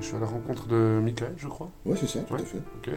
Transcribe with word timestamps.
Je 0.00 0.06
suis 0.06 0.16
à 0.16 0.20
la 0.20 0.26
rencontre 0.26 0.66
de 0.68 1.00
Michael, 1.02 1.34
je 1.36 1.48
crois. 1.48 1.70
Ouais, 1.84 1.96
c'est 1.98 2.06
ça, 2.06 2.20
tout 2.20 2.34
Ouais. 2.34 2.40
à 2.40 2.44
fait. 2.44 2.58
Ok. 2.58 2.90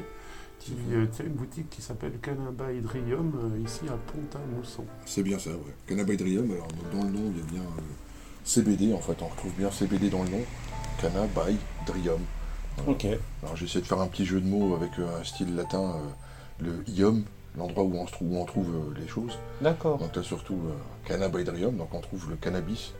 Qui 0.59 0.75
euh, 0.91 1.07
tient 1.07 1.25
une 1.25 1.33
boutique 1.33 1.69
qui 1.71 1.81
s'appelle 1.81 2.13
Canaba 2.21 2.71
Hydrium 2.71 3.33
euh, 3.55 3.59
ici 3.65 3.81
à 3.87 3.93
Pont-à-Mousson. 4.11 4.85
C'est 5.07 5.23
bien 5.23 5.39
ça, 5.39 5.49
ouais. 5.49 5.73
Cannabidrium, 5.87 6.51
alors 6.51 6.67
dans 6.93 7.03
le 7.03 7.09
nom, 7.09 7.31
il 7.33 7.37
y 7.37 7.41
a 7.41 7.45
bien 7.51 7.61
euh, 7.61 7.81
CBD, 8.43 8.93
en 8.93 8.99
fait, 8.99 9.19
on 9.21 9.27
retrouve 9.27 9.51
bien 9.57 9.71
CBD 9.71 10.09
dans 10.11 10.23
le 10.23 10.29
nom. 10.29 10.41
Cannabidrium. 11.01 12.19
Ok. 12.87 13.05
Alors 13.43 13.55
j'essaie 13.55 13.81
de 13.81 13.85
faire 13.85 13.99
un 13.99 14.07
petit 14.07 14.25
jeu 14.25 14.39
de 14.39 14.47
mots 14.47 14.75
avec 14.75 14.91
euh, 14.99 15.19
un 15.19 15.23
style 15.23 15.55
latin, 15.55 15.95
euh, 15.95 16.63
le 16.63 16.83
ium, 16.89 17.23
l'endroit 17.57 17.83
où 17.83 17.95
on, 17.95 18.05
se 18.07 18.11
trouve, 18.11 18.31
où 18.31 18.37
on 18.37 18.45
trouve 18.45 18.69
euh, 18.69 18.99
les 18.99 19.07
choses. 19.07 19.37
D'accord. 19.61 19.97
Donc 19.97 20.15
là 20.15 20.21
surtout 20.23 20.59
euh, 20.67 20.73
cannabidrium, 21.07 21.75
donc 21.75 21.93
on 21.93 21.99
trouve 22.01 22.29
le 22.29 22.35
cannabis 22.35 22.93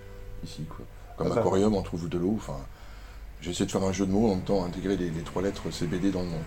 ici. 0.43 0.63
Quoi. 0.67 0.85
Comme 1.17 1.27
Ah, 1.31 1.35
ça- 1.35 1.39
aquarium, 1.41 1.75
on 1.75 1.81
trouve 1.83 2.09
de 2.09 2.17
l'eau. 2.17 2.33
Enfin, 2.37 2.57
j'essaie 3.41 3.65
de 3.65 3.71
faire 3.71 3.83
un 3.83 3.91
jeu 3.91 4.05
de 4.05 4.11
mots 4.11 4.27
en 4.27 4.35
même 4.35 4.43
temps 4.43 4.63
intégrer 4.63 4.95
les, 4.97 5.09
les 5.09 5.21
trois 5.21 5.41
lettres 5.41 5.71
CBD 5.71 6.11
dans 6.11 6.21
le 6.21 6.27
nom. 6.29 6.37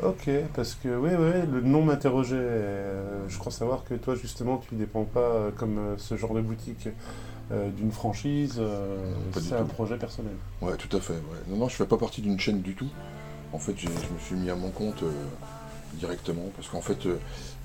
quoi. 0.00 0.10
Ok, 0.10 0.30
parce 0.54 0.74
que 0.74 0.88
oui, 0.96 1.10
oui, 1.18 1.46
le 1.52 1.60
nom 1.60 1.82
m'interrogeait. 1.84 2.36
euh, 2.38 3.28
je 3.28 3.36
crois 3.38 3.50
savoir 3.50 3.82
que 3.84 3.94
toi, 3.94 4.14
justement, 4.14 4.58
tu 4.58 4.74
ne 4.76 4.78
dépends 4.80 5.04
pas, 5.04 5.18
euh, 5.20 5.50
comme 5.50 5.78
euh, 5.78 5.94
ce 5.98 6.16
genre 6.16 6.34
de 6.34 6.40
boutique, 6.40 6.88
d'une 7.78 7.90
franchise. 7.92 8.60
c'est 9.32 9.54
un 9.54 9.62
tout. 9.62 9.68
projet 9.72 9.96
personnel. 9.96 10.34
Ouais, 10.60 10.76
tout 10.76 10.94
à 10.94 11.00
fait. 11.00 11.14
ouais. 11.14 11.20
Non, 11.48 11.56
non, 11.56 11.68
je 11.68 11.76
fais 11.76 11.86
pas 11.86 11.96
partie 11.96 12.20
d'une 12.20 12.38
chaîne 12.38 12.60
du 12.60 12.74
tout. 12.74 12.88
En 13.54 13.58
fait, 13.58 13.72
je 13.78 13.88
me 13.88 14.18
suis 14.20 14.34
mis 14.36 14.50
à 14.50 14.54
mon 14.54 14.68
compte 14.68 15.02
directement 15.94 16.42
parce 16.54 16.68
qu'en 16.68 16.82
fait, 16.82 17.06
euh, 17.06 17.16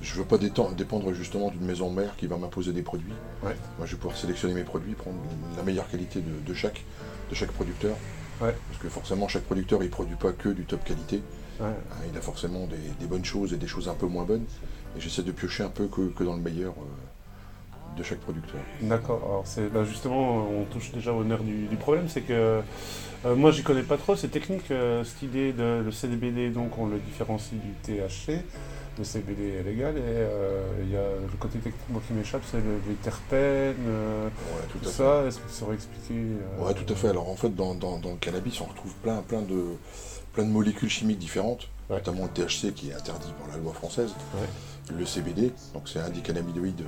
je 0.02 0.16
veux 0.16 0.23
pas 0.23 0.38
dépendre 0.38 1.14
justement 1.14 1.50
d'une 1.52 1.66
maison 1.66 1.90
mère 1.90 2.16
qui 2.16 2.28
va 2.28 2.38
m'imposer 2.38 2.72
des 2.72 2.81
produits. 2.81 3.12
Ouais. 3.44 3.55
Moi, 3.78 3.86
je 3.86 3.92
vais 3.92 3.98
pouvoir 3.98 4.17
sélectionner 4.17 4.53
mes 4.53 4.64
produits, 4.64 4.94
prendre 4.94 5.17
la 5.58 5.64
meilleure 5.64 5.90
qualité 5.90 6.22
de, 6.22 6.40
de 6.45 6.53
chaque, 6.53 6.84
de 7.30 7.36
chaque 7.36 7.52
producteur. 7.52 7.95
Ouais. 8.44 8.56
Parce 8.70 8.82
que 8.82 8.90
forcément, 8.90 9.28
chaque 9.28 9.44
producteur, 9.44 9.84
il 9.84 9.90
produit 9.90 10.16
pas 10.16 10.32
que 10.34 10.50
du 10.50 10.66
top 10.66 10.84
qualité. 10.84 11.22
Ouais. 11.59 11.67
Hein, 11.67 11.95
il 12.12 12.17
a 12.17 12.22
forcément 12.22 12.67
des, 12.67 12.78
des 13.00 13.06
bonnes 13.06 13.26
choses 13.26 13.54
et 13.54 13.58
des 13.58 13.67
choses 13.67 13.88
un 13.88 13.94
peu 13.94 14.08
moins 14.08 14.26
bonnes. 14.26 14.45
Et 14.98 15.02
j'essaie 15.02 15.23
de 15.23 15.31
piocher 15.31 15.64
un 15.64 15.70
peu 15.70 15.88
que, 15.88 16.09
que 16.09 16.23
dans 16.23 16.36
le 16.36 16.42
meilleur 16.42 16.73
euh, 16.73 16.86
de 17.97 18.03
chaque 18.03 18.19
producteur. 18.19 18.59
D'accord. 18.81 19.22
Alors, 19.23 19.41
c'est, 19.45 19.72
bah, 19.72 19.83
justement, 19.86 20.47
on 20.49 20.63
touche 20.66 20.91
déjà 20.91 21.13
au 21.13 21.23
nerf 21.23 21.44
du, 21.44 21.66
du 21.67 21.75
problème, 21.75 22.05
c'est 22.08 22.22
que 22.22 22.61
euh, 23.25 23.36
moi, 23.36 23.52
j'y 23.52 23.63
connais 23.63 23.83
pas 23.83 23.97
trop. 23.97 24.16
C'est 24.16 24.27
technique, 24.30 24.69
euh, 24.72 25.03
cette 25.03 25.22
idée 25.23 25.53
de 25.53 25.81
le 25.83 25.91
CBD, 25.91 26.49
donc 26.49 26.77
on 26.77 26.88
le 26.88 26.97
différencie 26.99 27.59
du 27.59 27.69
THC. 27.83 28.41
Le 28.99 29.03
CBD 29.03 29.53
est 29.59 29.64
légal 29.64 29.97
et 29.97 30.02
euh, 30.03 30.61
il 30.83 30.91
y 30.91 30.95
a 30.95 30.99
le 31.02 31.38
côté 31.39 31.58
technique 31.58 31.81
moi, 31.89 31.99
qui 32.05 32.14
m'échappe, 32.14 32.44
c'est 32.45 32.58
le- 32.58 32.80
les 32.88 32.94
terpènes, 32.95 33.75
euh, 33.88 34.25
Ouais, 34.27 34.61
tout 34.71 34.88
ça. 34.88 35.23
Est-ce 35.25 35.39
que 35.39 35.47
tu 35.47 35.53
saurais 35.55 35.73
expliquer 35.73 36.14
Ouais, 36.59 36.75
tout 36.75 36.94
à 36.94 36.95
fait. 36.95 37.08
Alors 37.08 37.27
en 37.27 37.36
fait, 37.36 37.49
dans, 37.55 37.73
dans- 37.73 37.97
dans 37.97 38.11
le 38.11 38.17
cannabis, 38.17 38.61
on 38.61 38.66
retrouve 38.66 38.94
plein, 39.02 39.23
plein, 39.23 39.41
de, 39.41 39.64
plein 40.33 40.44
de 40.44 40.52
molécules 40.52 40.89
chimiques 40.91 41.17
différentes, 41.17 41.69
Ouais. 41.89 41.95
notamment 41.97 42.25
le 42.25 42.30
THC 42.30 42.71
qui 42.75 42.91
est 42.91 42.94
interdit 42.94 43.33
par 43.39 43.47
la 43.55 43.58
loi 43.64 43.73
française, 43.73 44.14
le 44.95 45.05
CBD, 45.08 45.52
donc 45.73 45.89
c'est 45.89 45.99
un 45.99 46.09
des 46.11 46.19
cannabinoïdes 46.21 46.83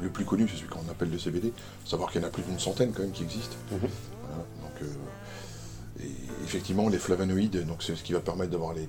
le 0.00 0.08
plus 0.10 0.24
connu, 0.24 0.46
c'est 0.48 0.56
celui 0.56 0.68
qu'on 0.68 0.88
appelle 0.90 1.10
le 1.10 1.18
CBD. 1.18 1.52
Savoir 1.84 2.10
qu'il 2.10 2.20
y 2.20 2.24
en 2.24 2.28
a 2.28 2.30
plus 2.30 2.42
d'une 2.42 2.58
centaine 2.58 2.92
quand 2.92 3.02
même 3.02 3.12
qui 3.12 3.22
existent. 3.24 3.56
Mhm. 3.72 3.78
Voilà, 3.80 4.44
donc, 4.62 4.82
euh, 4.82 6.04
et 6.04 6.10
effectivement, 6.44 6.88
les 6.88 6.98
flavonoïdes, 6.98 7.66
donc 7.66 7.82
c'est 7.82 7.96
ce 7.96 8.02
qui 8.02 8.12
va 8.12 8.20
permettre 8.20 8.50
d'avoir 8.52 8.72
les, 8.74 8.86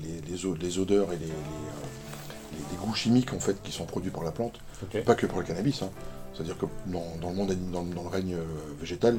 odeurs 0.78 1.12
et 1.12 1.18
les, 1.18 1.26
les, 1.26 1.32
euh, 1.32 2.60
les- 2.72 2.78
goûts 2.78 2.94
chimiques 2.94 3.34
en 3.34 3.40
fait 3.40 3.62
qui 3.64 3.72
sont 3.72 3.86
produits 3.86 4.12
par 4.12 4.24
la 4.24 4.32
plante. 4.32 4.60
Pas 5.02 5.16
que 5.16 5.26
pour 5.26 5.40
le 5.40 5.46
cannabis, 5.46 5.82
hein. 5.82 5.90
c'est-à-dire 6.34 6.58
que 6.58 6.66
dans, 6.86 7.04
dans 7.22 7.30
le 7.30 7.36
monde, 7.36 7.54
dans, 7.72 7.84
dans 7.84 8.04
le 8.04 8.08
règne 8.10 8.36
euh, 8.36 8.44
végétal, 8.80 9.18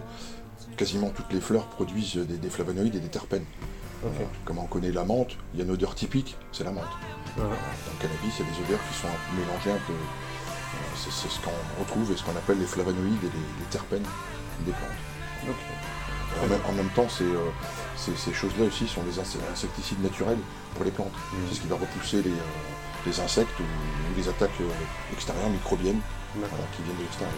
quasiment 0.77 1.11
toutes 1.11 1.33
les 1.33 1.41
fleurs 1.41 1.67
produisent 1.67 2.17
des, 2.17 2.37
des 2.39 2.51
flavonoïdes 2.51 2.95
et 2.95 3.01
des 3.01 3.09
terpènes. 3.09 3.45
Ok. 4.03 4.13
Voilà. 4.15 4.29
Comme 4.47 4.59
on 4.59 4.67
connaît 4.67 4.93
la 4.93 5.05
menthe, 5.05 5.37
il 5.53 5.59
y 5.59 5.63
a 5.63 5.65
une 5.67 5.73
odeur 5.73 5.95
typique, 5.95 6.37
c'est 6.53 6.65
la 6.65 6.71
menthe. 6.73 6.85
Dans 7.37 7.45
le 7.45 7.51
cannabis, 8.01 8.35
il 8.39 8.47
y 8.47 8.49
a 8.49 8.53
des 8.53 8.59
odeurs 8.69 8.81
qui 8.89 8.99
sont 8.99 9.09
mélangées 9.39 9.73
un 9.73 9.87
peu. 9.87 9.93
C'est 10.97 11.11
ce 11.31 11.41
qu'on 11.41 11.51
retrouve 11.81 12.13
et 12.13 12.17
ce 12.17 12.23
qu'on 12.23 12.37
appelle 12.37 12.59
les 12.59 12.67
flavonoïdes 12.67 13.23
et 13.25 13.27
les, 13.27 13.61
les 13.61 13.67
terpènes 13.71 14.07
des 14.67 14.73
plantes. 14.73 14.91
En 16.43 16.47
même, 16.47 16.61
en 16.69 16.73
même 16.73 16.89
temps, 16.91 17.09
euh, 17.23 17.51
ces, 17.97 18.15
ces 18.17 18.33
choses-là 18.33 18.67
aussi 18.67 18.87
sont 18.87 19.03
des 19.03 19.19
inse- 19.19 19.39
insecticides 19.53 20.03
naturels 20.03 20.39
pour 20.75 20.85
les 20.85 20.91
plantes. 20.91 21.13
Mhm. 21.33 21.41
C'est 21.49 21.55
ce 21.57 21.61
qui 21.61 21.69
va 21.69 21.77
repousser 21.77 22.23
les, 22.23 22.31
euh, 22.31 23.07
les 23.07 23.21
insectes 23.21 23.59
ou, 23.59 23.63
ou 23.65 24.17
les 24.17 24.29
attaques 24.29 24.61
euh, 24.61 24.69
extérieures, 25.13 25.49
microbiennes, 25.51 26.01
voilà, 26.35 26.65
qui 26.77 26.83
viennent 26.83 26.97
de 26.99 27.03
l'extérieur. 27.03 27.35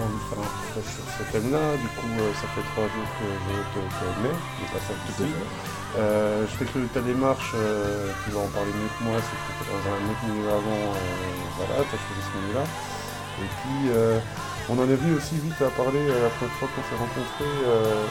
Envie 0.00 0.18
de 0.18 0.28
faire 0.30 0.40
un 0.42 0.48
reportage 0.48 0.88
sur 0.90 1.06
ce 1.14 1.22
thème-là. 1.30 1.64
Du 1.78 1.88
coup, 1.98 2.10
euh, 2.18 2.32
ça 2.40 2.46
fait 2.54 2.66
trois 2.74 2.88
jours 2.90 3.10
que 3.18 3.26
je. 3.26 3.54
Je 4.58 4.66
passe 4.72 4.88
un 4.90 4.98
petit 5.06 5.14
peu. 5.22 5.28
Euh, 5.96 6.46
je 6.48 6.52
sais 6.58 6.66
que 6.66 6.78
ta 6.90 7.00
démarche, 7.00 7.52
euh, 7.54 8.10
tu 8.24 8.30
vas 8.30 8.40
en 8.40 8.50
parler 8.50 8.72
mieux 8.74 8.90
que 8.98 9.02
moi, 9.04 9.16
c'est 9.22 9.36
que 9.38 9.44
tu 9.46 9.50
étais 9.54 9.70
dans 9.70 9.84
un 9.94 10.02
autre 10.10 10.22
milieu 10.26 10.48
avant. 10.50 10.82
euh, 10.90 11.54
voilà, 11.58 11.84
tu 11.86 11.94
as 11.94 12.00
choisi 12.02 12.22
ce 12.26 12.32
milieu-là. 12.38 12.64
Et 13.38 13.48
puis, 13.62 13.80
euh, 13.90 14.18
on 14.68 14.78
en 14.78 14.88
est 14.88 14.96
venu 14.96 15.14
aussi 15.14 15.36
vite 15.38 15.60
à 15.60 15.70
parler 15.70 16.00
euh, 16.00 16.22
la 16.24 16.30
première 16.30 16.54
fois 16.56 16.68
qu'on 16.72 16.82
s'est 16.88 16.96
rencontrés 16.98 17.56
euh, 17.66 18.06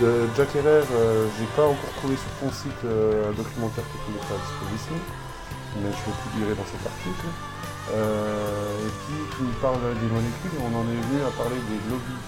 De 0.00 0.28
Jack 0.36 0.48
euh, 0.56 1.28
j'ai 1.38 1.46
pas 1.54 1.66
encore 1.66 1.92
trouvé 1.98 2.16
sur 2.16 2.32
ton 2.40 2.50
site 2.50 2.82
euh, 2.84 3.28
un 3.30 3.34
documentaire 3.36 3.84
que 3.84 3.98
tu 4.00 4.10
mettras 4.10 4.34
à 4.34 4.38
disposition, 4.38 4.96
mais 5.76 5.90
je 5.92 6.02
le 6.08 6.14
publierai 6.24 6.54
dans 6.56 6.64
cet 6.64 6.80
article. 6.86 7.26
Euh, 7.90 8.86
et 8.86 8.92
puis 9.02 9.18
tu 9.34 9.42
nous 9.42 9.56
parles 9.58 9.82
des 9.98 10.06
molécules, 10.06 10.54
on 10.62 10.70
en 10.70 10.86
est 10.86 11.00
venu 11.02 11.18
à 11.26 11.32
parler 11.34 11.58
des 11.66 11.80
lobbies. 11.90 12.22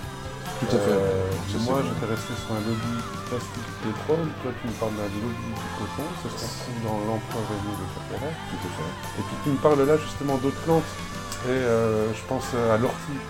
Tout 0.60 0.70
à 0.70 0.80
fait. 0.82 0.98
Euh, 0.98 1.30
Ça, 1.50 1.58
moi, 1.62 1.82
j'étais 1.82 2.10
resté 2.10 2.32
sur 2.34 2.50
un 2.58 2.62
lobby 2.66 2.94
plastique 3.30 3.70
pétrole, 3.82 4.26
toi 4.42 4.50
tu 4.50 4.62
nous 4.66 4.78
parles 4.82 4.96
d'un 4.98 5.10
lobby 5.14 5.50
du 5.54 5.68
coton, 5.78 6.06
ce 6.22 6.26
qu'on 6.30 6.50
trouve 6.58 6.80
dans 6.82 6.98
l'emploi 7.06 7.40
revenu 7.46 7.72
de 7.74 7.86
Herrer. 8.18 8.34
Tout 8.50 8.62
à 8.66 8.70
fait. 8.74 8.90
Et 9.18 9.22
puis 9.22 9.36
tu 9.44 9.48
me 9.54 9.60
parles 9.62 9.82
là 9.86 9.96
justement 9.98 10.36
d'autres 10.42 10.62
plantes. 10.66 10.90
Et 11.46 11.50
euh, 11.50 12.08
je 12.14 12.22
pense 12.26 12.48
à 12.56 12.78
l'ortie. 12.78 13.20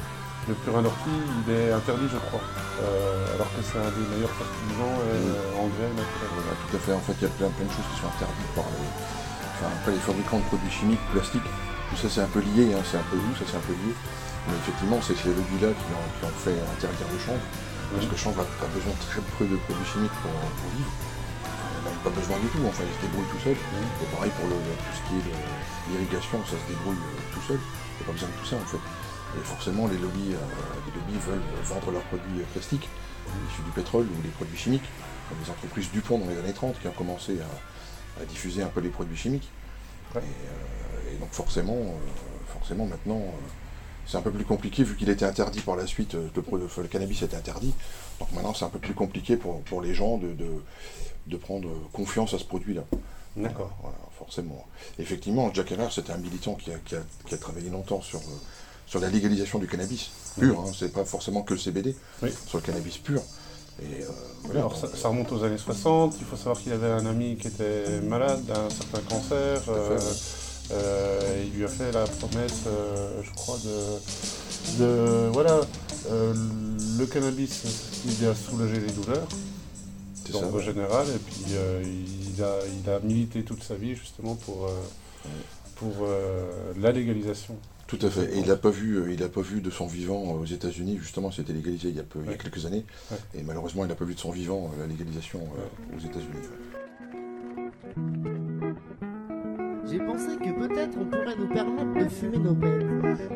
Le 0.46 0.52
purin 0.60 0.82
d'ortie, 0.82 1.08
il 1.08 1.46
est 1.56 1.72
interdit, 1.72 2.04
je 2.04 2.20
crois. 2.28 2.44
Euh, 2.78 3.34
alors 3.34 3.48
que 3.48 3.64
c'est 3.64 3.80
un 3.80 3.88
des 3.96 4.06
meilleurs 4.12 4.36
fertilisants 4.36 4.96
euh, 5.08 5.56
engrais 5.56 5.88
naturels. 5.96 6.36
Voilà, 6.36 6.52
tout 6.60 6.76
à 6.76 6.80
fait. 6.84 6.92
En 6.92 7.00
fait, 7.00 7.16
il 7.16 7.24
y 7.24 7.30
a 7.32 7.34
plein, 7.34 7.48
plein 7.48 7.64
de 7.64 7.72
choses 7.72 7.88
qui 7.88 7.98
sont 8.04 8.12
interdites 8.12 8.52
par 8.52 8.68
les, 8.76 8.86
enfin, 9.56 9.72
les 9.88 10.04
fabricants 10.04 10.44
de 10.44 10.48
produits 10.52 10.70
chimiques, 10.70 11.00
plastiques. 11.16 11.48
Tout 11.94 12.08
ça, 12.08 12.10
c'est 12.10 12.26
un 12.26 12.32
peu 12.34 12.42
lié, 12.42 12.74
hein, 12.74 12.82
c'est 12.82 12.98
un 12.98 13.06
peu 13.06 13.14
vous, 13.14 13.34
ça 13.38 13.46
c'est 13.46 13.54
un 13.54 13.66
peu 13.70 13.72
lié. 13.72 13.94
Mais 14.50 14.58
effectivement, 14.58 14.98
c'est 14.98 15.14
ces 15.14 15.30
lobbies-là 15.30 15.70
qui 15.70 15.88
ont, 15.94 16.08
qui 16.18 16.22
ont 16.26 16.36
fait 16.42 16.58
interdire 16.58 17.06
le 17.06 17.20
chanvre. 17.22 17.46
Parce 17.94 18.06
que 18.06 18.10
le 18.10 18.18
chanvre 18.18 18.42
a, 18.42 18.68
besoin 18.74 18.90
de 18.90 19.02
très 19.06 19.22
peu 19.38 19.46
de 19.46 19.54
produits 19.62 19.86
chimiques 19.86 20.18
pour, 20.18 20.34
pour 20.34 20.70
vivre. 20.74 20.90
Il 20.90 21.82
n'a 21.86 21.94
pas 22.02 22.10
besoin 22.10 22.36
du 22.42 22.50
tout, 22.50 22.58
enfin, 22.66 22.82
il 22.82 22.94
se 22.98 23.02
débrouille 23.06 23.30
tout 23.30 23.42
seul. 23.46 23.54
Et 23.54 24.08
pareil 24.10 24.32
pour 24.34 24.50
le, 24.50 24.58
tout 24.58 24.94
ce 24.98 25.02
qui 25.06 25.14
est 25.22 25.26
l'irrigation, 25.94 26.42
ça 26.42 26.58
se 26.58 26.66
débrouille 26.66 26.98
euh, 26.98 27.30
tout 27.30 27.44
seul. 27.46 27.60
Il 27.62 27.94
n'y 27.94 28.02
a 28.02 28.06
pas 28.10 28.16
besoin 28.18 28.30
de 28.34 28.38
tout 28.42 28.48
ça 28.50 28.58
en 28.58 28.66
fait. 28.66 28.82
Et 29.38 29.44
forcément, 29.46 29.86
les 29.86 29.98
lobbies, 29.98 30.34
euh, 30.34 30.42
les 30.90 30.92
lobbies 30.98 31.20
veulent 31.22 31.48
vendre 31.62 31.94
leurs 31.94 32.06
produits 32.10 32.42
euh, 32.42 32.50
plastiques, 32.50 32.90
issus 33.50 33.62
du 33.62 33.70
pétrole 33.70 34.10
ou 34.10 34.18
les 34.22 34.34
produits 34.34 34.58
chimiques, 34.58 34.90
comme 35.30 35.38
les 35.38 35.50
entreprises 35.50 35.90
Dupont 35.94 36.18
dans 36.18 36.26
les 36.26 36.38
années 36.38 36.58
30 36.58 36.74
qui 36.82 36.90
ont 36.90 36.98
commencé 36.98 37.38
à, 37.38 38.22
à 38.22 38.24
diffuser 38.26 38.62
un 38.62 38.72
peu 38.74 38.82
les 38.82 38.90
produits 38.90 39.16
chimiques. 39.16 39.50
Ouais. 40.14 40.22
Et, 40.22 40.24
euh, 40.26 40.93
et 41.12 41.16
donc 41.16 41.30
forcément, 41.32 41.74
euh, 41.76 42.52
forcément 42.52 42.86
maintenant, 42.86 43.18
euh, 43.18 43.30
c'est 44.06 44.16
un 44.18 44.22
peu 44.22 44.30
plus 44.30 44.44
compliqué 44.44 44.84
vu 44.84 44.96
qu'il 44.96 45.08
était 45.08 45.24
interdit 45.24 45.60
par 45.60 45.76
la 45.76 45.86
suite, 45.86 46.14
euh, 46.14 46.28
le, 46.36 46.82
le 46.82 46.88
cannabis 46.88 47.22
était 47.22 47.36
interdit. 47.36 47.74
Donc 48.20 48.32
maintenant, 48.32 48.54
c'est 48.54 48.64
un 48.64 48.68
peu 48.70 48.78
plus 48.78 48.94
compliqué 48.94 49.36
pour, 49.36 49.60
pour 49.62 49.80
les 49.80 49.94
gens 49.94 50.18
de, 50.18 50.28
de, 50.34 50.46
de 51.26 51.36
prendre 51.36 51.68
confiance 51.92 52.34
à 52.34 52.38
ce 52.38 52.44
produit-là. 52.44 52.82
D'accord. 53.36 53.76
Voilà, 53.82 53.96
forcément. 54.18 54.64
Effectivement, 54.98 55.50
Jack 55.52 55.72
Herrer, 55.72 55.88
c'était 55.90 56.12
un 56.12 56.18
militant 56.18 56.54
qui 56.54 56.70
a, 56.70 56.76
qui 56.84 56.94
a- 56.94 57.02
qui 57.26 57.34
a 57.34 57.38
travaillé 57.38 57.68
longtemps 57.70 58.00
sur, 58.00 58.20
sur 58.86 59.00
la 59.00 59.08
légalisation 59.08 59.58
du 59.58 59.66
cannabis 59.66 60.10
pur. 60.38 60.60
Hein, 60.60 60.70
c'est 60.78 60.92
pas 60.92 61.04
forcément 61.04 61.42
que 61.42 61.54
le 61.54 61.58
CBD, 61.60 61.96
Oui. 62.22 62.30
sur 62.46 62.58
le 62.58 62.62
cannabis 62.62 62.98
pur. 62.98 63.22
Et 63.82 64.02
euh, 64.04 64.08
voilà, 64.44 64.60
Alors 64.60 64.76
ça, 64.76 64.86
ça 64.94 65.08
remonte 65.08 65.32
aux 65.32 65.42
années 65.42 65.58
60, 65.58 66.14
il 66.20 66.24
faut 66.26 66.36
savoir 66.36 66.60
qu'il 66.60 66.72
avait 66.72 66.86
un 66.92 67.06
ami 67.06 67.36
qui 67.36 67.48
était 67.48 68.00
malade 68.02 68.44
d'un 68.44 68.70
certain 68.70 69.00
cancer. 69.00 69.62
euh, 69.68 69.98
il 70.70 71.56
lui 71.58 71.64
a 71.64 71.68
fait 71.68 71.92
la 71.92 72.04
promesse, 72.04 72.62
euh, 72.66 73.20
je 73.22 73.30
crois, 73.32 73.58
de, 73.64 74.82
de 74.82 75.28
voilà, 75.32 75.60
euh, 76.10 76.34
le 76.98 77.06
cannabis 77.06 77.62
il 78.06 78.26
a 78.26 78.34
soulagé 78.34 78.80
les 78.80 78.92
douleurs, 78.92 79.26
c'est 80.14 80.32
dans 80.32 80.40
ça. 80.40 80.50
le 80.56 80.60
général, 80.62 81.06
et 81.08 81.18
puis 81.18 81.44
euh, 81.54 81.82
il, 81.84 82.42
a, 82.42 82.56
il 82.82 82.90
a 82.90 82.98
milité 83.00 83.42
toute 83.44 83.62
sa 83.62 83.74
vie 83.74 83.94
justement 83.94 84.34
pour, 84.36 84.66
euh, 84.66 84.70
pour 85.76 85.92
euh, 86.02 86.72
la 86.80 86.92
légalisation. 86.92 87.56
Tout 87.86 87.98
à 88.00 88.08
fait. 88.08 88.34
Et 88.34 88.38
il 88.38 88.46
n'a 88.46 88.56
pas 88.56 88.70
vu, 88.70 88.96
euh, 88.96 89.12
il 89.12 89.22
a 89.22 89.28
pas 89.28 89.42
vu 89.42 89.60
de 89.60 89.68
son 89.70 89.86
vivant 89.86 90.22
euh, 90.36 90.40
aux 90.42 90.46
États-Unis. 90.46 90.96
Justement, 91.00 91.30
c'était 91.30 91.52
légalisé 91.52 91.90
il 91.90 91.96
y 91.96 92.00
a, 92.00 92.02
peu, 92.02 92.18
il 92.20 92.24
y 92.24 92.28
a 92.28 92.32
Ouais. 92.32 92.38
quelques 92.38 92.64
années. 92.64 92.84
Ouais. 93.10 93.18
Et 93.34 93.42
malheureusement, 93.42 93.84
il 93.84 93.88
n'a 93.88 93.94
pas 93.94 94.06
vu 94.06 94.14
de 94.14 94.20
son 94.20 94.30
vivant 94.30 94.70
euh, 94.78 94.80
la 94.80 94.86
légalisation 94.86 95.40
euh, 95.40 95.96
aux 95.96 96.00
États-Unis. 96.00 96.48
J'ai 99.94 100.00
pensé 100.00 100.36
que 100.38 100.50
peut-être 100.50 100.98
on 101.00 101.04
pourrait 101.04 101.36
nous 101.38 101.46
permettre 101.46 101.94
de 101.94 102.08
fumer 102.08 102.38
nos 102.38 102.52
bêtes. 102.52 102.84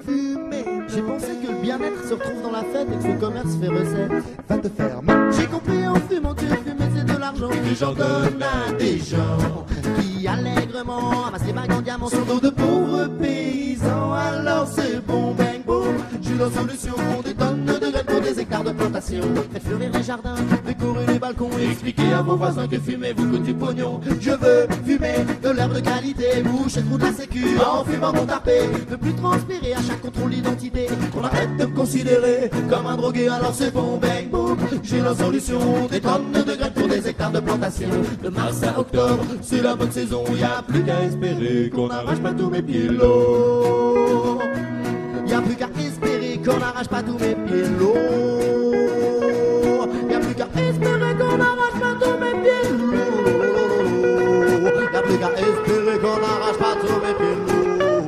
Fumer. 0.05 0.64
J'ai 0.88 1.02
pensé 1.02 1.28
que 1.40 1.52
le 1.52 1.62
bien-être 1.62 2.08
se 2.08 2.14
retrouve 2.14 2.43
dans 2.43 2.50
la 2.50 2.62
fête 2.62 2.88
et 2.93 2.96
que 2.96 3.02
son 3.02 3.16
commerce 3.16 3.55
fait 3.60 3.69
recette. 3.69 4.25
Va 4.49 4.58
te 4.58 4.69
faire. 4.69 5.00
J'ai 5.38 5.46
compris 5.46 5.87
en 5.87 5.94
fumant 5.94 6.34
que 6.34 6.46
fumer 6.46 6.90
c'est 6.96 7.05
de 7.05 7.16
l'argent 7.16 7.49
que 7.49 7.75
j'en 7.78 7.93
donne 7.93 8.43
à 8.43 8.72
des 8.72 8.99
gens 8.99 9.66
qui 10.00 10.26
allègrement 10.26 11.26
amassent 11.26 11.46
les 11.46 11.52
bagues 11.52 11.72
en 11.72 11.81
diamant 11.81 12.08
sur 12.08 12.26
dos 12.26 12.40
de 12.40 12.50
pauvres 12.50 13.06
paysans. 13.20 14.12
Alors 14.12 14.66
c'est 14.66 14.99
bon, 15.06 15.34
bang, 15.34 15.48
J'ai 16.38 16.44
la 16.44 16.50
solution, 16.52 17.23
des 17.25 17.35
tonnes 17.35 17.64
de 17.64 18.02
pour 18.05 18.20
des 18.20 18.38
hectares 18.38 18.62
de 18.62 18.70
plantation. 18.70 19.23
Faites 19.52 19.64
fleurir 19.64 19.90
les 19.93 20.02
jardins, 20.05 20.37
décorer 20.64 21.06
les 21.08 21.19
balcons 21.19 21.50
et 21.58 21.64
expliquer 21.64 22.12
à 22.12 22.23
vos 22.23 22.37
voisins 22.37 22.69
que 22.69 22.79
fumer 22.79 23.12
vous 23.12 23.29
coûte 23.29 23.43
du 23.43 23.55
pognon. 23.55 24.00
Je 24.20 24.31
veux 24.31 24.69
fumer 24.87 25.26
de 25.43 25.49
l'herbe 25.49 25.75
de 25.75 25.81
qualité, 25.81 26.43
boucher 26.44 26.81
le 26.88 26.96
de 26.96 27.02
la 27.02 27.12
sécu 27.12 27.44
en 27.58 27.85
fumant 27.85 28.12
mon 28.12 28.25
tarpé. 28.25 28.61
Ne 28.88 28.94
plus 28.94 29.14
transpirer 29.14 29.73
à 29.73 29.82
chaque 29.82 30.00
contrôle 30.00 30.31
d'identité. 30.31 30.87
Qu'on 31.12 31.25
arrête 31.25 31.56
de 31.56 31.67
me 31.67 31.75
considérer 31.75 32.50
comme 32.70 32.87
un 32.87 32.96
drogué, 32.96 33.29
alors 33.29 33.52
c'est 33.52 33.73
bon, 33.73 33.99
bang, 33.99 34.31
boom. 34.31 34.58
J'ai 34.85 35.00
la 35.00 35.17
solution, 35.17 35.88
des 35.90 36.00
tonnes 36.00 36.31
de 36.31 36.69
pour 36.69 36.87
des 36.87 37.08
hectares 37.08 37.32
de 37.32 37.40
plantation. 37.40 37.88
De 38.23 38.29
mars 38.29 38.62
à 38.62 38.79
octobre, 38.79 39.25
c'est 39.43 39.61
la 39.61 39.75
bonne 39.75 39.90
saison, 39.90 40.23
y 40.38 40.44
a 40.44 40.62
plus 40.62 40.85
qu'à 40.85 41.02
espérer 41.02 41.70
qu'on 41.75 41.88
n'arrache 41.88 42.20
pas 42.20 42.32
tous 42.32 42.49
mes 42.49 42.62
pilots. 42.62 43.88
Qu'on 46.49 46.59
n'arrache 46.59 46.89
pas 46.89 47.03
tous 47.03 47.19
mes 47.19 47.35
pilots. 47.35 47.95
Y 50.09 50.15
a 50.15 50.19
plus 50.19 50.35
qu'à 50.35 50.49
espérer 50.56 51.15
qu'on 51.17 51.37
n'arrache 51.37 51.79
pas 51.81 51.95
tous 52.00 52.17
mes 52.23 52.35
pilots. 52.43 53.03
Y 54.93 54.97
a 54.97 55.03
plus 55.03 55.19
qu'à 55.19 55.31
espérer 55.33 55.99
qu'on 55.99 56.19
n'arrache 56.25 56.59
pas 56.59 56.75
tous 56.81 56.99
mes 57.05 57.15
pilots. 57.21 58.06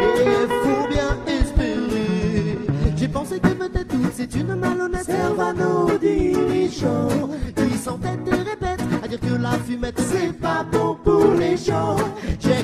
Et 0.00 0.46
faut 0.62 0.86
bien 0.88 1.12
espérer. 1.26 2.58
J'ai 2.96 3.08
pensé 3.08 3.40
que 3.40 3.48
peut-être 3.48 3.88
tout 3.88 4.10
c'est 4.14 4.34
une 4.34 4.54
malhonnête. 4.54 5.10
Nos 5.58 5.98
dirigeants 5.98 7.28
qui 7.54 7.76
s'entêtent 7.78 8.26
et 8.26 8.42
répètent 8.50 8.84
à 9.02 9.08
dire 9.08 9.20
que 9.20 9.34
la 9.40 9.52
fumette 9.52 10.00
c'est 10.00 10.32
pas 10.32 10.64
bon 10.70 10.96
pour 11.02 11.32
les 11.38 11.56
gens. 11.56 11.96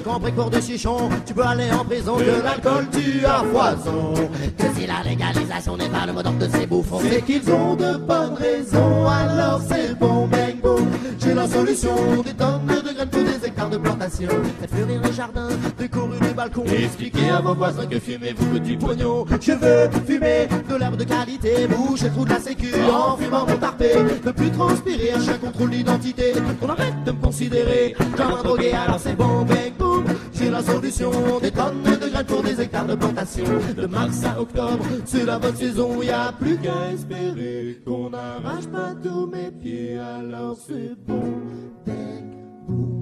Compris 0.04 0.32
pour 0.32 0.50
de 0.50 0.60
chichon, 0.60 1.08
tu 1.24 1.32
peux 1.32 1.44
aller 1.44 1.70
en 1.70 1.84
prison, 1.84 2.16
que 2.16 2.42
l'alcool 2.42 2.88
tue 2.90 3.24
à 3.24 3.44
foison. 3.44 4.14
Que 4.58 4.64
si 4.76 4.86
la 4.86 5.02
légalisation 5.08 5.76
n'est 5.76 5.88
pas 5.88 6.06
le 6.06 6.12
mot 6.12 6.22
d'ordre 6.22 6.38
de 6.38 6.48
ces 6.48 6.66
bouffons, 6.66 7.00
c'est 7.08 7.22
qu'ils 7.22 7.48
ont 7.50 7.76
de 7.76 7.96
bonnes 7.98 8.34
raisons. 8.34 9.06
Alors 9.06 9.60
c'est 9.68 9.96
bon, 9.98 10.26
bang, 10.26 10.60
boom. 10.60 10.88
J'ai 11.18 11.34
la 11.34 11.46
solution, 11.46 12.22
des 12.24 12.34
tonnes 12.34 12.81
graines 13.02 13.08
pour 13.08 13.40
des 13.40 13.46
hectares 13.46 13.70
de 13.70 13.78
plantation. 13.78 14.28
Faites 14.60 14.70
fleurir 14.70 15.00
les 15.02 15.12
jardins, 15.12 15.48
décorer 15.78 16.18
les 16.20 16.34
balcons. 16.34 16.64
Et 16.66 16.84
expliquez 16.84 17.30
à 17.30 17.40
vos 17.40 17.54
voisins 17.54 17.86
que 17.86 17.98
fumer 17.98 18.34
vous 18.36 18.58
du 18.58 18.76
pognon. 18.76 19.24
Je 19.40 19.52
veux 19.52 19.90
fumer 20.06 20.48
de 20.68 20.76
l'herbe 20.76 20.96
de 20.96 21.04
qualité, 21.04 21.66
boucher 21.66 22.06
le 22.06 22.10
trou 22.10 22.24
de 22.24 22.30
la 22.30 22.40
sécu 22.40 22.72
en 22.90 23.16
fumant 23.16 23.46
mon 23.46 23.56
tarpé. 23.56 23.90
Ne 24.24 24.30
plus 24.30 24.50
transpirer 24.50 25.12
à 25.12 25.20
chaque 25.20 25.40
contrôle 25.40 25.70
d'identité. 25.70 26.32
Qu'on 26.60 26.68
arrête 26.68 27.04
de 27.04 27.12
me 27.12 27.20
considérer 27.20 27.94
comme 28.16 28.38
un 28.38 28.42
drogué, 28.42 28.72
alors 28.72 29.00
c'est 29.00 29.16
bon, 29.16 29.42
bang, 29.42 29.72
boom. 29.78 30.04
J'ai 30.32 30.50
la 30.50 30.62
solution, 30.62 31.10
des 31.40 31.50
tonnes 31.50 31.82
de 31.82 32.08
graines 32.08 32.26
pour 32.26 32.42
des 32.42 32.60
hectares 32.60 32.86
de 32.86 32.94
plantation. 32.94 33.44
De 33.76 33.86
mars 33.86 34.24
à 34.24 34.40
octobre, 34.40 34.84
c'est 35.04 35.24
la 35.24 35.38
bonne 35.38 35.56
saison, 35.56 36.02
y 36.02 36.10
a 36.10 36.32
plus 36.32 36.56
qu'à 36.58 36.92
espérer 36.92 37.80
qu'on 37.86 38.10
n'arrache 38.10 38.66
pas 38.66 38.94
tous 39.02 39.26
mes 39.26 39.50
pieds, 39.50 39.98
alors 39.98 40.56
c'est 40.66 40.94
bon, 41.06 41.40
bang. 41.86 42.31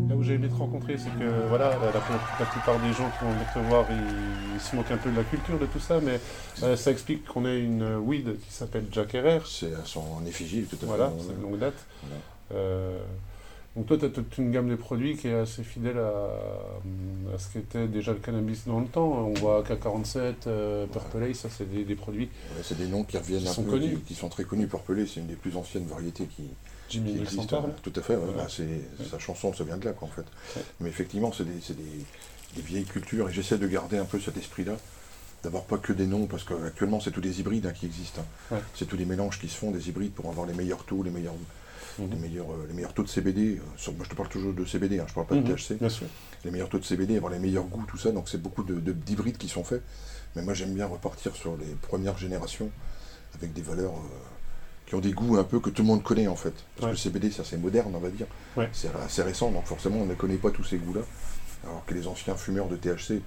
Là 0.09 0.17
où 0.17 0.23
j'ai 0.23 0.35
aimé 0.35 0.49
te 0.49 0.55
rencontrer, 0.55 0.97
c'est 0.99 1.11
que 1.19 1.49
voilà, 1.49 1.71
la, 1.71 2.47
plupart 2.47 2.79
des 2.81 2.93
gens 2.93 3.11
qui 3.11 3.25
vont 3.25 3.31
venir 3.31 3.53
te 3.53 3.59
voir, 3.61 3.87
ils, 3.91 4.55
ils 4.55 4.61
se 4.61 4.75
moquent 4.75 4.91
un 4.91 4.97
peu 4.97 5.11
de 5.11 5.17
la 5.17 5.25
culture, 5.25 5.59
de 5.59 5.67
tout 5.67 5.79
ça, 5.79 6.01
mais 6.01 6.21
euh, 6.63 6.77
ça 6.77 6.91
explique 6.91 7.25
qu'on 7.27 7.47
ait 7.47 7.61
une 7.61 7.97
weed 7.97 8.39
qui 8.41 8.53
s'appelle 8.53 8.87
Jack 8.91 9.15
Herrer. 9.15 9.41
C'est 9.47 9.73
son 9.85 10.25
effigie, 10.27 10.63
tout 10.63 10.77
à 10.77 10.79
fait. 10.81 10.87
Voilà, 10.87 11.13
c'est 11.21 11.37
de 11.37 11.43
longue 11.43 11.59
date. 11.59 11.87
Voilà. 12.03 12.61
Euh, 12.61 12.99
donc 13.77 13.87
toi, 13.87 13.97
tu 13.99 14.05
as 14.05 14.09
toute 14.09 14.37
une 14.39 14.51
gamme 14.51 14.69
de 14.69 14.75
produits 14.75 15.17
qui 15.17 15.29
est 15.29 15.35
assez 15.35 15.63
fidèle 15.63 15.99
à, 15.99 17.35
à 17.35 17.39
ce 17.39 17.53
qu'était 17.53 17.87
déjà 17.87 18.13
le 18.13 18.19
cannabis 18.19 18.67
dans 18.67 18.81
le 18.81 18.87
temps. 18.87 19.07
On 19.07 19.35
voit 19.35 19.63
AK-47, 19.63 20.35
euh, 20.49 20.87
Purple 20.87 21.23
Haze, 21.23 21.37
ça 21.37 21.49
c'est 21.51 21.71
des, 21.71 21.85
des 21.85 21.95
produits. 21.95 22.29
Ouais, 22.57 22.63
c'est 22.65 22.77
des 22.77 22.89
noms 22.89 23.05
qui 23.05 23.17
reviennent 23.17 23.43
Qui 23.43 23.49
un 23.49 23.53
sont 23.53 23.63
peu, 23.63 23.71
connus. 23.71 23.95
Qui, 23.95 24.01
qui 24.01 24.15
sont 24.15 24.29
très 24.29 24.43
connus. 24.43 24.67
Purple 24.67 25.07
c'est 25.07 25.21
une 25.21 25.29
des 25.29 25.37
plus 25.37 25.57
anciennes 25.57 25.87
variétés 25.87 26.27
qui, 26.27 26.43
Hendrix 26.99 27.39
en 27.39 27.47
parle. 27.47 27.73
Tout 27.83 27.93
à 27.97 28.03
fait, 28.03 28.15
ouais, 28.15 28.21
Voilà. 28.25 28.43
bah, 28.45 28.49
c'est, 28.51 29.09
sa 29.11 29.19
chanson, 29.19 29.53
ça 29.55 29.65
vient 29.65 29.77
de 29.77 29.85
là, 29.85 29.93
quoi, 29.93 30.09
en 30.09 30.11
fait. 30.11 30.25
Ouais. 30.57 30.63
Mais 30.81 30.89
effectivement, 30.89 31.33
c'est 31.33 31.45
des, 31.45 31.75
des- 31.75 32.05
des 32.57 32.63
vieilles 32.63 32.85
cultures, 32.85 33.29
et 33.29 33.33
j'essaie 33.33 33.59
de 33.59 33.67
garder 33.69 33.99
un 33.99 34.05
peu 34.05 34.19
cet 34.19 34.37
esprit-là, 34.37 34.73
d'avoir 35.45 35.65
pas 35.65 35.79
que 35.79 35.93
des 35.93 36.07
noms, 36.07 36.27
parce 36.27 36.45
qu'actuellement, 36.45 37.01
c'est 37.01 37.13
tous 37.13 37.21
des 37.21 37.41
hybrides 37.41 37.65
hein, 37.67 37.73
qui 37.73 37.87
existent. 37.87 38.25
hein. 38.53 38.59
C'est 38.75 38.87
tous 38.87 38.97
les 38.97 39.05
mélanges 39.07 39.39
qui 39.41 39.49
se 39.49 39.57
font, 39.57 39.71
des 39.71 39.89
hybrides, 39.89 40.13
pour 40.13 40.29
avoir 40.29 40.47
les 40.47 40.55
meilleurs 40.55 40.85
taux, 40.85 41.03
les 41.03 41.11
meilleurs, 41.11 41.35
Mhm. 41.99 42.11
les 42.11 42.17
meilleurs, 42.17 42.51
euh, 42.53 42.67
les 42.69 42.75
meilleurs 42.75 42.93
taux 42.95 43.03
de 43.03 43.09
CBD. 43.09 43.59
euh, 43.59 43.91
moi, 43.93 44.05
je 44.05 44.11
te 44.11 44.15
parle 44.15 44.29
toujours 44.29 44.53
de 44.53 44.65
CBD, 44.65 44.99
hein, 45.01 45.07
je 45.09 45.15
parle 45.15 45.27
pas 45.27 45.35
Mhm, 45.37 45.45
de 45.45 45.53
THC. 45.55 45.75
Bien 45.79 45.89
sûr. 45.89 46.07
Les 46.45 46.51
meilleurs 46.51 46.69
taux 46.69 46.79
de 46.79 46.85
CBD, 46.85 47.17
avoir 47.17 47.33
les 47.33 47.39
meilleurs 47.39 47.65
goûts, 47.65 47.85
tout 47.87 47.99
ça, 47.99 48.11
donc 48.13 48.29
c'est 48.29 48.41
beaucoup 48.43 48.63
de, 48.63 48.75
de- 48.81 48.93
d'hybrides 48.93 49.39
qui 49.39 49.49
sont 49.49 49.65
faits. 49.65 49.83
Mais 50.37 50.43
moi, 50.43 50.55
j'aime 50.55 50.75
bien 50.75 50.87
repartir 50.87 51.35
sur 51.37 51.57
les 51.57 51.67
premières 51.83 52.17
générations, 52.19 52.71
avec 53.35 53.53
des 53.53 53.63
valeurs... 53.63 53.93
euh, 53.95 54.30
qui 54.91 54.97
ont 54.97 55.01
des 55.01 55.13
goûts 55.13 55.37
un 55.39 55.45
peu 55.45 55.61
que 55.61 55.71
tout 55.71 55.83
le 55.83 55.87
monde 55.89 56.03
connaît 56.03 56.27
en 56.27 56.35
fait. 56.35 56.51
Parce 56.75 56.79
Ouais. 56.79 56.87
que 56.87 56.91
le 56.91 56.97
CBD, 56.97 57.31
c'est 57.31 57.43
assez 57.43 57.57
moderne, 57.57 57.93
on 57.95 58.01
va 58.01 58.11
dire. 58.11 58.27
Ouais. 58.57 58.69
C'est 58.73 58.89
assez 58.97 59.23
récent, 59.23 59.53
donc 59.53 59.65
forcément, 59.65 59.99
on 59.99 60.05
ne 60.05 60.15
connaît 60.15 60.35
pas 60.37 60.51
tous 60.51 60.65
ces 60.65 60.79
goûts-là. 60.79 61.03
Alors 61.63 61.85
que 61.87 61.95
les 61.95 62.09
anciens 62.09 62.35
fumeurs 62.35 62.67
de 62.67 62.75
THC, 62.75 63.23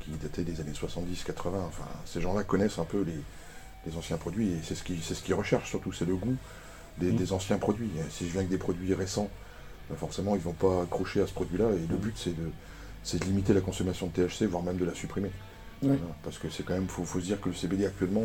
qui 0.00 0.10
dataient 0.22 0.42
des 0.42 0.60
années 0.60 0.74
70, 0.74 1.24
80, 1.24 1.64
enfin, 1.66 1.84
ces 2.04 2.20
gens-là 2.20 2.44
connaissent 2.44 2.78
un 2.78 2.84
peu 2.84 3.00
les, 3.00 3.18
les 3.90 3.96
anciens 3.96 4.18
produits, 4.18 4.48
et 4.50 4.58
c'est 4.62 4.74
ce 4.74 4.84
qu'ils 4.84 5.02
c'est 5.02 5.14
ce 5.14 5.32
recherchent 5.32 5.70
surtout, 5.70 5.92
c'est 5.94 6.04
le 6.04 6.14
goût 6.14 6.36
des, 6.98 7.10
Mm. 7.10 7.16
des 7.16 7.32
anciens 7.32 7.56
produits. 7.56 7.90
Si 8.10 8.26
je 8.26 8.30
viens 8.32 8.40
avec 8.40 8.50
des 8.50 8.58
produits 8.58 8.92
récents, 8.92 9.30
ben 9.88 9.96
forcément, 9.96 10.34
ils 10.36 10.42
vont 10.42 10.52
pas 10.52 10.82
accrocher 10.82 11.22
à 11.22 11.26
ce 11.26 11.32
produit-là, 11.32 11.70
et 11.70 11.86
le 11.88 11.96
Mm. 11.96 12.00
but, 12.00 12.14
c'est 12.18 12.36
de, 12.36 12.50
c'est 13.02 13.18
de 13.18 13.24
limiter 13.24 13.54
la 13.54 13.62
consommation 13.62 14.08
de 14.08 14.12
THC, 14.12 14.42
voire 14.44 14.62
même 14.62 14.76
de 14.76 14.84
la 14.84 14.92
supprimer. 14.94 15.30
Ouais. 15.82 15.88
Voilà, 15.96 16.00
parce 16.22 16.36
que 16.36 16.50
c'est 16.50 16.64
quand 16.64 16.74
même, 16.74 16.88
faut, 16.88 17.04
faut 17.04 17.18
se 17.20 17.24
dire 17.24 17.40
que 17.40 17.48
le 17.48 17.54
CBD 17.54 17.86
actuellement, 17.86 18.24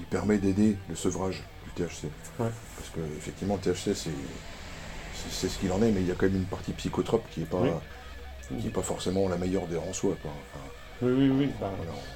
il 0.00 0.06
permet 0.06 0.38
d'aider 0.38 0.76
le 0.88 0.96
sevrage 0.96 1.42
du 1.64 1.70
THC. 1.82 2.04
Ouais. 2.38 2.50
Parce 2.76 2.88
que 2.94 3.00
effectivement, 3.16 3.56
le 3.56 3.60
THC, 3.72 3.94
c'est, 3.94 5.48
ce 5.48 5.58
qu'il 5.58 5.70
en 5.72 5.82
est, 5.82 5.90
mais 5.92 6.00
il 6.00 6.08
y 6.08 6.10
a 6.10 6.14
quand 6.14 6.26
même 6.26 6.36
une 6.36 6.44
partie 6.46 6.72
psychotrope 6.72 7.24
qui 7.30 7.42
est 7.42 7.46
pas, 7.46 7.60
Oui. 7.60 8.60
qui 8.60 8.66
est 8.66 8.70
pas 8.70 8.82
forcément 8.82 9.28
la 9.28 9.36
meilleure 9.36 9.66
des 9.66 9.76
en 9.76 9.92
soi. 9.92 10.16
quoi. 10.22 10.30
Enfin, 10.54 10.64
Oui, 11.02 11.12
oui, 11.16 11.30
oui. 11.30 11.48
bah. 11.60 11.70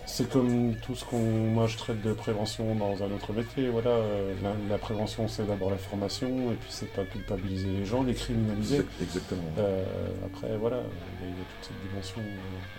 C'est 0.06 0.28
comme 0.30 0.74
tout 0.82 0.94
ce 0.94 1.04
qu'on, 1.04 1.18
moi 1.18 1.66
je 1.66 1.76
traite 1.78 2.02
de 2.02 2.12
prévention 2.12 2.74
dans 2.74 3.02
un 3.02 3.06
autre 3.10 3.32
métier. 3.32 3.68
Voilà, 3.68 3.90
euh, 3.90 4.34
la, 4.42 4.50
la 4.68 4.78
prévention 4.78 5.26
c'est 5.26 5.46
d'abord 5.46 5.70
la 5.70 5.78
formation 5.78 6.28
et 6.52 6.54
puis 6.54 6.68
c'est 6.68 6.92
pas 6.92 7.02
culpabiliser 7.04 7.68
les 7.78 7.84
gens, 7.86 8.02
les 8.02 8.14
criminaliser. 8.14 8.76
Exact- 8.76 9.02
Exactement. 9.02 9.42
Euh, 9.58 9.82
après, 10.26 10.56
voilà, 10.58 10.82
il 11.22 11.28
y, 11.28 11.30
y 11.30 11.32
a 11.32 11.36
toute 11.36 11.68
cette 11.68 11.90
dimension 11.90 12.20
euh, 12.20 12.22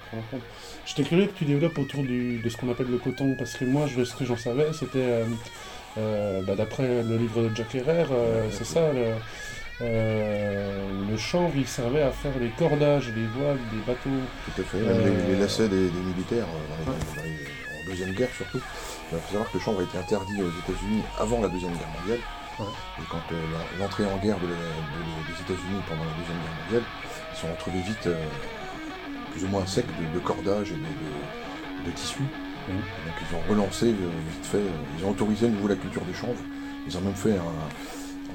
à 0.06 0.08
prendre 0.08 0.24
en 0.24 0.32
compte. 0.32 0.42
J'étais 0.86 1.04
curieux 1.04 1.26
que 1.28 1.34
tu 1.38 1.46
développes 1.46 1.78
autour 1.80 2.04
du- 2.04 2.38
de 2.40 2.50
ce 2.50 2.56
qu'on 2.58 2.70
appelle 2.72 2.88
le 2.92 2.98
coton, 3.00 3.36
parce 3.36 3.56
que 3.56 3.66
moi, 3.66 3.88
je, 3.88 4.04
ce 4.04 4.16
que 4.16 4.24
j'en 4.26 4.38
savais, 4.38 4.68
c'était, 4.74 5.00
euh, 5.00 5.26
euh, 5.98 6.42
bah, 6.44 6.56
d'après 6.56 7.02
le 7.04 7.18
livre 7.18 7.42
de 7.50 7.56
Jack 7.56 7.74
Herrera, 7.76 8.14
euh, 8.14 8.48
c'est 8.52 8.66
ça, 8.66 8.94
le, 8.94 9.06
euh, 9.82 10.90
le 11.10 11.18
chanvre, 11.18 11.52
il 11.56 11.68
servait 11.68 12.02
à 12.02 12.12
faire 12.12 12.32
les 12.40 12.50
cordages, 12.50 13.12
les 13.16 13.26
voiles, 13.28 13.58
des 13.72 13.80
bateaux. 13.86 14.22
Tout 14.46 14.62
à 14.62 14.64
fait. 14.64 14.78
Même 14.78 14.90
Euh, 14.90 15.34
les, 15.34 15.40
lacets 15.40 15.68
des, 15.68 15.90
des 15.90 16.00
militaires, 16.00 16.46
euh, 16.48 16.86
dans 16.86 16.92
les- 16.92 17.16
dans 17.16 17.24
les- 17.24 17.84
en 17.84 17.90
Deuxième 17.92 18.14
Guerre 18.16 18.30
surtout. 18.36 18.60
Il 19.12 19.18
faut 19.20 19.28
savoir 19.32 19.52
que 19.52 19.58
le 19.58 19.64
chanvre 19.64 19.80
a 19.82 19.84
été 19.84 19.98
interdit 19.98 20.42
aux 20.42 20.50
États-Unis 20.50 21.02
avant 21.20 21.42
la 21.42 21.50
Deuxième 21.50 21.74
Guerre 21.74 21.92
mondiale. 22.00 22.20
Ouais. 22.60 22.66
Et 23.00 23.06
quand 23.12 23.22
euh, 23.34 23.36
l'entrée 23.80 24.06
en 24.06 24.18
guerre 24.18 24.40
de 24.40 24.48
la- 24.48 24.56
de- 24.56 25.28
des 25.28 25.38
États-Unis 25.42 25.82
pendant 25.90 26.04
la 26.06 26.16
Deuxième 26.18 26.40
Guerre 26.40 26.58
mondiale, 26.66 26.84
ils 27.34 27.38
sont 27.38 27.52
retrouvés 27.52 27.82
vite 27.82 28.08
plus 29.34 29.44
ou 29.44 29.48
moins 29.50 29.66
secs 29.66 29.86
de, 30.14 30.20
cordages 30.20 30.72
et 30.72 30.76
de, 31.86 31.92
tissus. 31.92 32.24
Donc 32.68 33.16
ils 33.22 33.36
ont 33.36 33.42
relancé 33.52 33.88
vite 33.88 34.46
fait, 34.46 34.64
ils 34.98 35.06
ont 35.06 35.10
autorisé 35.12 35.46
à 35.46 35.50
nouveau 35.50 35.68
la 35.68 35.76
culture 35.76 36.02
du 36.04 36.14
chanvre. 36.16 36.40
Ils 36.88 36.98
ont 36.98 37.02
même 37.02 37.14
fait 37.14 37.34
un, 37.34 37.54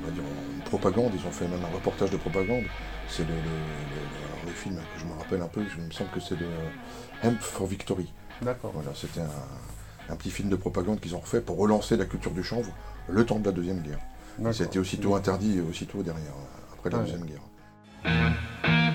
on 0.03 0.07
va 0.07 0.13
dire, 0.13 0.23
une 0.57 0.63
propagande, 0.63 1.13
ils 1.15 1.27
ont 1.27 1.31
fait 1.31 1.47
même 1.49 1.63
un 1.65 1.75
reportage 1.75 2.11
de 2.11 2.17
propagande. 2.17 2.65
C'est 3.09 3.23
le, 3.23 3.35
le- 3.35 3.35
le- 3.35 4.27
alors 4.33 4.45
le 4.47 4.53
film 4.53 4.77
que 4.77 5.01
je 5.01 5.05
me 5.07 5.13
rappelle 5.13 5.43
un 5.43 5.49
peu, 5.49 5.63
je- 5.69 5.79
il 5.79 5.87
me 5.87 5.91
semble 5.91 6.11
que 6.11 6.21
c'est 6.21 6.39
le 6.39 6.47
Hemp 7.23 7.41
for 7.41 7.67
Victory. 7.67 8.13
D'accord. 8.43 8.71
Voilà, 8.75 8.91
c'était 8.95 9.21
un, 9.21 10.13
un 10.13 10.17
petit 10.17 10.31
film 10.31 10.49
de 10.49 10.57
propagande 10.57 11.01
qu'ils 11.01 11.15
ont 11.15 11.21
refait 11.21 11.41
pour 11.41 11.59
relancer 11.59 11.97
la 11.97 12.05
culture 12.07 12.33
du 12.33 12.43
chanvre 12.43 12.73
le 13.09 13.25
temps 13.27 13.39
de 13.39 13.45
la 13.47 13.53
Deuxième 13.53 13.81
Guerre. 13.81 13.99
Et 14.49 14.53
ça 14.53 14.63
a 14.65 14.67
été 14.67 14.79
aussitôt 14.79 15.15
interdit, 15.17 15.59
euh, 15.59 15.69
aussitôt 15.69 16.03
derrière, 16.03 16.23
euh, 16.33 16.73
après 16.75 16.89
la 16.91 16.97
Ah 16.97 17.01
ouais. 17.01 17.07
Deuxième 17.07 17.27
Guerre. 17.27 18.90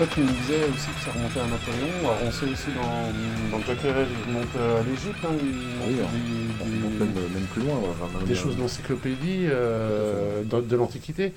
Toi 0.00 0.06
tu 0.14 0.20
me 0.20 0.28
disais 0.28 0.64
aussi 0.64 0.88
que 0.96 1.00
ça 1.04 1.12
remontait 1.12 1.40
à 1.40 1.46
Napoléon, 1.46 1.98
alors 2.00 2.16
on 2.24 2.30
sait 2.32 2.46
aussi 2.46 2.68
dans, 2.74 3.58
dans 3.58 3.62
Jack 3.66 3.84
Herrera, 3.84 4.00
il 4.00 4.28
remonte 4.32 4.56
à 4.56 4.82
l'Égypte, 4.82 5.18
hein, 5.24 5.34
Oui, 5.86 5.94
montre 5.96 6.10
on 6.58 6.64
remonte 6.64 6.98
même, 7.00 7.12
même 7.34 7.46
plus 7.52 7.60
loin. 7.62 7.74
enfin, 7.90 8.18
même, 8.18 8.26
des 8.26 8.32
euh, 8.32 8.36
choses 8.36 8.56
d'encyclopédie 8.56 9.44
euh, 9.50 10.42
de, 10.42 10.60
de 10.62 10.76
l'Antiquité. 10.76 11.34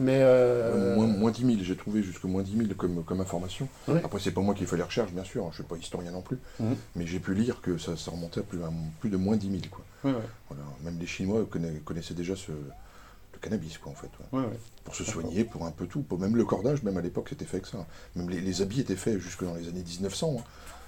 Mais 0.00 0.18
euh, 0.22 0.96
moins, 0.96 1.06
moins 1.06 1.30
10 1.30 1.44
000, 1.44 1.58
j'ai 1.62 1.76
trouvé 1.76 2.02
jusque 2.02 2.24
moins 2.24 2.42
10 2.42 2.56
000 2.56 2.68
comme, 2.76 3.04
comme 3.04 3.20
information. 3.20 3.68
Ouais. 3.86 4.00
Après, 4.02 4.18
c'est 4.18 4.30
pas 4.32 4.40
moi 4.40 4.54
qui 4.54 4.64
ai 4.64 4.66
fait 4.66 4.76
les 4.76 4.82
recherches, 4.82 5.12
bien 5.12 5.24
sûr, 5.24 5.44
hein, 5.44 5.48
je 5.50 5.56
suis 5.56 5.64
pas 5.64 5.76
historien 5.76 6.10
non 6.10 6.22
plus, 6.22 6.38
mais 6.96 7.06
j'ai 7.06 7.20
pu 7.20 7.32
lire 7.34 7.60
que 7.60 7.78
ça, 7.78 7.96
ça 7.96 8.10
remontait 8.10 8.40
à 8.40 8.42
plus, 8.42 8.60
à 8.64 8.70
plus 8.98 9.10
de 9.10 9.16
moins 9.18 9.36
10 9.36 9.46
000. 9.50 9.60
Quoi. 9.70 9.84
ouais, 10.04 10.16
ouais, 10.16 10.22
Voilà. 10.48 10.64
Même 10.84 10.96
les 10.98 11.06
Chinois 11.06 11.46
conna- 11.48 11.68
connaissaient 11.84 12.14
déjà 12.14 12.34
ce, 12.34 12.50
cannabis, 13.40 13.78
quoi, 13.78 13.92
en 13.92 13.94
fait. 13.94 14.10
ouais. 14.32 14.40
ouais, 14.40 14.46
ouais. 14.46 14.58
Pour 14.84 14.94
se 14.94 15.04
soigner, 15.04 15.44
pour 15.44 15.64
un 15.64 15.70
peu 15.70 15.86
tout. 15.86 16.02
Pour 16.02 16.18
même 16.18 16.36
le 16.36 16.44
cordage, 16.44 16.82
même 16.82 16.96
à 16.96 17.00
l'époque, 17.02 17.28
c'était 17.30 17.44
fait 17.44 17.56
avec 17.58 17.66
ça. 17.66 17.86
Même 18.16 18.28
les, 18.30 18.40
les 18.40 18.62
habits 18.62 18.80
étaient 18.80 18.96
faits 18.96 19.18
jusque 19.18 19.44
dans 19.44 19.54
les 19.54 19.68
années 19.68 19.82
1900. 19.84 20.36
hein. 20.38 20.42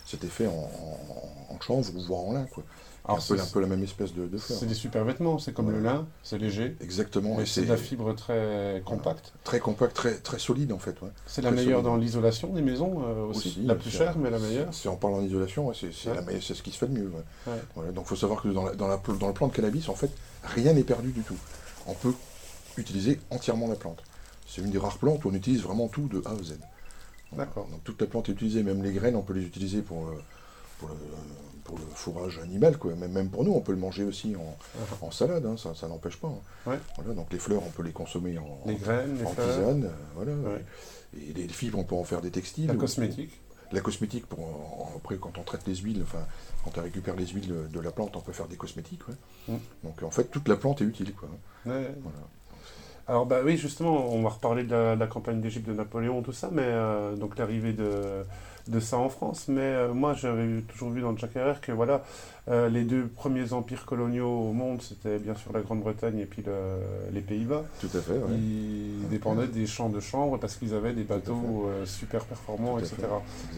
c'était 0.06 0.26
fait 0.28 0.46
en, 0.46 0.50
en, 0.50 1.54
en 1.54 1.60
chanvre 1.60 1.94
ou 1.96 2.00
voire 2.02 2.20
en 2.22 2.32
lin. 2.32 2.46
Quoi. 2.52 2.64
Alors, 3.04 3.18
un, 3.18 3.20
peu, 3.20 3.36
c'est- 3.36 3.42
un 3.42 3.46
peu 3.46 3.60
la 3.60 3.66
même 3.66 3.82
espèce 3.82 4.14
de, 4.14 4.26
de 4.28 4.38
fleur. 4.38 4.58
C'est 4.58 4.66
des 4.66 4.74
super 4.74 5.04
vêtements, 5.04 5.36
c'est 5.38 5.52
comme 5.52 5.70
le 5.72 5.80
lin, 5.80 6.06
c'est 6.22 6.38
léger, 6.38 6.76
Exactement. 6.80 7.34
mais 7.36 7.42
et 7.42 7.46
c'est 7.46 7.62
de 7.62 7.68
la 7.68 7.76
fibre 7.76 8.14
très 8.14 8.80
compacte. 8.84 9.32
très 9.42 9.58
compact, 9.58 9.94
très, 9.94 10.14
très 10.18 10.38
solide 10.38 10.72
en 10.72 10.78
fait. 10.78 10.94
C'est 11.26 11.42
la 11.42 11.48
Très 11.50 11.56
meilleure 11.56 11.80
solide. 11.80 11.84
dans 11.84 11.96
l'isolation 11.96 12.52
des 12.52 12.62
maisons 12.62 13.02
euh, 13.04 13.24
aussi. 13.26 13.48
Aussi, 13.48 13.60
la 13.62 13.74
bien 13.74 13.82
plus 13.82 13.90
chère, 13.90 14.16
mais 14.18 14.30
la 14.30 14.38
meilleure. 14.38 14.72
Si 14.72 14.86
on 14.86 14.94
parle 14.96 15.14
en 15.14 15.22
isolation, 15.22 15.72
c'est 15.74 15.92
c'est 15.92 16.10
Ouais. 16.10 16.14
la 16.16 16.22
meilleure- 16.22 16.42
c'est 16.44 16.54
ce 16.54 16.62
qui 16.62 16.70
se 16.70 16.78
fait 16.78 16.86
de 16.86 16.92
mieux. 16.96 17.10
Voilà, 17.74 17.90
donc 17.90 18.04
il 18.06 18.08
faut 18.08 18.16
savoir 18.16 18.40
que 18.40 18.48
dans, 18.48 18.64
la- 18.66 18.74
dans, 18.76 18.86
la, 18.86 19.00
dans 19.18 19.26
le 19.28 19.34
plant 19.34 19.48
de 19.48 19.52
cannabis, 19.52 19.88
en 19.88 19.94
fait, 19.96 20.10
rien 20.44 20.72
n'est 20.72 20.84
perdu 20.84 21.10
du 21.10 21.22
tout. 21.22 21.36
On 21.88 21.94
peut 21.94 22.14
utiliser 22.78 23.20
entièrement 23.30 23.68
la 23.68 23.76
plante. 23.76 24.02
C'est 24.46 24.60
une 24.62 24.70
des 24.70 24.78
rares 24.78 24.98
plantes 24.98 25.24
où 25.24 25.28
on 25.30 25.34
utilise 25.34 25.62
vraiment 25.62 25.88
tout 25.88 26.08
de 26.08 26.22
A 26.26 26.30
à 26.32 26.36
Z. 26.42 26.58
D'accord. 27.32 27.66
Donc 27.70 27.82
toute 27.84 28.00
la 28.00 28.06
plante 28.06 28.28
est 28.28 28.32
utilisée, 28.32 28.62
même 28.62 28.82
les 28.82 28.92
graines, 28.92 29.16
on 29.16 29.22
peut 29.22 29.32
les 29.32 29.44
utiliser 29.44 29.80
pour, 29.80 30.08
euh, 30.08 30.22
pour, 30.78 30.88
le, 30.90 30.94
pour 31.64 31.78
le 31.78 31.84
fourrage 31.94 32.38
animal, 32.40 32.76
quoi. 32.76 32.94
Même, 32.94 33.12
même 33.12 33.30
pour 33.30 33.44
nous, 33.44 33.52
on 33.52 33.60
peut 33.60 33.72
le 33.72 33.78
manger 33.78 34.04
aussi 34.04 34.34
en, 34.36 34.56
en 35.06 35.10
salade, 35.10 35.46
hein, 35.46 35.56
ça, 35.56 35.74
ça 35.74 35.88
n'empêche 35.88 36.16
pas. 36.18 36.28
hein. 36.28 36.70
Ouais. 36.70 36.78
Voilà, 36.96 37.14
donc 37.14 37.32
les 37.32 37.38
fleurs, 37.38 37.62
on 37.66 37.70
peut 37.70 37.82
les 37.82 37.92
consommer 37.92 38.36
en, 38.38 38.58
Les 38.66 38.74
graines, 38.74 39.16
les 39.18 39.24
en 39.24 39.30
tisane, 39.34 39.84
euh, 39.84 39.90
voilà. 40.14 40.32
Ouais. 40.34 40.64
Et 41.16 41.32
les 41.32 41.48
fibres, 41.48 41.78
on 41.78 41.84
peut 41.84 41.94
en 41.94 42.04
faire 42.04 42.20
des 42.20 42.30
textiles. 42.30 42.66
la 42.66 42.74
cosmétique. 42.74 43.40
la 43.70 43.80
cosmétique, 43.80 44.26
pour, 44.26 44.40
en- 44.40 44.92
après, 44.98 45.16
quand 45.16 45.38
on 45.38 45.42
traite 45.42 45.66
les 45.66 45.76
huiles, 45.76 46.02
enfin, 46.02 46.26
quand 46.64 46.76
on 46.76 46.82
récupère 46.82 47.16
les 47.16 47.26
huiles 47.26 47.54
de 47.72 47.80
la 47.80 47.92
plante, 47.92 48.14
on 48.16 48.20
peut 48.20 48.32
faire 48.32 48.48
des 48.48 48.56
cosmétiques. 48.56 49.08
ouais. 49.08 49.14
Mm. 49.54 49.58
Donc 49.84 50.02
en 50.02 50.10
fait, 50.10 50.24
toute 50.24 50.48
la 50.48 50.56
plante 50.56 50.82
est 50.82 50.84
utile. 50.84 51.14
Quoi. 51.14 51.30
Ouais. 51.64 51.94
Voilà. 52.02 52.18
Alors 53.08 53.26
bah 53.26 53.40
oui, 53.44 53.56
justement, 53.56 54.08
on 54.14 54.22
va 54.22 54.30
reparler 54.30 54.62
de 54.64 54.70
la, 54.72 54.94
de 54.94 55.00
la 55.00 55.06
campagne 55.06 55.40
d'Égypte 55.40 55.66
de 55.68 55.74
Napoléon, 55.74 56.22
tout 56.22 56.32
ça, 56.32 56.48
mais 56.52 56.62
euh, 56.64 57.16
donc 57.16 57.36
l'arrivée 57.36 57.72
de, 57.72 57.90
de 58.68 58.80
ça 58.80 58.96
en 58.96 59.08
France. 59.08 59.46
Mais 59.48 59.60
euh, 59.60 59.92
moi, 59.92 60.14
j'avais 60.14 60.60
toujours 60.62 60.90
vu 60.90 61.00
dans 61.00 61.16
Jack 61.16 61.34
Herrera 61.34 61.54
que 61.60 61.72
voilà, 61.72 62.04
euh, 62.48 62.68
les 62.68 62.84
deux 62.84 63.06
premiers 63.08 63.52
empires 63.52 63.86
coloniaux 63.86 64.28
au 64.28 64.52
monde, 64.52 64.80
c'était 64.82 65.18
bien 65.18 65.34
sûr 65.34 65.52
la 65.52 65.60
Grande-Bretagne 65.62 66.18
et 66.20 66.26
puis 66.26 66.42
le- 66.46 67.12
les 67.12 67.20
Pays-Bas. 67.22 67.64
Tout 67.80 67.88
à 67.92 68.00
fait. 68.00 68.12
ouais. 68.12 68.36
Ils 68.36 69.08
dépendaient 69.10 69.48
des 69.48 69.66
champs 69.66 69.88
de 69.88 69.98
chambre 70.00 70.38
parce 70.38 70.54
qu'ils 70.56 70.72
avaient 70.74 70.92
des 70.92 71.02
bateaux 71.04 71.68
super 71.84 72.24
performants, 72.24 72.78
etc. 72.78 72.96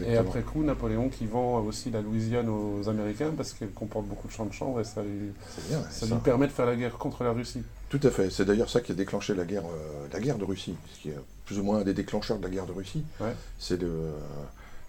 Et 0.07 0.17
après 0.17 0.41
coup, 0.41 0.63
Napoléon 0.63 1.09
qui 1.09 1.27
vend 1.27 1.59
aussi 1.59 1.91
la 1.91 2.01
Louisiane 2.01 2.49
aux 2.49 2.89
Américains 2.89 3.31
parce 3.37 3.53
qu'elle 3.53 3.71
comporte 3.71 4.05
beaucoup 4.07 4.27
de 4.27 4.33
champs 4.33 4.45
de 4.45 4.53
chambre 4.53 4.79
et 4.81 4.83
ça 4.83 5.03
lui, 5.03 5.31
C'est 5.55 5.67
bien. 5.67 5.81
ça 5.83 6.07
ça. 6.07 6.15
lui 6.15 6.21
permet 6.21 6.47
de 6.47 6.51
faire 6.51 6.65
la 6.65 6.75
guerre 6.75 6.97
contre 6.97 7.23
la 7.23 7.31
Russie. 7.31 7.61
Tout 7.99 8.07
à 8.07 8.11
fait. 8.11 8.29
C'est 8.29 8.45
d'ailleurs 8.45 8.69
ça 8.69 8.81
qui 8.81 8.91
a 8.91 8.95
déclenché 8.95 9.33
la 9.35 9.45
guerre, 9.45 9.65
euh, 9.65 10.07
la 10.11 10.19
guerre 10.19 10.37
de 10.37 10.43
Russie, 10.45 10.75
ce 10.95 11.01
qui 11.01 11.09
est 11.09 11.17
plus 11.45 11.59
ou 11.59 11.63
moins 11.63 11.79
un 11.79 11.83
des 11.83 11.93
déclencheurs 11.93 12.37
de 12.37 12.43
la 12.43 12.49
guerre 12.49 12.65
de 12.65 12.71
Russie. 12.73 13.03
Ouais. 13.19 13.33
C'est 13.59 13.79
le, 13.79 13.87
euh, 13.87 14.11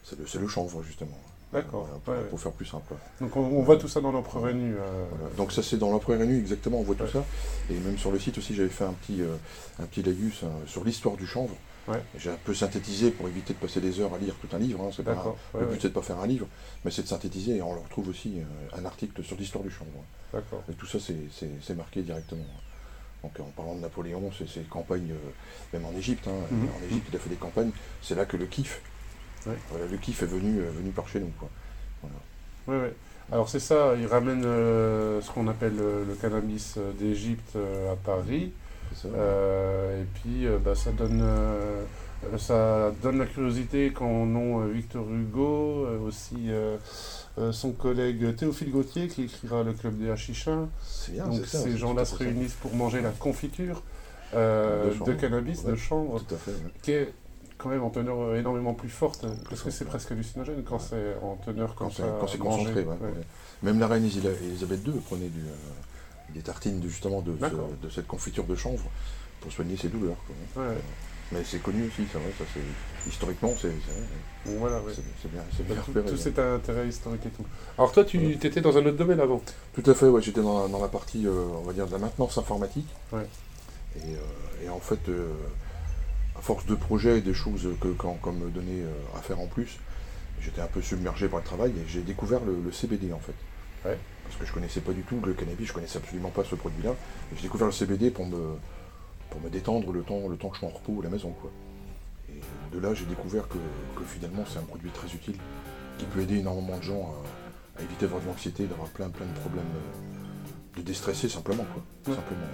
c'est 0.05 0.19
le, 0.19 0.27
c'est 0.27 0.39
le 0.39 0.49
chanvre 0.49 0.83
justement. 0.83 1.19
D'accord. 1.53 1.87
Voilà, 1.87 1.99
pour, 2.05 2.15
Ouais, 2.15 2.21
ouais. 2.21 2.29
pour 2.29 2.41
faire 2.41 2.53
plus 2.53 2.67
simple. 2.67 2.93
Donc 3.21 3.37
on, 3.37 3.41
on 3.41 3.63
voit 3.63 3.77
tout 3.77 3.87
ça 3.89 4.01
dans 4.01 4.11
l'empereur 4.11 4.53
nu. 4.53 4.75
euh, 4.75 5.05
Voilà. 5.11 5.35
Donc 5.37 5.53
ça 5.53 5.63
c'est 5.63 5.77
dans 5.77 5.91
l'empereur 5.91 6.21
et 6.21 6.27
nu 6.27 6.39
exactement, 6.39 6.81
on 6.81 6.83
voit 6.83 6.97
Ouais. 6.97 7.07
tout 7.07 7.13
ça. 7.13 7.25
Et 7.71 7.75
même 7.75 7.97
sur 7.99 8.11
le 8.11 8.19
site 8.19 8.37
aussi 8.39 8.55
j'avais 8.55 8.69
fait 8.69 8.85
un 8.85 8.93
petit, 8.95 9.23
euh, 9.23 9.37
un 9.79 9.85
petit 9.85 10.03
laïus 10.03 10.43
hein, 10.43 10.51
sur 10.67 10.83
l'histoire 10.85 11.17
du 11.17 11.27
chanvre. 11.27 11.55
Ouais. 11.87 12.03
J'ai 12.19 12.31
un 12.31 12.39
peu 12.45 12.53
synthétisé 12.53 13.13
pour 13.13 13.29
éviter 13.29 13.53
de 13.55 13.59
passer 13.61 13.81
des 13.81 14.01
heures 14.01 14.13
à 14.13 14.19
lire 14.19 14.35
tout 14.41 14.49
un 14.57 14.59
livre. 14.59 14.81
hein, 14.83 14.91
c'est 14.95 15.05
pas- 15.05 15.15
D'accord. 15.15 15.37
le 15.55 15.61
but 15.61 15.67
ouais, 15.75 15.79
c'est 15.81 15.89
de 15.89 15.95
pas 15.95 16.03
faire 16.03 16.19
un 16.19 16.27
livre, 16.27 16.49
mais 16.85 16.91
c'est 16.91 17.03
de 17.03 17.07
synthétiser 17.09 17.57
et 17.59 17.63
on 17.63 17.75
le 17.75 17.81
retrouve 17.81 18.09
aussi 18.09 18.41
euh, 18.41 18.79
un 18.79 18.85
article 18.85 19.23
sur 19.23 19.37
l'histoire 19.37 19.63
du 19.63 19.71
chanvre. 19.71 19.91
D'accord. 20.33 20.65
Et 20.69 20.73
tout 20.75 20.87
ça 20.87 20.99
c'est- 20.99 21.15
c'est 21.33 21.51
c'est 21.63 21.77
marqué 21.77 22.03
directement. 22.03 22.43
Donc 23.27 23.41
en 23.47 23.51
parlant 23.51 23.75
de 23.75 23.81
Napoléon, 23.81 24.31
c'est 24.39 24.49
ses 24.49 24.61
campagnes, 24.61 25.11
euh, 25.11 25.77
même 25.77 25.85
en 25.87 25.97
Égypte, 25.99 26.29
hein, 26.29 26.47
Mhm. 26.51 26.69
en 26.81 26.87
Égypte 26.87 27.09
il 27.11 27.17
a 27.17 27.19
fait 27.19 27.31
des 27.31 27.35
campagnes, 27.37 27.71
c'est 28.03 28.15
là 28.15 28.25
que 28.25 28.37
le 28.37 28.47
kiff, 28.47 28.81
Ouais. 29.47 29.55
voilà, 29.71 29.87
le 29.87 29.97
kiff 29.97 30.23
est 30.23 30.27
venu, 30.27 30.61
euh, 30.61 30.71
venu 30.71 30.91
par 30.91 31.09
chez 31.09 31.19
nous. 31.21 31.33
Quoi. 31.39 31.49
Ouais, 32.69 32.81
ouais. 32.81 32.95
Alors 33.33 33.49
c'est 33.49 33.59
ça, 33.61 33.95
il 33.99 34.07
ramène 34.07 34.45
euh, 34.45 35.21
ce 35.21 35.31
qu'on 35.33 35.49
appelle 35.49 35.75
euh, 35.81 36.05
le 36.07 36.15
cannabis 36.15 36.75
euh, 36.79 36.93
d'Égypte 36.93 37.57
euh, 37.57 37.93
à 37.93 37.97
Paris. 37.97 38.53
C'est 38.95 39.09
ça. 39.09 39.15
Euh, 39.17 40.03
et 40.03 40.07
puis 40.15 40.47
euh, 40.47 40.59
bah, 40.59 40.75
ça 40.77 40.93
donne 40.93 41.21
euh, 41.23 41.25
euh, 41.27 41.85
ça 42.39 42.93
donne 43.03 43.19
la 43.19 43.27
curiosité 43.27 43.93
quand 43.93 44.27
nom 44.27 44.63
euh, 44.63 44.69
Victor 44.73 45.05
Hugo, 45.11 45.85
euh, 45.87 45.99
aussi 46.01 46.35
euh, 46.49 46.77
euh, 47.39 47.53
son 47.53 47.73
collègue 47.73 48.35
Théophile 48.37 48.71
Gautier 48.71 49.09
qui 49.09 49.25
écrira 49.25 49.63
le 49.63 49.73
club 49.73 49.97
des 49.99 50.11
Hachichins. 50.11 50.69
c'est 50.83 51.13
bien, 51.13 51.27
Donc 51.29 51.47
ça, 51.47 51.59
ces 51.61 51.77
gens-là 51.77 52.05
se 52.05 52.15
réunissent 52.17 52.55
pour 52.55 52.75
manger 52.75 53.01
la 53.03 53.11
confiture 53.11 53.83
euh, 54.35 54.93
De 55.07 55.13
cannabis, 55.13 55.65
de 55.65 55.77
chanvre, 55.77 56.21
Tout 56.21 56.35
à 56.35 56.39
fait. 56.39 56.51
ouais. 56.51 56.71
qui 56.83 56.93
est 56.93 57.13
quand 57.59 57.69
même 57.71 57.83
en 57.85 57.91
teneur 57.91 58.19
euh, 58.21 58.39
énormément 58.39 58.75
plus 58.75 58.89
forte, 58.91 59.25
parce 59.49 59.63
que 59.63 59.71
c'est 59.71 59.85
presque 59.85 60.11
hallucinogène 60.13 60.63
quand 60.65 60.79
c'est 60.79 61.15
en 61.23 61.37
teneur 61.37 61.75
Quand 61.75 61.91
c'est 61.91 62.39
concentré, 62.39 62.83
ouais. 62.83 62.97
Même 63.63 63.79
la 63.81 63.87
reine 63.87 64.05
Elisabeth 64.05 64.87
II 64.87 64.93
prenait 65.07 65.29
du, 65.29 65.41
euh, 65.41 66.35
des 66.35 66.41
tartines 66.41 66.81
de, 66.81 66.89
justement 66.89 67.21
de, 67.23 67.33
D'accord. 67.33 67.69
ce- 67.81 67.87
de 67.87 67.91
cette 67.91 68.07
confiture 68.07 68.45
de 68.45 68.55
chanvre 68.57 68.85
pour 69.41 69.51
soigner 69.53 69.77
ses 69.77 69.89
douleurs. 69.89 70.17
quoi. 70.55 70.65
Mais 71.33 71.41
c'est 71.45 71.59
connu 71.61 71.87
aussi, 71.89 72.03
c'est 72.13 72.19
vrai, 72.19 72.31
ça 72.39 72.45
c'est 72.55 73.09
historiquement 73.11 73.53
c'est 73.61 73.73
c'est 74.45 74.53
voilà, 74.59 74.77
ouais. 74.81 74.93
Bien, 75.33 75.43
c'est 75.57 75.67
Bah, 75.67 75.75
bien 75.75 75.83
tout, 75.83 75.89
repéré, 75.89 76.07
tout 76.07 76.13
ouais. 76.13 76.19
cet 76.19 76.39
intérêt 76.39 76.87
historique 76.89 77.27
et 77.27 77.31
tout. 77.31 77.45
Alors 77.77 77.91
toi, 77.91 78.05
tu 78.05 78.19
Ouais. 78.19 78.33
étais 78.41 78.61
dans 78.61 78.77
un 78.79 78.87
autre 78.87 78.97
domaine 78.97 79.19
avant. 79.19 79.43
Tout 79.75 79.91
à 79.91 79.95
fait, 79.95 80.07
ouais, 80.07 80.23
j'étais 80.23 80.41
dans, 80.41 80.63
la- 80.63 80.69
dans 80.69 80.81
la 80.81 80.87
partie, 80.87 81.27
euh, 81.27 81.33
on 81.59 81.63
va 81.63 81.73
dire, 81.73 81.87
de 81.89 81.93
la 81.93 81.99
maintenance 81.99 82.39
informatique. 82.39 82.87
Ouais. 83.13 83.27
Et, 83.97 84.01
euh, 84.15 84.65
et 84.67 84.69
en 84.69 84.79
fait, 84.79 85.01
euh, 85.09 85.33
à 86.39 86.41
force 86.43 86.65
de 86.67 86.77
projets 86.77 87.19
et 87.19 87.23
des 87.23 87.35
choses 87.35 87.67
que 87.81 87.89
quand, 87.89 88.13
qu'on 88.23 88.33
me 88.33 88.49
donnait 88.51 88.85
à 89.17 89.21
faire 89.21 89.41
en 89.41 89.47
plus, 89.49 89.79
j'étais 90.41 90.61
un 90.61 90.67
peu 90.69 90.81
submergé 90.81 91.27
par 91.29 91.41
le 91.41 91.45
travail 91.45 91.71
et 91.73 91.89
j'ai 91.89 92.03
découvert 92.03 92.45
le, 92.45 92.57
le 92.65 92.71
CBD 92.71 93.13
en 93.13 93.19
fait. 93.19 93.89
Ouais. 93.89 93.99
Parce 94.25 94.37
que 94.37 94.47
je 94.47 94.53
connaissais 94.53 94.81
pas 94.81 94.93
du 94.93 95.03
tout 95.03 95.19
le 95.25 95.33
cannabis, 95.33 95.67
je 95.69 95.73
connaissais 95.73 95.99
absolument 95.99 96.31
pas 96.31 96.45
ce 96.45 96.55
produit-là. 96.55 96.95
J'ai 97.35 97.43
découvert 97.43 97.67
le 97.67 97.73
CBD 97.73 98.11
pour 98.11 98.27
me, 98.27 98.57
pour 99.31 99.41
me 99.41 99.49
détendre 99.51 99.93
le 99.93 100.03
temps, 100.03 100.29
le 100.29 100.37
temps 100.37 100.49
que 100.49 100.55
je 100.57 100.59
suis 100.61 100.67
en 100.67 100.71
repos 100.77 101.01
à 101.01 101.05
la 101.05 101.11
maison. 101.11 101.33
Quoi. 101.41 101.51
Et 102.31 102.41
de 102.75 102.81
là, 102.81 102.95
j'ai 102.95 103.05
découvert 103.07 103.49
que, 103.49 103.59
que 103.99 104.05
finalement, 104.05 104.45
c'est 104.49 104.59
un 104.59 104.63
produit 104.63 104.91
très 104.91 105.09
utile 105.15 105.37
qui 105.99 106.05
peut 106.07 106.21
aider 106.21 106.39
énormément 106.39 106.77
de 106.77 106.83
gens 106.83 107.15
à, 107.77 107.81
à 107.81 107.83
éviter 107.83 108.07
d'avoir 108.07 108.23
de 108.23 108.27
l'anxiété, 108.27 108.65
d'avoir 108.67 108.89
plein, 108.89 109.09
plein 109.09 109.27
de 109.27 109.39
problèmes, 109.41 109.65
euh, 109.75 110.79
de 110.79 110.83
déstresser 110.83 111.29
simplement. 111.29 111.65
Quoi, 111.73 111.83
Ouais. 112.09 112.15
simplement. 112.15 112.47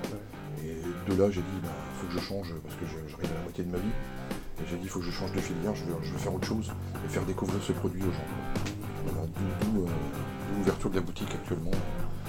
Et 0.65 1.11
de 1.11 1.17
là, 1.21 1.31
j'ai 1.31 1.41
dit, 1.41 1.47
il 1.63 2.01
faut 2.01 2.07
que 2.07 2.13
je 2.13 2.25
change 2.25 2.55
parce 2.63 2.75
que 2.77 2.87
j'arrive 2.87 3.31
à 3.31 3.35
la 3.39 3.43
moitié 3.43 3.65
de 3.65 3.71
ma 3.71 3.79
vie. 3.79 3.95
Et 4.61 4.65
j'ai 4.71 4.77
dit, 4.77 4.83
il 4.85 4.89
faut 4.89 5.01
que 5.01 5.07
je 5.07 5.11
change 5.11 5.33
de 5.33 5.41
filière, 5.41 5.75
je 5.75 5.85
veux, 5.85 5.95
je 6.03 6.13
veux 6.13 6.19
faire 6.19 6.35
autre 6.35 6.47
chose 6.47 6.73
et 7.05 7.09
faire 7.09 7.25
découvrir 7.25 7.61
ce 7.63 7.73
produit 7.73 8.03
aux 8.03 8.13
gens. 8.13 8.29
Voilà, 9.07 9.27
d'où 9.27 9.83
euh, 9.83 9.87
d'où 9.87 10.59
l'ouverture 10.59 10.91
de 10.91 10.95
la 10.97 11.01
boutique 11.01 11.31
actuellement. 11.35 11.71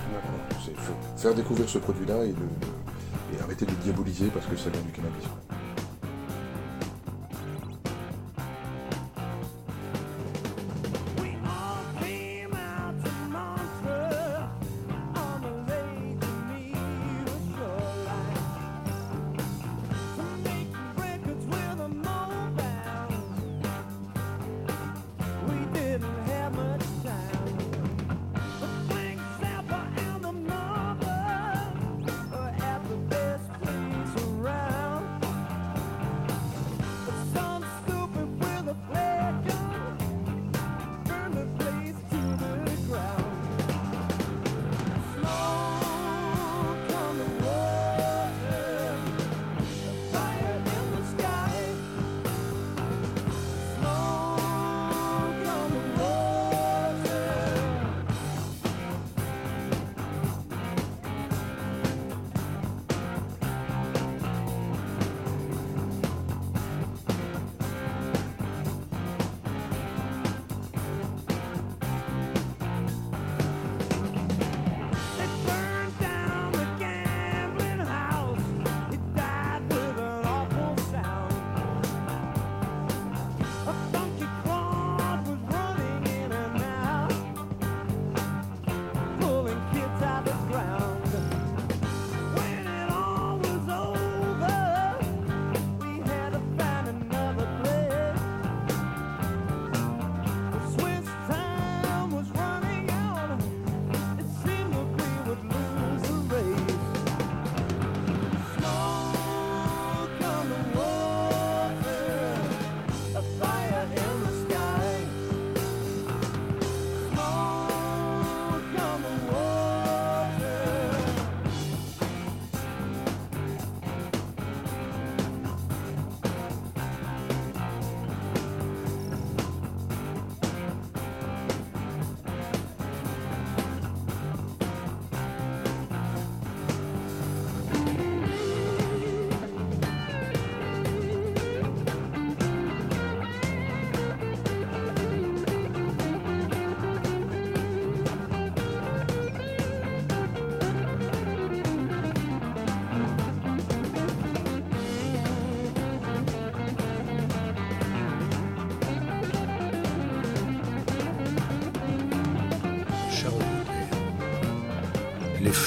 Voilà, 0.09 0.79
faire 1.17 1.35
découvrir 1.35 1.69
ce 1.69 1.77
produit-là 1.77 2.23
et, 2.25 2.29
le- 2.29 2.35
et 3.33 3.43
arrêter 3.43 3.65
de 3.65 3.71
diaboliser 3.83 4.27
parce 4.33 4.45
que 4.45 4.55
ça 4.55 4.69
vient 4.69 4.81
du 4.81 4.91
cannabis. 4.91 5.25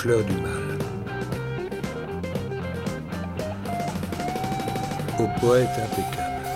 Du 0.07 0.37
mal. 0.40 0.79
Au 5.19 5.27
poète 5.40 5.69
impeccable, 5.69 6.47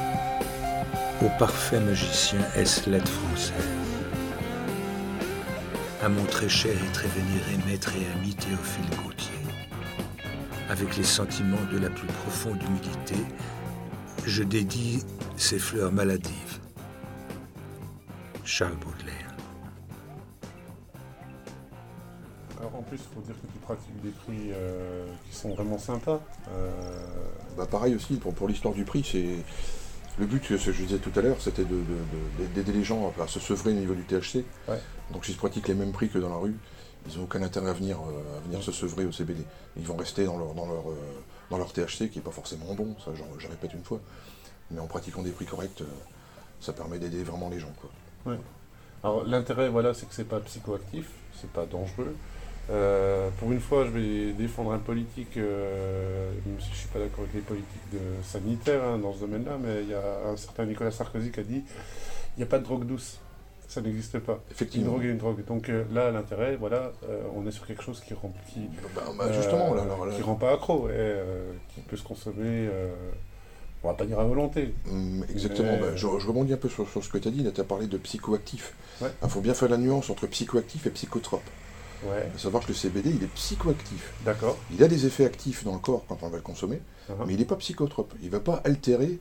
au 1.24 1.28
parfait 1.36 1.80
magicien 1.80 2.38
est 2.54 2.86
lettre 2.86 3.10
française, 3.10 3.54
à 6.00 6.08
mon 6.08 6.24
très 6.26 6.48
cher 6.48 6.72
et 6.72 6.92
très 6.92 7.08
vénéré 7.08 7.58
maître 7.66 7.92
et 7.96 8.06
ami 8.18 8.34
Théophile 8.34 8.96
Gautier, 9.04 9.32
avec 10.68 10.96
les 10.96 11.02
sentiments 11.02 11.56
de 11.72 11.78
la 11.78 11.90
plus 11.90 12.06
profonde 12.06 12.62
humilité, 12.62 13.16
je 14.26 14.44
dédie 14.44 15.02
ces 15.36 15.58
fleurs 15.58 15.90
maladives. 15.90 16.60
Charles 18.44 18.76
Baudelaire. 18.76 19.29
Plus, 22.90 22.98
il 22.98 23.14
faut 23.14 23.20
dire 23.22 23.34
que 23.34 23.46
tu 23.52 23.58
pratiques 23.62 24.02
des 24.02 24.10
prix 24.10 24.50
euh, 24.52 25.06
qui 25.28 25.36
sont 25.36 25.54
vraiment 25.54 25.78
sympas. 25.78 26.20
Euh, 26.50 26.70
Bah, 27.56 27.66
pareil 27.66 27.94
aussi, 27.94 28.14
pour, 28.16 28.32
pour 28.34 28.48
l'histoire 28.48 28.74
du 28.74 28.84
prix, 28.84 29.04
c'est. 29.10 29.36
Le 30.18 30.26
but, 30.26 30.44
ce 30.44 30.66
que 30.66 30.72
je 30.72 30.82
disais 30.82 30.98
tout 30.98 31.12
à 31.18 31.22
l'heure, 31.22 31.36
c'était 31.40 31.64
de- 31.64 31.68
de- 31.68 32.42
de- 32.42 32.46
d'aider 32.54 32.72
les 32.72 32.84
gens 32.84 33.12
à 33.20 33.26
se 33.26 33.40
sevrer 33.40 33.70
au 33.70 33.74
niveau 33.74 33.94
du 33.94 34.02
THC. 34.04 34.44
Ouais. 34.68 34.78
Donc 35.12 35.24
s'ils 35.24 35.36
pratiquent 35.36 35.68
les 35.68 35.74
mêmes 35.74 35.92
prix 35.92 36.08
que 36.10 36.18
dans 36.18 36.28
la 36.28 36.36
rue, 36.36 36.54
ils 37.08 37.16
n'ont 37.16 37.24
aucun 37.24 37.42
intérêt 37.42 37.70
à 37.70 37.72
venir, 37.72 37.96
euh, 37.98 38.36
à 38.38 38.40
venir 38.40 38.62
se 38.62 38.70
sevrer 38.72 39.06
au 39.06 39.12
CBD. 39.12 39.42
Ils 39.78 39.86
vont 39.86 39.96
rester 39.96 40.24
dans 40.24 40.36
leur, 40.36 40.52
dans 40.54 40.66
leur, 40.66 40.84
dans 41.50 41.56
leur 41.58 41.72
THC, 41.72 42.10
qui 42.10 42.18
n'est 42.18 42.24
pas 42.24 42.30
forcément 42.32 42.74
bon, 42.74 42.94
ça 43.04 43.12
je 43.14 43.48
répète 43.48 43.72
une 43.72 43.82
fois. 43.84 44.00
Mais 44.70 44.80
en 44.80 44.86
pratiquant 44.86 45.22
des 45.22 45.30
prix 45.30 45.46
corrects, 45.46 45.82
ça 46.60 46.72
permet 46.74 46.98
d'aider 46.98 47.22
vraiment 47.24 47.48
les 47.48 47.58
gens. 47.58 47.72
Quoi. 47.80 47.90
Alors 49.02 49.24
l'intérêt, 49.24 49.68
voilà, 49.70 49.94
c'est 49.94 50.06
que 50.06 50.14
c'est 50.14 50.24
pas 50.28 50.40
psychoactif, 50.40 51.08
c'est 51.40 51.50
pas 51.50 51.64
dangereux. 51.64 52.14
Euh, 52.70 53.28
pour 53.38 53.50
une 53.50 53.60
fois, 53.60 53.84
je 53.84 53.90
vais 53.90 54.32
défendre 54.32 54.72
un 54.72 54.78
politique, 54.78 55.36
euh, 55.36 56.30
même 56.46 56.60
si 56.60 56.68
je 56.72 56.76
suis 56.78 56.88
pas 56.88 57.00
d'accord 57.00 57.20
avec 57.24 57.34
les 57.34 57.40
politiques 57.40 57.90
de 57.92 57.98
sanitaires 58.22 58.84
hein, 58.84 58.98
dans 58.98 59.12
ce 59.12 59.20
domaine-là, 59.20 59.58
mais 59.60 59.82
il 59.82 59.88
y 59.88 59.94
a 59.94 60.28
un 60.30 60.36
certain 60.36 60.66
Nicolas 60.66 60.92
Sarkozy 60.92 61.30
qui 61.32 61.40
a 61.40 61.42
dit 61.42 61.64
il 62.36 62.38
n'y 62.38 62.42
a 62.44 62.46
pas 62.46 62.58
de 62.58 62.64
drogue 62.64 62.84
douce, 62.86 63.18
ça 63.66 63.80
n'existe 63.80 64.20
pas. 64.20 64.34
Une 64.34 64.52
Effectivement. 64.52 64.86
drogue 64.92 65.04
est 65.04 65.08
une 65.10 65.18
drogue. 65.18 65.44
Donc 65.46 65.68
euh, 65.68 65.82
là, 65.92 66.12
l'intérêt, 66.12 66.54
voilà, 66.56 66.92
on 67.34 67.44
est 67.46 67.50
sur 67.50 67.66
quelque 67.66 67.82
chose 67.82 68.00
qui 68.06 68.14
rend, 68.14 68.32
qui, 68.52 68.60
Bah, 68.94 69.02
bah, 69.18 69.32
justement, 69.32 69.74
là, 69.74 69.82
alors, 69.82 70.06
là, 70.06 70.14
qui 70.14 70.22
rend 70.22 70.36
pas 70.36 70.52
accro, 70.52 70.88
et, 70.90 71.16
qui 71.74 71.80
peut 71.80 71.96
se 71.96 72.04
consommer, 72.04 72.68
on 73.82 73.88
va 73.88 73.94
pas 73.94 74.04
dire 74.06 74.20
à 74.20 74.24
volonté. 74.24 74.74
Hum, 74.88 75.24
Exactement, 75.28 75.72
Mais- 75.72 75.80
bah, 75.80 75.96
je, 75.96 76.06
je 76.20 76.26
rebondis 76.28 76.52
un 76.52 76.56
peu 76.56 76.68
sur, 76.68 76.88
sur 76.88 77.02
ce 77.02 77.08
que 77.08 77.18
tu 77.18 77.26
as 77.26 77.30
dit, 77.32 77.44
tu 77.52 77.60
as 77.60 77.64
parlé 77.64 77.88
de 77.88 77.98
psychoactif. 77.98 78.74
Il 79.00 79.04
Ouais. 79.06 79.10
faut 79.28 79.40
bien 79.40 79.54
faire 79.54 79.68
la 79.70 79.78
nuance 79.78 80.08
entre 80.10 80.28
psychoactif 80.28 80.86
et 80.86 80.90
psychotrope. 80.90 81.42
Ouais, 82.04 82.28
faut 82.32 82.38
savoir 82.38 82.62
que 82.62 82.68
le 82.68 82.74
CBD, 82.74 83.10
il 83.10 83.22
est 83.22 83.34
psychoactif. 83.34 84.12
d'accord. 84.24 84.56
Il 84.72 84.82
a 84.82 84.88
des 84.88 85.04
effets 85.06 85.24
actifs 85.26 85.64
dans 85.64 85.72
le 85.74 85.78
corps 85.78 86.04
quand 86.08 86.18
on 86.22 86.28
va 86.28 86.36
le 86.36 86.42
consommer, 86.42 86.80
Uh-huh. 87.10 87.14
mais 87.26 87.34
il 87.34 87.38
n'est 87.40 87.44
pas 87.44 87.56
psychotrope. 87.56 88.14
Il 88.20 88.26
ne 88.26 88.30
va 88.32 88.40
pas 88.40 88.62
altérer 88.64 89.18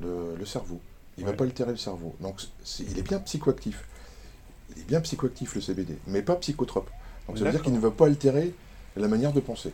le, 0.00 0.36
le 0.38 0.46
cerveau. 0.46 0.80
Il 1.16 1.22
ne 1.24 1.26
Ouais. 1.26 1.32
va 1.32 1.36
pas 1.38 1.44
altérer 1.44 1.70
le 1.72 1.76
cerveau. 1.76 2.14
Donc 2.20 2.40
c'est- 2.62 2.84
il 2.84 2.98
est 2.98 3.02
bien 3.02 3.18
psychoactif. 3.20 3.84
Il 4.76 4.82
est 4.82 4.84
bien 4.84 5.00
psychoactif 5.00 5.54
le 5.54 5.60
CBD, 5.60 5.96
mais 6.06 6.22
pas 6.22 6.36
psychotrope. 6.36 6.90
Donc 7.26 7.38
ça 7.38 7.44
veut 7.44 7.50
dire 7.50 7.62
qu'il 7.62 7.72
ne 7.72 7.78
va 7.80 7.90
pas 7.90 8.06
altérer 8.06 8.54
la 8.96 9.08
manière 9.08 9.32
de 9.32 9.40
penser. 9.40 9.72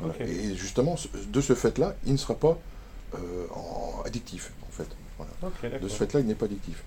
Voilà. 0.00 0.14
Et 0.24 0.54
justement, 0.54 0.96
de 1.28 1.40
ce 1.40 1.54
fait-là, 1.54 1.94
il 2.06 2.12
ne 2.12 2.16
sera 2.18 2.34
pas 2.34 2.56
euh, 3.14 3.46
en- 3.54 4.02
addictif, 4.04 4.52
en 4.68 4.70
fait. 4.70 4.86
Voilà. 5.18 5.78
De 5.80 5.88
ce 5.88 5.96
fait-là, 5.96 6.20
il 6.20 6.26
n'est 6.26 6.34
pas 6.34 6.44
addictif. 6.46 6.82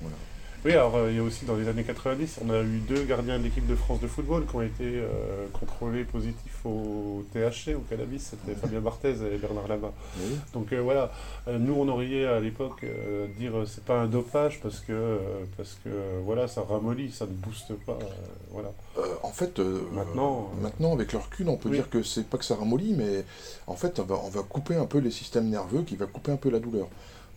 Voilà. 0.00 0.16
Oui, 0.64 0.70
alors 0.72 0.94
euh, 0.94 1.10
il 1.10 1.16
y 1.16 1.18
a 1.18 1.24
aussi 1.24 1.44
dans 1.44 1.56
les 1.56 1.66
années 1.66 1.82
90, 1.82 2.38
on 2.46 2.50
a 2.50 2.60
eu 2.60 2.78
deux 2.88 3.02
gardiens 3.02 3.36
de 3.36 3.42
l'équipe 3.42 3.66
de 3.66 3.74
France 3.74 3.98
de 4.00 4.06
football 4.06 4.46
qui 4.46 4.54
ont 4.54 4.62
été 4.62 4.84
euh, 4.84 5.46
contrôlés 5.52 6.04
positifs 6.04 6.64
au 6.64 7.24
THC, 7.32 7.74
au 7.74 7.80
cannabis, 7.90 8.30
c'était 8.30 8.56
Fabien 8.56 8.80
Barthez 8.80 9.16
et 9.32 9.38
Bernard 9.38 9.66
Lama. 9.66 9.90
Oui. 10.18 10.36
Donc 10.52 10.72
euh, 10.72 10.80
voilà, 10.80 11.10
nous 11.48 11.74
on 11.74 11.88
aurait 11.88 12.26
à 12.26 12.38
l'époque 12.38 12.84
dire 13.40 13.52
c'est 13.66 13.82
pas 13.84 13.98
un 14.02 14.06
dopage 14.06 14.60
parce 14.62 14.78
que 14.78 15.18
parce 15.56 15.76
que 15.82 15.90
voilà 16.24 16.46
ça 16.46 16.62
ramollit, 16.62 17.10
ça 17.10 17.26
ne 17.26 17.32
booste 17.32 17.74
pas, 17.84 17.98
euh, 18.00 18.04
voilà. 18.52 18.70
En 19.24 19.30
fait, 19.30 19.58
Maintenant, 19.92 20.50
maintenant, 20.60 20.92
avec 20.92 21.12
le 21.12 21.18
recul, 21.18 21.48
on 21.48 21.56
peut 21.56 21.70
oui. 21.70 21.76
dire 21.76 21.90
que 21.90 22.02
c'est 22.02 22.26
pas 22.26 22.38
que 22.38 22.44
ça 22.44 22.54
ramollit, 22.54 22.94
mais 22.94 23.24
en 23.66 23.74
fait, 23.74 23.98
on 23.98 24.04
va, 24.04 24.16
on 24.24 24.28
va 24.28 24.42
couper 24.42 24.76
un 24.76 24.86
peu 24.86 24.98
les 24.98 25.10
systèmes 25.10 25.48
nerveux, 25.48 25.82
qui 25.82 25.96
va 25.96 26.06
couper 26.06 26.30
un 26.32 26.36
peu 26.36 26.50
la 26.50 26.60
douleur. 26.60 26.86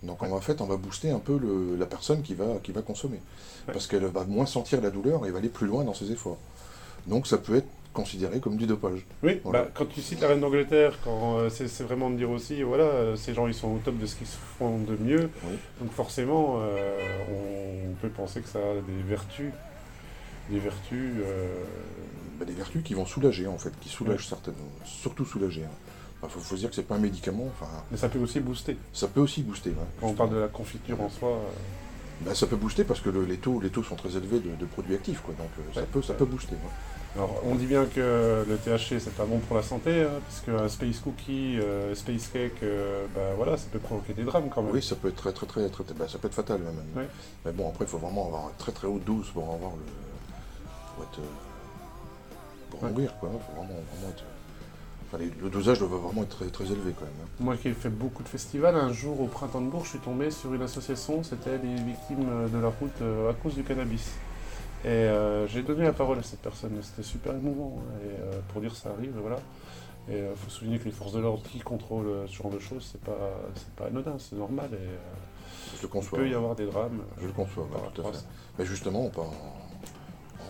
Donc, 0.02 0.22
en 0.22 0.40
fait, 0.40 0.60
on 0.60 0.66
va 0.66 0.76
booster 0.76 1.10
un 1.10 1.18
peu 1.18 1.38
le- 1.38 1.76
la 1.76 1.86
personne 1.86 2.22
qui 2.22 2.34
va, 2.34 2.44
qui 2.62 2.72
va 2.72 2.82
consommer. 2.82 3.16
Ouais. 3.66 3.72
Parce 3.72 3.86
qu'elle 3.86 4.04
va 4.04 4.24
moins 4.24 4.46
sentir 4.46 4.80
la 4.80 4.90
douleur 4.90 5.26
et 5.26 5.30
va 5.30 5.38
aller 5.38 5.48
plus 5.48 5.66
loin 5.66 5.84
dans 5.84 5.94
ses 5.94 6.12
efforts. 6.12 6.38
Donc, 7.06 7.26
ça 7.26 7.38
peut 7.38 7.56
être 7.56 7.66
considéré 7.92 8.40
comme 8.40 8.56
du 8.58 8.66
dopage. 8.66 9.06
Oui, 9.22 9.40
Voilà. 9.42 9.62
bah, 9.64 9.70
quand 9.74 9.86
tu 9.86 10.02
cites 10.02 10.20
la 10.20 10.28
reine 10.28 10.40
d'Angleterre, 10.40 10.98
quand 11.02 11.38
euh, 11.38 11.48
c'est 11.48 11.82
vraiment 11.82 12.10
de 12.10 12.16
dire 12.16 12.28
aussi, 12.30 12.62
voilà, 12.62 12.84
euh, 12.84 13.16
ces 13.16 13.32
gens 13.32 13.46
ils 13.46 13.54
sont 13.54 13.68
au 13.68 13.78
top 13.78 13.96
de 13.98 14.04
ce 14.04 14.16
qu'ils 14.16 14.26
font 14.26 14.78
de 14.80 14.96
mieux, 15.02 15.30
Oui. 15.44 15.54
donc 15.80 15.92
forcément 15.92 16.58
euh, 16.60 16.98
on 17.30 17.94
peut 18.02 18.10
penser 18.10 18.42
que 18.42 18.48
ça 18.48 18.58
a 18.58 18.74
des 18.74 19.02
vertus, 19.08 19.50
des 20.50 20.58
vertus. 20.58 21.10
euh, 21.24 21.46
Bah, 22.38 22.44
des 22.44 22.52
vertus 22.52 22.82
qui 22.84 22.92
vont 22.92 23.06
soulager, 23.06 23.46
en 23.46 23.56
fait, 23.56 23.72
qui 23.80 23.88
soulagent 23.88 24.28
certaines, 24.28 24.52
surtout 24.84 25.24
soulager. 25.24 25.62
Il 26.28 26.32
faut, 26.32 26.40
faut 26.40 26.54
se 26.56 26.60
dire 26.60 26.70
que 26.70 26.76
c'est 26.76 26.82
pas 26.82 26.96
un 26.96 27.00
médicament, 27.00 27.46
enfin, 27.48 27.70
Mais 27.90 27.96
ça 27.96 28.08
peut 28.08 28.18
aussi 28.18 28.40
booster. 28.40 28.76
ça 28.92 29.08
peut 29.08 29.20
aussi 29.20 29.42
booster. 29.42 29.70
ouais, 29.70 29.76
Quand 30.00 30.08
on 30.08 30.12
parle 30.14 30.30
de 30.30 30.36
la 30.36 30.48
confiture 30.48 31.00
en 31.00 31.08
soi, 31.08 31.28
euh, 31.30 31.40
Bah, 32.22 32.34
ça 32.34 32.46
peut 32.46 32.56
booster 32.56 32.84
parce 32.84 33.00
que 33.00 33.10
le- 33.10 33.24
les, 33.24 33.36
taux, 33.36 33.60
les 33.60 33.68
taux 33.70 33.82
sont 33.82 33.96
très 33.96 34.16
élevés 34.16 34.40
de, 34.40 34.54
de 34.56 34.64
produits 34.66 34.94
actifs, 34.94 35.20
quoi. 35.20 35.34
donc 35.38 35.48
euh, 35.58 35.62
ça, 35.74 35.82
peut, 35.82 36.00
ça 36.02 36.14
peut 36.14 36.24
booster. 36.24 36.54
ouais. 36.54 37.14
alors 37.16 37.42
on 37.44 37.54
dit 37.56 37.66
bien 37.66 37.84
que 37.84 38.44
le 38.48 38.56
THC 38.56 38.98
c'est 39.00 39.14
pas 39.14 39.26
bon 39.26 39.38
pour 39.40 39.54
la 39.56 39.62
santé, 39.62 40.02
hein, 40.04 40.20
parce 40.26 40.40
qu'un 40.40 40.66
space 40.68 41.00
cookie, 41.00 41.58
euh, 41.60 41.94
space 41.94 42.28
cake, 42.32 42.62
euh, 42.62 43.04
bah, 43.14 43.20
voilà, 43.36 43.56
ça 43.58 43.66
peut 43.70 43.78
provoquer 43.78 44.14
des 44.14 44.24
drames 44.24 44.48
quand 44.48 44.62
même. 44.62 44.72
Oui, 44.72 44.82
ça 44.82 44.96
peut 44.96 45.08
être 45.08 45.16
très 45.16 45.32
très 45.34 45.46
très, 45.46 45.68
très, 45.68 45.84
bah, 45.94 46.06
ça 46.08 46.16
peut 46.18 46.28
être 46.28 46.34
fatal 46.34 46.60
même. 46.60 47.06
Mais 47.44 47.52
bon, 47.52 47.68
après, 47.68 47.84
il 47.84 47.88
faut 47.88 47.98
vraiment 47.98 48.26
avoir 48.28 48.44
une 48.48 48.56
très 48.56 48.72
très 48.72 48.86
haute 48.88 49.04
dose 49.04 49.28
pour 49.34 49.44
avoir 49.52 49.72
le, 49.72 49.84
pour 50.94 51.04
être, 51.04 51.20
pour 52.70 52.82
Ouais. 52.82 52.90
mourir 52.90 53.12
quoi. 53.20 53.28
Faut 53.30 53.52
vraiment, 53.60 53.74
vraiment 53.92 54.08
être, 54.10 54.24
enfin, 55.06 55.22
le 55.40 55.48
dosage 55.50 55.78
doit 55.80 55.88
vraiment 55.88 56.22
être 56.22 56.36
très 56.36 56.46
très 56.48 56.64
élevé 56.66 56.92
quand 56.98 57.04
même. 57.04 57.14
hein. 57.22 57.28
Moi 57.40 57.56
qui 57.56 57.68
ai 57.68 57.72
fait 57.72 57.88
beaucoup 57.90 58.22
de 58.22 58.28
festivals, 58.28 58.74
un 58.76 58.92
jour 58.92 59.20
au 59.20 59.26
printemps 59.26 59.60
de 59.60 59.68
Bourges, 59.68 59.84
je 59.86 59.90
suis 59.90 59.98
tombé 59.98 60.30
sur 60.30 60.52
une 60.54 60.62
association, 60.62 61.22
c'était 61.22 61.58
les 61.58 61.74
victimes 61.82 62.48
de 62.52 62.58
la 62.58 62.68
route 62.68 62.90
euh, 63.02 63.30
à 63.30 63.34
cause 63.34 63.54
du 63.54 63.62
cannabis. 63.62 64.12
Et 64.84 64.88
euh, 64.88 65.46
j'ai 65.48 65.62
donné 65.62 65.84
la 65.84 65.92
parole 65.92 66.18
à 66.18 66.22
cette 66.22 66.40
personne, 66.40 66.78
c'était 66.82 67.02
super 67.02 67.32
émouvant. 67.34 67.78
hein, 67.80 67.98
Et 68.04 68.20
euh, 68.34 68.40
pour 68.52 68.60
dire 68.60 68.74
ça 68.76 68.90
arrive, 68.90 69.14
voilà. 69.20 69.38
Et 70.08 70.18
il 70.20 70.36
faut 70.36 70.50
souligner 70.50 70.78
que 70.78 70.84
les 70.84 70.92
forces 70.92 71.12
de 71.14 71.18
l'ordre 71.18 71.42
qui 71.50 71.58
contrôlent 71.58 72.28
ce 72.28 72.32
genre 72.34 72.50
de 72.50 72.60
choses, 72.60 72.88
c'est 72.92 73.00
pas, 73.00 73.16
pas 73.76 73.86
anodin, 73.86 74.14
c'est 74.20 74.36
normal. 74.36 74.68
Et 74.72 75.76
Je 75.76 75.82
le 75.82 75.88
il 75.88 75.88
conçois. 75.88 76.18
peut 76.20 76.28
y 76.28 76.34
avoir 76.34 76.54
des 76.54 76.66
drames. 76.66 77.00
Je 77.20 77.26
le 77.26 77.32
conçois, 77.32 77.64
ouais, 77.64 77.70
tout 77.92 78.02
à 78.02 78.12
fait. 78.12 78.18
Mais 78.58 78.64
justement, 78.64 79.06
on 79.06 79.10
peut 79.10 79.22
en, 79.22 79.34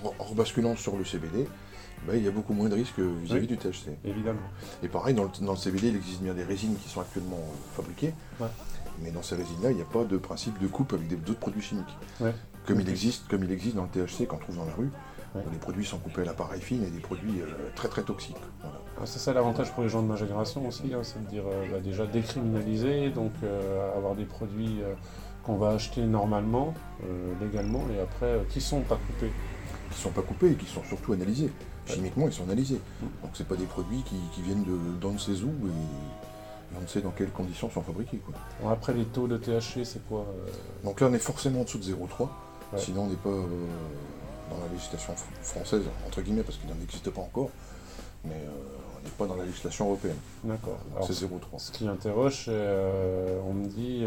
en- 0.09 0.15
en 0.19 0.25
rebasculant 0.25 0.77
sur 0.77 0.97
le 0.99 1.05
CBD, 1.07 1.47
bah, 2.07 2.15
il 2.17 2.23
y 2.25 2.29
a 2.29 2.31
beaucoup 2.31 2.53
moins 2.53 2.69
de 2.69 2.75
risques 2.75 2.99
vis-à-vis 2.99 3.47
Oui. 3.49 3.57
du 3.57 3.59
THC. 3.59 3.91
Évidemment. 4.05 4.41
Et 4.83 4.89
pareil, 4.89 5.15
dans 5.15 5.25
le, 5.25 5.31
dans 5.45 5.53
le 5.53 5.59
CBD, 5.59 5.89
il 5.89 5.97
existe 5.97 6.23
bien 6.23 6.35
des 6.35 6.45
résines 6.45 6.77
qui 6.77 6.89
sont 6.89 7.01
actuellement 7.01 7.39
euh, 7.39 7.75
fabriquées. 7.77 8.15
Ouais. 8.41 8.49
Mais 9.03 9.11
dans 9.11 9.23
ces 9.23 9.35
résines-là, 9.37 9.71
il 9.71 9.77
n'y 9.77 9.83
a 9.83 9.87
pas 9.87 10.05
de 10.05 10.17
principe 10.17 10.59
de 10.61 10.67
coupe 10.67 10.93
avec 10.93 11.09
d'autres 11.25 11.39
produits 11.41 11.63
chimiques. 11.63 11.97
Ouais. 12.21 12.33
Comme, 12.67 12.81
il 12.81 12.89
existe, 12.89 13.29
comme 13.29 13.45
il 13.45 13.53
existe 13.53 13.77
dans 13.77 13.85
le 13.85 13.89
THC 14.07 14.27
qu'on 14.27 14.39
trouve 14.39 14.57
dans 14.57 14.65
la 14.67 14.73
rue, 14.75 14.91
Ouais. 15.35 15.43
où 15.47 15.51
les 15.51 15.59
produits 15.59 15.85
sont 15.85 15.99
coupés 15.99 16.23
à 16.23 16.25
la 16.25 16.33
paraffine 16.33 16.83
et 16.83 16.89
des 16.89 17.01
produits 17.01 17.43
euh, 17.43 17.47
très 17.75 17.89
très 17.89 18.03
toxiques. 18.03 18.37
Voilà. 18.63 18.81
Ah, 18.99 19.03
C'est 19.05 19.19
ça 19.19 19.35
l'avantage 19.35 19.71
pour 19.73 19.83
les 19.83 19.91
gens 19.91 20.01
de 20.01 20.07
ma 20.07 20.17
génération 20.17 20.67
aussi, 20.67 20.95
hein, 20.95 21.01
c'est 21.03 21.23
de 21.23 21.29
dire 21.29 21.43
euh, 21.47 21.67
bah, 21.73 21.81
déjà 21.81 22.07
décriminaliser, 22.07 23.11
donc 23.11 23.33
euh, 23.43 23.95
avoir 23.99 24.15
des 24.15 24.25
produits 24.25 24.79
qu'on 25.43 25.57
va 25.57 25.71
acheter 25.73 26.01
normalement, 26.03 26.73
légalement, 27.41 27.83
et 27.95 28.01
après 28.01 28.41
qui 28.49 28.61
sont 28.63 28.81
pas 28.81 28.97
coupés. 28.97 29.31
Qui 29.91 29.97
ne 29.99 30.03
sont 30.03 30.11
pas 30.11 30.23
coupés 30.23 30.53
et 30.53 30.55
qui 30.55 30.67
sont 30.67 30.83
surtout 30.85 31.13
analysés. 31.13 31.53
Chimiquement, 31.87 32.27
ils 32.27 32.33
sont 32.33 32.45
analysés. 32.45 32.81
Donc 33.23 33.31
c'est 33.35 33.47
pas 33.47 33.57
des 33.57 33.65
produits 33.67 34.03
qui, 34.03 34.17
qui 34.35 34.43
viennent 34.43 34.65
de 34.65 34.77
d'on 35.01 35.13
ne 35.13 35.19
sait 35.19 35.33
où 35.43 35.49
et 35.69 36.77
on 36.77 36.81
ne 36.83 36.87
sait 36.87 37.01
dans 37.01 37.11
quelles 37.11 37.31
conditions 37.31 37.71
sont 37.71 37.83
fabriqués. 37.83 38.19
Quoi. 38.19 38.35
Bon, 38.63 38.69
après 38.71 38.93
les 38.93 39.05
taux 39.05 39.29
de 39.29 39.37
THC, 39.37 39.85
c'est 39.85 40.07
quoi 40.09 40.21
euh, 40.29 40.51
Donc 40.85 41.01
là, 41.01 41.07
on 41.11 41.15
est 41.15 41.19
forcément 41.19 41.61
en 41.61 41.65
dessous 41.65 41.79
de 41.79 41.85
0,3. 41.85 41.95
Ouais. 42.23 42.29
Sinon, 42.79 43.03
on 43.05 43.07
n'est 43.07 43.15
pas 43.15 43.29
euh, 43.31 43.47
dans 44.51 44.59
la 44.67 44.73
législation 44.73 45.13
fr- 45.15 45.43
française, 45.45 45.83
entre 46.07 46.21
guillemets, 46.23 46.43
parce 46.43 46.59
qu'il 46.59 46.69
n'en 46.69 46.81
existe 46.83 47.09
pas 47.11 47.21
encore. 47.21 47.51
Mais 48.25 48.33
euh, 48.35 48.51
on 48.99 49.05
n'est 49.05 49.11
pas 49.17 49.27
dans 49.27 49.37
la 49.41 49.45
législation 49.47 49.87
européenne. 49.87 50.17
D'accord. 50.43 50.79
C'est 51.03 51.13
0,3. 51.13 51.59
ce 51.59 51.71
qui 51.71 51.87
interroge, 51.87 52.47
c'est, 52.47 53.39
on 53.49 53.55
me 53.55 53.67
dit, 53.67 54.05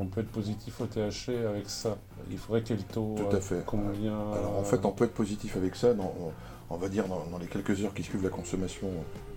on 0.00 0.06
peut 0.06 0.20
être 0.22 0.32
positif 0.32 0.80
au 0.80 0.86
THC 0.86 1.28
avec 1.48 1.70
ça. 1.70 1.96
Il 2.30 2.38
faudrait 2.38 2.62
quel 2.62 2.82
taux 2.82 3.14
Tout 3.16 3.36
à 3.36 3.40
fait. 3.40 3.62
Combien 3.64 4.12
Alors 4.32 4.56
en 4.58 4.64
fait, 4.64 4.84
on 4.84 4.90
peut 4.90 5.04
être 5.04 5.14
positif 5.14 5.56
avec 5.56 5.76
ça, 5.76 5.94
dans- 5.94 6.12
on, 6.70 6.76
va 6.76 6.88
dire 6.88 7.06
dans, 7.08 7.24
dans 7.26 7.38
les 7.38 7.46
quelques 7.46 7.82
heures 7.84 7.94
qui 7.94 8.02
suivent 8.02 8.22
la 8.22 8.30
consommation, 8.30 8.88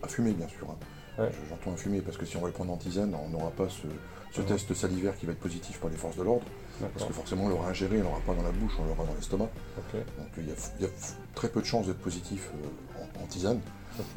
à 0.01 0.07
fumer 0.07 0.31
bien 0.31 0.47
sûr. 0.47 0.67
hein. 0.69 1.21
Ouais. 1.21 1.29
J'entends 1.49 1.71
un 1.73 1.77
fumier 1.77 2.01
parce 2.01 2.17
que 2.17 2.25
si 2.25 2.37
on 2.37 2.41
va 2.41 2.47
le 2.47 2.53
prendre 2.53 2.73
en 2.73 2.77
tisane, 2.77 3.13
on 3.13 3.29
n'aura 3.29 3.51
pas 3.51 3.69
ce, 3.69 3.83
ce 4.31 4.41
Ouais. 4.41 4.47
test 4.47 4.73
salivaire 4.73 5.15
qui 5.15 5.27
va 5.27 5.33
être 5.33 5.39
positif 5.39 5.79
par 5.79 5.91
les 5.91 5.95
forces 5.97 6.15
de 6.17 6.23
l'ordre, 6.23 6.45
parce 6.93 7.05
que 7.05 7.13
forcément 7.13 7.43
on 7.45 7.49
l'aura 7.49 7.67
ingéré, 7.69 7.99
on 8.01 8.05
l'aura 8.05 8.19
pas 8.21 8.33
dans 8.33 8.41
la 8.41 8.51
bouche, 8.51 8.73
on 8.79 8.85
l'aura 8.85 9.05
dans 9.05 9.13
l'estomac. 9.13 9.47
Donc 9.93 10.27
il 10.37 10.47
y, 10.47 10.51
a, 10.51 10.55
il 10.79 10.85
y 10.85 10.87
a 10.87 10.91
très 11.35 11.49
peu 11.49 11.61
de 11.61 11.65
chances 11.67 11.85
d'être 11.85 11.99
positif 12.01 12.49
euh, 12.55 13.03
en, 13.03 13.23
en 13.23 13.27
tisane. 13.27 13.59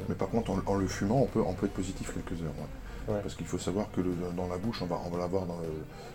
Mais 0.09 0.15
par 0.15 0.29
contre, 0.31 0.51
en, 0.53 0.59
en 0.65 0.75
le 0.75 0.87
fumant, 0.87 1.21
on 1.21 1.27
peut, 1.27 1.43
on 1.47 1.53
peut 1.53 1.67
être 1.67 1.75
positif 1.75 2.15
quelques 2.15 2.41
heures. 2.43 2.49
ouais. 2.57 2.67
Ouais. 3.09 3.21
Parce 3.23 3.35
qu'il 3.35 3.47
faut 3.47 3.59
savoir 3.59 3.91
que 3.93 4.01
le- 4.01 4.15
dans 4.37 4.49
la 4.49 4.59
bouche, 4.59 4.83
on 4.83 4.87
va, 4.87 5.01
on 5.07 5.11
va 5.11 5.19
l'avoir 5.19 5.47
dans 5.47 5.59
le, 5.59 5.69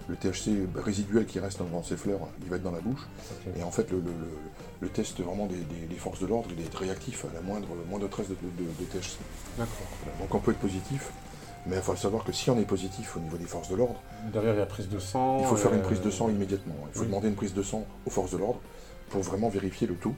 le 0.10 0.16
THC 0.18 0.68
résiduel 0.76 1.26
qui 1.26 1.40
reste 1.40 1.60
dans 1.72 1.84
ces 1.84 1.96
fleurs, 1.96 2.20
il 2.44 2.50
va 2.50 2.58
être 2.58 2.64
dans 2.64 2.72
la 2.72 2.82
bouche. 2.82 3.08
Et 3.58 3.64
en 3.64 3.72
fait, 3.72 3.90
le, 3.92 4.90
test 4.90 5.20
vraiment 5.22 5.46
des, 5.48 5.56
des- 5.56 5.86
des 5.88 5.96
forces 5.96 6.20
de 6.20 6.28
l'ordre, 6.28 6.50
il 6.58 6.62
est 6.64 6.76
réactif 6.76 7.26
à 7.26 7.34
la 7.34 7.42
moindre, 7.42 7.68
moindre 7.90 8.10
trace 8.10 8.28
de, 8.28 8.34
de- 8.36 8.70
de 8.80 8.86
THC. 8.86 9.18
D'accord. 9.58 9.74
Voilà. 10.04 10.18
Donc 10.20 10.36
on 10.36 10.40
peut 10.40 10.52
être 10.52 10.60
positif, 10.60 11.12
mais 11.66 11.78
il 11.78 11.82
faut 11.82 11.96
savoir 11.96 12.24
que 12.26 12.32
si 12.34 12.50
on 12.50 12.60
est 12.60 12.66
positif 12.66 13.16
au 13.16 13.20
niveau 13.22 13.38
des 13.38 13.46
forces 13.46 13.70
de 13.70 13.76
l'ordre, 13.76 14.02
Derrière, 14.34 14.54
il 14.56 14.60
y 14.60 14.62
a 14.62 14.66
prise 14.66 14.90
de 14.90 15.00
sang. 15.00 15.40
il 15.40 15.46
faut 15.46 15.56
faire 15.56 15.74
une 15.74 15.80
euh, 15.80 15.84
prise 15.84 16.02
de 16.02 16.10
sang 16.10 16.28
immédiatement. 16.30 16.76
Il 16.90 16.94
faut 16.94 17.02
oui. 17.02 17.08
demander 17.08 17.30
une 17.30 17.36
prise 17.36 17.54
de 17.54 17.64
sang 17.64 17.86
aux 18.06 18.10
forces 18.10 18.32
de 18.32 18.38
l'ordre 18.38 18.60
pour 19.10 19.22
vraiment 19.22 19.48
vérifier 19.50 19.88
le 19.88 19.96
tout 19.96 20.16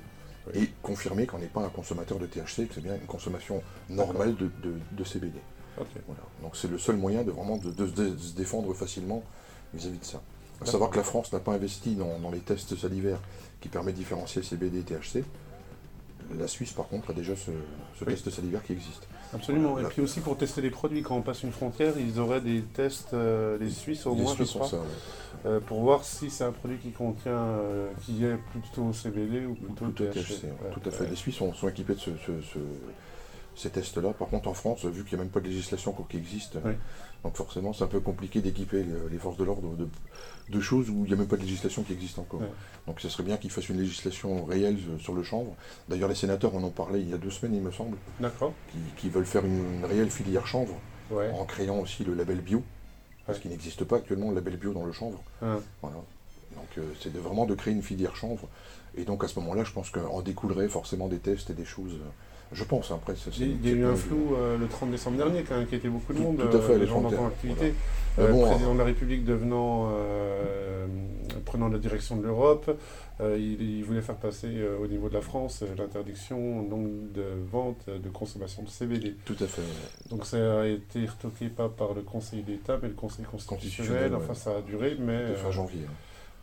Oui. 0.47 0.63
et 0.63 0.69
confirmer 0.81 1.27
qu'on 1.27 1.37
n'est 1.39 1.45
pas 1.47 1.61
un 1.61 1.69
consommateur 1.69 2.17
de 2.17 2.25
THC, 2.25 2.67
que 2.67 2.73
c'est 2.75 2.81
bien 2.83 2.95
une 2.95 3.05
consommation 3.07 3.61
normale 3.89 4.35
de, 4.37 4.45
de- 4.63 4.79
de 4.91 5.03
CBD. 5.03 5.37
Voilà. 5.77 6.21
Donc 6.41 6.55
c'est 6.55 6.69
le 6.69 6.77
seul 6.77 6.97
moyen 6.97 7.23
de 7.23 7.31
vraiment 7.31 7.57
de, 7.57 7.71
de- 7.71 7.87
de 7.87 8.17
se 8.17 8.33
défendre 8.35 8.73
facilement 8.73 9.23
vis-à-vis 9.73 9.97
de 9.99 10.05
ça. 10.05 10.21
À 10.61 10.65
savoir 10.65 10.89
que 10.91 10.97
la 10.97 11.03
France 11.03 11.33
n'a 11.33 11.39
pas 11.39 11.51
investi 11.53 11.95
dans, 11.95 12.19
dans 12.19 12.31
les 12.31 12.39
tests 12.39 12.75
salivaires 12.77 13.19
qui 13.59 13.69
permettent 13.69 13.95
de 13.95 13.99
différencier 13.99 14.43
CBD 14.43 14.79
et 14.79 14.83
THC. 14.83 15.23
La 16.39 16.47
Suisse, 16.47 16.71
par 16.71 16.87
contre, 16.87 17.09
a 17.11 17.13
déjà 17.13 17.35
ce, 17.35 17.51
ce 17.99 18.05
Oui. 18.05 18.13
test 18.13 18.29
salivaire 18.29 18.63
qui 18.63 18.73
existe. 18.73 19.07
Absolument. 19.33 19.71
Voilà. 19.73 19.87
Et 19.87 19.91
puis 19.91 20.01
aussi 20.01 20.21
pour 20.21 20.37
tester 20.37 20.61
les 20.61 20.69
produits, 20.69 21.01
quand 21.01 21.15
on 21.17 21.21
passe 21.21 21.43
une 21.43 21.51
frontière, 21.51 21.93
ils 21.99 22.17
auraient 22.19 22.39
des 22.39 22.61
tests, 22.61 23.13
euh, 23.13 23.57
les 23.59 23.69
Suisses 23.69 24.05
au 24.05 24.15
les 24.15 24.21
moins, 24.21 24.33
Suisses 24.33 24.53
je 24.53 24.57
ont 24.57 24.59
crois, 24.61 24.69
ça. 24.69 24.77
ouais. 24.77 24.83
euh, 25.47 25.59
pour 25.59 25.81
voir 25.81 26.03
si 26.05 26.29
c'est 26.29 26.45
un 26.45 26.51
produit 26.53 26.77
qui 26.77 26.91
contient, 26.91 27.31
euh, 27.33 27.89
qui 28.05 28.23
est 28.23 28.37
plutôt 28.51 28.93
CBD 28.93 29.45
ou 29.45 29.53
plutôt 29.55 29.85
Plutôt 29.85 30.05
THC. 30.05 30.13
THC, 30.13 30.43
ouais, 30.43 30.49
Ouais, 30.49 30.71
tout 30.73 30.87
à 30.89 30.91
fait. 30.91 31.07
Les 31.09 31.15
Suisses 31.15 31.35
sont, 31.35 31.53
sont 31.53 31.67
équipés 31.67 31.95
de 31.95 31.99
ce- 31.99 32.11
ce- 32.25 32.41
ce- 32.41 32.59
ces 33.55 33.69
tests-là. 33.69 34.13
Par 34.13 34.27
contre, 34.29 34.47
en 34.49 34.53
France, 34.53 34.85
vu 34.85 35.03
qu'il 35.03 35.15
n'y 35.17 35.21
a 35.21 35.23
même 35.23 35.31
pas 35.31 35.39
de 35.39 35.47
législation 35.47 35.91
encore 35.91 36.07
qui 36.07 36.17
existe, 36.17 36.57
Oui. 36.65 36.73
donc 37.23 37.35
forcément, 37.35 37.73
c'est 37.73 37.83
un 37.83 37.87
peu 37.87 37.99
compliqué 37.99 38.41
d'équiper 38.41 38.83
les, 38.83 38.93
les 39.11 39.17
forces 39.17 39.37
de 39.37 39.43
l'ordre 39.43 39.75
de, 39.75 39.87
de 40.49 40.59
choses 40.61 40.89
où 40.89 41.03
il 41.05 41.07
n'y 41.09 41.13
a 41.13 41.17
même 41.17 41.27
pas 41.27 41.35
de 41.37 41.41
législation 41.41 41.83
qui 41.83 41.93
existe 41.93 42.19
encore. 42.19 42.41
Donc, 42.87 42.99
ce 42.99 43.09
serait 43.09 43.23
bien 43.23 43.37
qu'ils 43.37 43.51
fassent 43.51 43.69
une 43.69 43.79
législation 43.79 44.43
réelle 44.45 44.77
euh, 44.89 44.97
sur 44.99 45.13
le 45.13 45.23
chanvre. 45.23 45.55
D'ailleurs, 45.89 46.09
les 46.09 46.15
sénateurs 46.15 46.55
en 46.55 46.63
ont 46.63 46.69
parlé 46.71 46.99
il 47.01 47.09
y 47.09 47.13
a 47.13 47.17
deux 47.17 47.29
semaines, 47.31 47.55
il 47.55 47.61
me 47.61 47.71
semble, 47.71 47.97
qui, 48.71 48.77
qui 48.97 49.09
veulent 49.09 49.25
faire 49.25 49.45
une, 49.45 49.75
une 49.75 49.85
réelle 49.85 50.09
filière 50.11 50.47
chanvre 50.47 50.75
Ouais. 51.11 51.29
en 51.31 51.45
créant 51.45 51.79
aussi 51.79 52.03
le 52.05 52.13
label 52.15 52.39
bio, 52.41 52.63
parce 53.25 53.37
Ouais. 53.37 53.41
qu'il 53.43 53.51
n'existe 53.51 53.83
pas 53.83 53.97
actuellement 53.97 54.29
le 54.29 54.35
label 54.35 54.57
bio 54.57 54.73
dans 54.73 54.85
le 54.85 54.91
chanvre. 54.93 55.21
Hein. 55.41 55.59
Voilà. 55.81 55.97
Donc 56.55 56.67
euh, 56.77 56.81
c'est 57.01 57.11
de, 57.13 57.19
vraiment 57.19 57.45
de 57.45 57.53
créer 57.55 57.73
une 57.73 57.83
filière 57.83 58.15
chanvre. 58.15 58.47
Et 58.95 59.03
donc 59.03 59.23
à 59.23 59.27
ce 59.27 59.37
moment-là, 59.39 59.63
je 59.63 59.73
pense 59.73 59.89
qu'en 59.89 60.21
découlerait 60.21 60.69
forcément 60.69 61.07
des 61.07 61.19
tests 61.19 61.49
et 61.49 61.53
des 61.53 61.65
choses. 61.65 61.93
euh, 61.93 62.09
Je 62.53 62.63
pense, 62.63 62.91
hein, 62.91 62.95
après, 63.01 63.13
Il 63.39 63.65
y 63.67 63.71
a- 63.71 63.75
eu 63.75 63.85
un 63.85 63.95
flou 63.95 64.35
euh, 64.35 64.57
le 64.57 64.67
30 64.67 64.91
décembre 64.91 65.17
dernier 65.17 65.43
qui 65.43 65.51
a 65.53 65.57
inquiété 65.57 65.89
beaucoup 65.89 66.13
de 66.13 66.17
Tout- 66.19 66.23
monde. 66.23 66.37
tout 66.37 66.57
à 66.57 66.61
fait, 66.61 66.73
euh, 66.73 66.75
les 66.75 66.81
les 66.81 66.87
gens 66.87 67.01
dans 67.01 67.11
ton 67.11 67.27
activité. 67.27 67.73
Mais 68.17 68.23
Euh, 68.25 68.31
bon, 68.31 68.45
président 68.47 68.73
de 68.73 68.79
la 68.79 68.85
République 68.85 69.25
devenant, 69.25 69.89
euh, 69.91 70.85
prenant 71.45 71.67
la 71.67 71.79
direction 71.79 72.15
de 72.17 72.23
l'Europe, 72.23 72.69
il, 73.21 73.61
il 73.61 73.83
voulait 73.83 74.01
faire 74.01 74.15
passer 74.17 74.47
au 74.81 74.85
niveau 74.87 75.09
de 75.09 75.13
la 75.13 75.21
France 75.21 75.63
l'interdiction 75.77 76.63
donc 76.63 77.11
de 77.13 77.23
vente, 77.51 77.85
de 77.87 78.09
consommation 78.09 78.63
de 78.63 78.69
CBD. 78.69 79.15
Tout 79.25 79.35
à 79.39 79.47
fait. 79.47 79.61
ouais. 79.61 80.09
Donc 80.09 80.25
ça 80.25 80.61
a 80.61 80.65
été 80.67 81.05
retoqué 81.05 81.47
pas 81.49 81.69
par 81.69 81.93
le 81.93 82.01
Conseil 82.01 82.41
d'État, 82.43 82.77
mais 82.81 82.89
le 82.89 82.93
Conseil 82.95 83.25
constitutionnel. 83.25 84.11
Constitutionnel, 84.11 84.15
Enfin, 84.15 84.33
ouais. 84.33 84.55
ça 84.55 84.57
a 84.57 84.61
duré, 84.61 84.95
mais, 84.99 85.33
fin 85.35 85.51
janvier. 85.51 85.81
hein. 85.87 85.91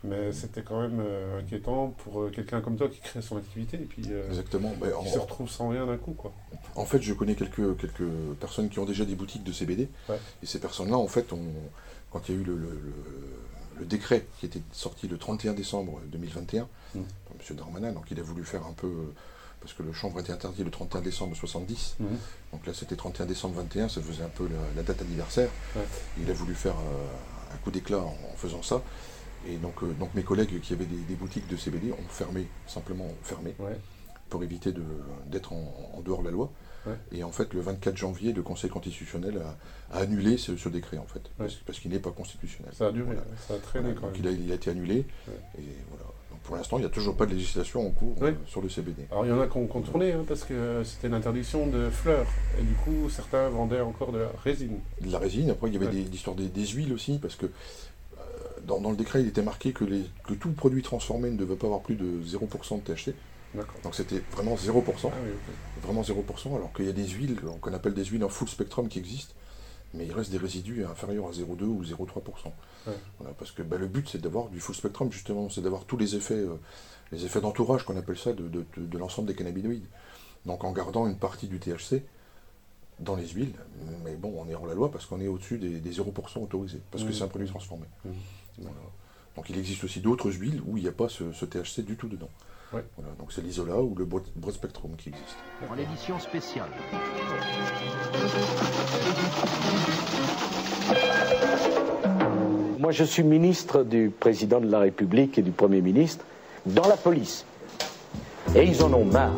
Mais 0.03 0.31
c'était 0.31 0.61
quand 0.63 0.81
même 0.81 0.99
euh, 0.99 1.39
inquiétant 1.39 1.89
pour 2.03 2.21
euh, 2.21 2.29
quelqu'un 2.29 2.61
comme 2.61 2.75
toi 2.77 2.87
qui 2.89 2.99
crée 2.99 3.21
son 3.21 3.37
activité 3.37 3.77
et 3.77 3.85
puis 3.85 4.03
euh, 4.09 4.27
Exactement. 4.29 4.73
En, 4.97 5.03
qui 5.03 5.09
se 5.11 5.19
retrouve 5.19 5.49
sans 5.49 5.69
rien 5.69 5.85
d'un 5.85 5.97
coup. 5.97 6.13
Quoi. 6.13 6.31
en 6.75 6.85
fait, 6.85 7.01
je 7.01 7.13
connais 7.13 7.35
quelques, 7.35 7.77
quelques 7.77 8.09
personnes 8.39 8.69
qui 8.69 8.79
ont 8.79 8.85
déjà 8.85 9.05
des 9.05 9.15
boutiques 9.15 9.43
de 9.43 9.51
CBD. 9.51 9.89
Ouais. 10.09 10.17
Et 10.41 10.45
ces 10.45 10.59
personnes-là, 10.59 10.97
en 10.97 11.07
fait, 11.07 11.31
ont- 11.33 11.39
quand 12.11 12.27
il 12.29 12.35
y 12.35 12.37
a 12.37 12.41
eu 12.41 12.43
le, 12.43 12.55
le- 12.55 12.69
le- 12.69 12.93
le 13.79 13.85
décret 13.85 14.27
qui 14.39 14.45
était 14.45 14.61
sorti 14.71 15.07
le 15.07 15.17
31 15.17 15.53
décembre 15.53 16.01
2021, 16.07 16.67
Mm. 16.93 16.99
par 17.25 17.35
M. 17.49 17.55
Darmanin, 17.55 17.91
donc 17.93 18.05
il 18.11 18.19
a 18.19 18.23
voulu 18.23 18.43
faire 18.43 18.65
un 18.65 18.73
peu. 18.73 18.91
Parce 19.61 19.73
que 19.73 19.83
le 19.83 19.93
chanvre 19.93 20.19
était 20.19 20.33
interdit 20.33 20.63
le 20.63 20.71
31 20.71 21.01
décembre 21.01 21.35
70. 21.35 21.95
Mhm. 21.99 22.07
Donc 22.51 22.65
là, 22.65 22.73
c'était 22.73 22.95
31 22.95 23.27
décembre 23.27 23.55
21, 23.61 23.87
ça 23.89 24.01
faisait 24.01 24.23
un 24.23 24.29
peu 24.29 24.45
la, 24.47 24.57
la 24.75 24.81
date 24.83 25.01
anniversaire. 25.03 25.49
Ouais. 25.75 25.83
Il 26.19 26.29
a 26.31 26.33
voulu 26.33 26.55
faire 26.55 26.73
euh, 26.73 27.53
un 27.53 27.57
coup 27.57 27.69
d'éclat 27.69 27.99
en, 27.99 28.07
en 28.33 28.35
faisant 28.35 28.63
ça. 28.63 28.81
Et 29.47 29.57
donc, 29.57 29.83
euh, 29.83 29.91
donc 29.99 30.13
mes 30.13 30.23
collègues 30.23 30.59
qui 30.61 30.73
avaient 30.73 30.85
des, 30.85 30.97
des 31.07 31.15
boutiques 31.15 31.47
de 31.47 31.55
CBD 31.57 31.91
ont 31.91 32.07
fermé, 32.09 32.47
simplement 32.67 33.07
fermé, 33.23 33.55
Ouais. 33.59 33.77
pour 34.29 34.43
éviter 34.43 34.71
de- 34.71 34.81
d'être 35.27 35.53
en, 35.53 35.73
en 35.95 36.01
dehors 36.01 36.19
de 36.19 36.25
la 36.25 36.31
loi. 36.31 36.51
Ouais. 36.87 36.93
Et 37.11 37.23
en 37.23 37.31
fait, 37.31 37.53
le 37.53 37.61
24 37.61 37.95
janvier, 37.95 38.33
le 38.33 38.41
Conseil 38.41 38.69
constitutionnel 38.69 39.39
a, 39.91 39.95
a 39.97 40.01
annulé 40.01 40.37
ce, 40.37 40.57
ce 40.57 40.67
décret, 40.69 40.97
en 40.97 41.05
fait, 41.05 41.21
parce, 41.37 41.55
parce 41.55 41.79
qu'il 41.79 41.91
n'est 41.91 41.99
pas 41.99 42.09
constitutionnel. 42.11 42.71
Ça 42.73 42.87
a 42.87 42.91
duré, 42.91 43.05
Voilà. 43.05 43.21
ça 43.47 43.53
a 43.53 43.57
traîné 43.57 43.91
Voilà, 43.93 43.99
quand 44.01 44.07
donc 44.07 44.15
même. 44.23 44.33
il 44.33 44.41
a, 44.41 44.45
il 44.45 44.51
a 44.51 44.55
été 44.55 44.69
annulé. 44.71 45.05
Et 45.59 45.61
voilà. 45.89 46.05
Donc 46.31 46.39
pour 46.43 46.55
l'instant, 46.55 46.77
il 46.77 46.81
n'y 46.81 46.87
a 46.87 46.89
toujours 46.89 47.15
pas 47.17 47.25
de 47.27 47.33
législation 47.33 47.85
en 47.85 47.91
cours 47.91 48.15
euh, 48.23 48.31
sur 48.47 48.61
le 48.61 48.69
CBD. 48.69 49.05
Alors 49.11 49.25
il 49.25 49.29
y 49.29 49.31
en 49.31 49.39
a 49.41 49.47
qui 49.47 49.57
ont 49.57 49.67
contourné 49.67 50.13
hein, 50.13 50.23
parce 50.27 50.43
que 50.43 50.81
c'était 50.83 51.09
l'interdiction 51.09 51.67
de 51.67 51.89
fleurs. 51.91 52.25
Et 52.59 52.63
du 52.63 52.73
coup, 52.73 53.09
certains 53.09 53.49
vendaient 53.49 53.81
encore 53.81 54.11
de 54.11 54.19
la 54.19 54.31
résine. 54.43 54.79
de 55.01 55.11
la 55.11 55.19
résine. 55.19 55.51
Après, 55.51 55.67
il 55.67 55.73
y 55.73 55.77
avait 55.77 55.87
des- 55.87 56.03
l'histoire 56.03 56.35
des, 56.35 56.47
des 56.47 56.65
huiles 56.65 56.93
aussi, 56.93 57.19
parce 57.19 57.35
que 57.35 57.45
dans, 58.65 58.79
dans 58.79 58.91
le 58.91 58.97
décret, 58.97 59.21
il 59.21 59.27
était 59.27 59.41
marqué 59.41 59.73
que, 59.73 59.83
les, 59.83 60.03
que 60.27 60.33
tout 60.33 60.51
produit 60.51 60.81
transformé 60.83 61.29
ne 61.31 61.37
devait 61.37 61.55
pas 61.55 61.67
avoir 61.67 61.81
plus 61.81 61.95
de 61.95 62.21
0% 62.23 62.83
de 62.83 62.93
THC. 62.93 63.13
Donc 63.83 63.95
c'était 63.95 64.21
vraiment 64.31 64.55
0%, 64.55 64.81
Ah 65.05 65.07
oui, 65.25 65.31
vraiment 65.81 66.01
0%, 66.03 66.55
alors 66.55 66.71
qu'il 66.73 66.85
y 66.85 66.89
a 66.89 66.93
des 66.93 67.07
huiles 67.07 67.37
qu'on 67.59 67.73
appelle 67.73 67.93
des 67.93 68.05
huiles 68.05 68.23
en 68.23 68.29
full 68.29 68.47
spectrum 68.47 68.87
qui 68.87 68.99
existent, 68.99 69.33
mais 69.93 70.05
il 70.05 70.13
reste 70.13 70.31
des 70.31 70.37
résidus 70.37 70.85
inférieurs 70.85 71.27
à 71.27 71.31
0,2 71.31 71.63
ou 71.63 71.83
0,3%. 71.83 72.45
Ouais. 72.87 72.93
Voilà, 73.19 73.33
parce 73.37 73.51
que 73.51 73.61
bah, 73.61 73.75
le 73.77 73.87
but, 73.87 74.07
c'est 74.09 74.21
d'avoir 74.21 74.47
du 74.47 74.61
full 74.61 74.73
spectrum, 74.75 75.11
justement, 75.11 75.49
c'est 75.49 75.59
d'avoir 75.61 75.83
tous 75.83 75.97
les 75.97 76.15
effets, 76.15 76.35
euh, 76.35 76.55
les 77.11 77.25
effets 77.25 77.41
d'entourage, 77.41 77.83
qu'on 77.83 77.97
appelle 77.97 78.17
ça, 78.17 78.31
de, 78.31 78.47
de- 78.47 78.63
de- 78.77 78.85
de 78.85 78.97
l'ensemble 78.97 79.27
des 79.27 79.35
cannabinoïdes. 79.35 79.85
Donc 80.45 80.63
en 80.63 80.71
gardant 80.71 81.05
une 81.07 81.17
partie 81.17 81.47
du 81.47 81.59
THC 81.59 82.03
dans 82.99 83.15
les 83.17 83.27
huiles, 83.27 83.53
mais 84.05 84.15
bon, 84.15 84.33
on 84.37 84.47
est 84.47 84.55
hors 84.55 84.65
la 84.67 84.75
loi 84.75 84.91
parce 84.91 85.05
qu'on 85.07 85.19
est 85.19 85.27
au-dessus 85.27 85.57
des, 85.57 85.79
des 85.79 85.91
0% 85.91 86.41
autorisés, 86.41 86.79
parce 86.89 87.03
que 87.03 87.09
Mhm. 87.09 87.15
c'est 87.15 87.23
un 87.23 87.27
produit 87.27 87.47
transformé. 87.49 87.85
Mhm. 88.05 88.13
Voilà. 88.61 88.77
Donc 89.35 89.49
il 89.49 89.57
existe 89.57 89.83
aussi 89.83 89.99
d'autres 89.99 90.31
huiles 90.31 90.61
où 90.65 90.77
il 90.77 90.83
n'y 90.83 90.89
a 90.89 90.93
pas 90.93 91.09
ce, 91.09 91.31
ce 91.33 91.45
THC 91.45 91.81
du 91.85 91.95
tout 91.95 92.07
dedans. 92.07 92.29
Ouais. 92.73 92.83
Voilà, 92.97 93.13
donc 93.19 93.33
c'est 93.33 93.41
l'isola 93.41 93.81
ou 93.81 93.95
le 93.95 94.05
broad, 94.05 94.23
broad 94.35 94.53
spectrum 94.53 94.91
qui 94.97 95.09
existe. 95.09 95.35
en 95.69 95.77
édition 95.77 96.17
spéciale. 96.19 96.69
Moi, 102.79 102.91
je 102.91 103.03
suis 103.03 103.23
ministre 103.23 103.83
du 103.83 104.09
président 104.09 104.59
de 104.59 104.69
la 104.69 104.79
République 104.79 105.37
et 105.37 105.41
du 105.41 105.51
Premier 105.51 105.81
ministre 105.81 106.25
dans 106.65 106.87
la 106.87 106.97
police. 106.97 107.45
Et 108.55 108.63
ils 108.63 108.81
en 108.83 108.93
ont 108.93 109.05
marre. 109.05 109.33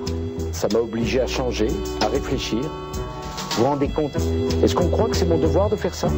Ça 0.51 0.67
m'a 0.71 0.79
obligé 0.79 1.19
à 1.19 1.27
changer, 1.27 1.67
à 2.01 2.07
réfléchir. 2.07 2.61
Vous 2.61 3.63
vous 3.63 3.65
rendez 3.65 3.89
compte? 3.89 4.15
Est-ce 4.63 4.75
qu'on 4.75 4.89
croit 4.89 5.09
que 5.09 5.15
c'est 5.15 5.25
mon 5.25 5.37
devoir 5.37 5.69
de 5.69 5.75
faire 5.75 5.93
ça? 5.93 6.09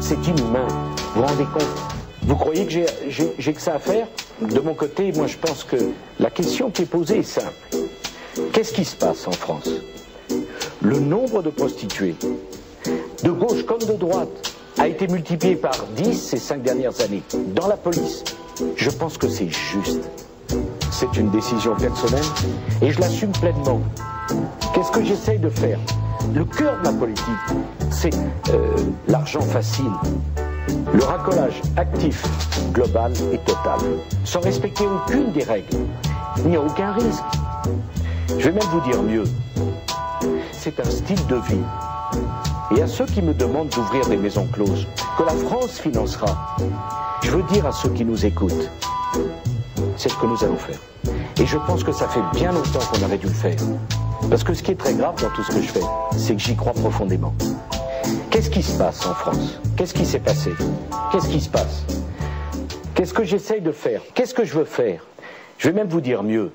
C'est 0.00 0.22
inhumain. 0.26 0.66
Vous 0.68 1.22
vous 1.22 1.26
rendez 1.26 1.44
compte? 1.44 1.95
Vous 2.26 2.36
croyez 2.36 2.66
que 2.66 2.72
j'ai- 3.08 3.52
que 3.52 3.60
ça 3.60 3.74
à 3.74 3.78
faire 3.78 4.06
De 4.40 4.60
mon 4.60 4.74
côté, 4.74 5.12
moi, 5.12 5.26
je 5.26 5.36
pense 5.38 5.64
que 5.64 5.76
la 6.20 6.28
question 6.30 6.70
qui 6.70 6.82
est 6.82 6.86
posée 6.86 7.20
est 7.20 7.22
simple. 7.22 7.54
Qu'est-ce 8.52 8.72
qui 8.72 8.84
se 8.84 8.94
passe 8.96 9.26
en 9.26 9.32
France? 9.32 9.70
Le 10.82 10.98
nombre 11.00 11.42
de 11.42 11.48
prostituées 11.50 12.16
de 13.22 13.30
gauche 13.30 13.64
comme 13.64 13.78
de 13.80 13.94
droite, 13.94 14.52
a 14.78 14.86
été 14.88 15.08
multiplié 15.08 15.56
par 15.56 15.72
10 15.96 16.14
ces 16.14 16.36
cinq 16.36 16.62
dernières 16.62 17.00
années 17.00 17.22
dans 17.54 17.66
la 17.66 17.76
police. 17.76 18.22
Je 18.76 18.90
pense 18.90 19.16
que 19.16 19.28
c'est 19.28 19.48
juste. 19.48 20.10
C'est 20.92 21.16
une 21.16 21.30
décision 21.30 21.74
personnelle 21.74 22.24
et 22.82 22.90
je 22.90 23.00
l'assume 23.00 23.32
pleinement. 23.32 23.80
Qu'est-ce 24.74 24.90
que 24.90 25.02
j'essaye 25.02 25.38
de 25.38 25.48
faire? 25.48 25.78
Le 26.34 26.44
cœur 26.44 26.76
de 26.78 26.88
ma 26.88 26.92
politique, 26.92 27.24
c'est 27.90 28.14
euh, 28.50 28.76
l'argent 29.08 29.40
facile, 29.40 29.90
le 30.92 31.04
racolage 31.04 31.60
actif, 31.76 32.24
global 32.72 33.12
et 33.32 33.38
total, 33.38 33.80
sans 34.24 34.40
respecter 34.40 34.84
aucune 34.86 35.32
des 35.32 35.44
règles. 35.44 35.76
Il 36.38 36.50
n'y 36.50 36.56
a 36.56 36.60
aucun 36.60 36.92
risque. 36.92 37.24
Je 38.30 38.48
vais 38.48 38.52
même 38.52 38.68
vous 38.70 38.80
dire 38.80 39.02
mieux. 39.02 39.24
C'est 40.52 40.78
un 40.80 40.90
style 40.90 41.26
de 41.26 41.36
vie 41.36 41.64
et 42.76 42.82
à 42.82 42.86
ceux 42.86 43.06
qui 43.06 43.22
me 43.22 43.32
demandent 43.32 43.68
d'ouvrir 43.68 44.06
des 44.08 44.16
maisons 44.16 44.46
closes, 44.52 44.86
que 45.16 45.22
la 45.22 45.32
France 45.32 45.78
financera, 45.78 46.56
je 47.22 47.30
veux 47.30 47.42
dire 47.44 47.64
à 47.66 47.72
ceux 47.72 47.90
qui 47.90 48.04
nous 48.04 48.26
écoutent, 48.26 48.70
c'est 49.96 50.08
ce 50.08 50.16
que 50.16 50.26
nous 50.26 50.42
allons 50.42 50.56
faire. 50.56 50.78
Et 51.38 51.46
je 51.46 51.58
pense 51.58 51.84
que 51.84 51.92
ça 51.92 52.08
fait 52.08 52.22
bien 52.34 52.52
longtemps 52.52 52.80
qu'on 52.90 53.04
aurait 53.04 53.18
dû 53.18 53.26
le 53.26 53.32
faire. 53.32 53.56
Parce 54.28 54.42
que 54.42 54.54
ce 54.54 54.62
qui 54.62 54.72
est 54.72 54.76
très 54.76 54.94
grave 54.94 55.14
dans 55.22 55.30
tout 55.30 55.44
ce 55.44 55.52
que 55.52 55.62
je 55.62 55.68
fais, 55.68 55.80
c'est 56.16 56.34
que 56.34 56.40
j'y 56.40 56.56
crois 56.56 56.72
profondément. 56.72 57.32
Qu'est-ce 58.30 58.50
qui 58.50 58.62
se 58.62 58.76
passe 58.78 59.06
en 59.06 59.14
France? 59.14 59.60
Qu'est-ce 59.76 59.94
qui 59.94 60.04
s'est 60.04 60.20
passé? 60.20 60.52
Qu'est-ce 61.10 61.28
qui 61.28 61.40
se 61.40 61.48
passe? 61.48 61.84
Qu'est-ce 62.94 63.14
que 63.14 63.24
j'essaye 63.24 63.60
de 63.60 63.72
faire? 63.72 64.02
Qu'est-ce 64.14 64.34
que 64.34 64.44
je 64.44 64.58
veux 64.58 64.64
faire? 64.64 65.04
Je 65.58 65.68
vais 65.68 65.74
même 65.74 65.88
vous 65.88 66.00
dire 66.00 66.22
mieux. 66.22 66.50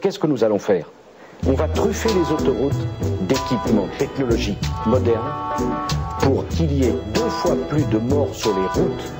Qu'est-ce 0.00 0.18
que 0.18 0.26
nous 0.26 0.44
allons 0.44 0.58
faire? 0.58 0.86
On 1.46 1.52
va 1.52 1.68
truffer 1.68 2.08
les 2.14 2.32
autoroutes 2.32 2.86
d'équipements 3.22 3.88
technologiques 3.98 4.64
modernes 4.86 5.32
pour 6.20 6.46
qu'il 6.48 6.72
y 6.72 6.84
ait 6.84 6.94
deux 7.14 7.28
fois 7.28 7.56
plus 7.68 7.84
de 7.84 7.98
morts 7.98 8.34
sur 8.34 8.54
les 8.56 8.66
routes 8.80 9.12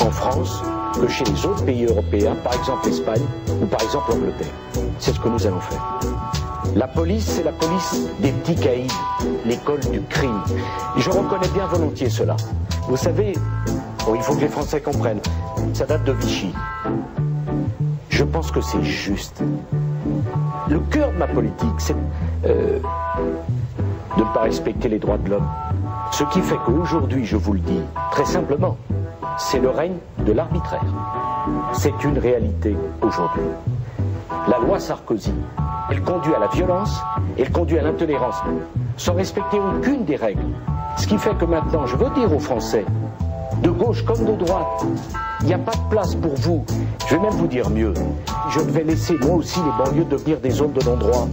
en 0.00 0.10
France 0.10 0.62
que 1.00 1.08
chez 1.08 1.24
les 1.24 1.44
autres 1.44 1.64
pays 1.64 1.84
européens, 1.84 2.36
par 2.42 2.54
exemple 2.54 2.86
l'Espagne 2.86 3.24
ou 3.60 3.66
par 3.66 3.82
exemple 3.82 4.12
l'Angleterre. 4.12 4.52
C'est 4.98 5.12
ce 5.12 5.20
que 5.20 5.28
nous 5.28 5.46
allons 5.46 5.60
faire. 5.60 6.00
La 6.76 6.86
police, 6.86 7.24
c'est 7.24 7.42
la 7.42 7.52
police 7.52 8.06
des 8.20 8.32
petits 8.32 8.54
caïds, 8.54 8.92
l'école 9.46 9.80
du 9.90 10.02
crime. 10.02 10.42
Je 10.98 11.08
reconnais 11.08 11.48
bien 11.54 11.64
volontiers 11.64 12.10
cela. 12.10 12.36
Vous 12.82 12.98
savez, 12.98 13.32
il 14.14 14.20
faut 14.20 14.34
que 14.34 14.42
les 14.42 14.48
Français 14.48 14.82
comprennent, 14.82 15.22
ça 15.72 15.86
date 15.86 16.04
de 16.04 16.12
Vichy. 16.12 16.52
Je 18.10 18.24
pense 18.24 18.50
que 18.50 18.60
c'est 18.60 18.82
juste. 18.82 19.42
Le 20.68 20.80
cœur 20.80 21.12
de 21.12 21.16
ma 21.16 21.26
politique, 21.26 21.78
c'est 21.78 21.96
euh, 22.44 22.78
de 24.18 24.22
ne 24.22 24.34
pas 24.34 24.42
respecter 24.42 24.90
les 24.90 24.98
droits 24.98 25.16
de 25.16 25.30
l'homme. 25.30 25.48
Ce 26.12 26.24
qui 26.24 26.42
fait 26.42 26.58
qu'aujourd'hui, 26.66 27.24
je 27.24 27.38
vous 27.38 27.54
le 27.54 27.60
dis 27.60 27.80
très 28.10 28.26
simplement, 28.26 28.76
c'est 29.38 29.60
le 29.60 29.70
règne 29.70 29.96
de 30.18 30.32
l'arbitraire. 30.32 30.84
C'est 31.72 32.04
une 32.04 32.18
réalité 32.18 32.76
aujourd'hui. 33.00 33.44
La 34.48 34.58
loi 34.58 34.78
Sarkozy, 34.78 35.34
elle 35.90 36.02
conduit 36.02 36.32
à 36.32 36.38
la 36.38 36.46
violence, 36.46 37.02
elle 37.36 37.50
conduit 37.50 37.80
à 37.80 37.82
l'intolérance, 37.82 38.36
sans 38.96 39.14
respecter 39.14 39.58
aucune 39.58 40.04
des 40.04 40.14
règles. 40.14 40.46
Ce 40.96 41.08
qui 41.08 41.18
fait 41.18 41.36
que 41.36 41.44
maintenant, 41.44 41.84
je 41.86 41.96
veux 41.96 42.10
dire 42.10 42.32
aux 42.32 42.38
Français, 42.38 42.84
de 43.60 43.70
gauche 43.70 44.04
comme 44.04 44.24
de 44.24 44.44
droite, 44.44 44.86
il 45.40 45.46
n'y 45.48 45.54
a 45.54 45.58
pas 45.58 45.72
de 45.72 45.90
place 45.90 46.14
pour 46.14 46.36
vous. 46.36 46.64
Je 47.08 47.16
vais 47.16 47.20
même 47.20 47.32
vous 47.32 47.48
dire 47.48 47.68
mieux. 47.70 47.92
Je 48.50 48.60
vais 48.60 48.84
laisser 48.84 49.18
moi 49.18 49.34
aussi 49.34 49.58
les 49.58 49.84
banlieues 49.84 50.04
devenir 50.04 50.38
des 50.38 50.50
zones 50.50 50.72
de 50.72 50.84
non-droit, 50.84 51.26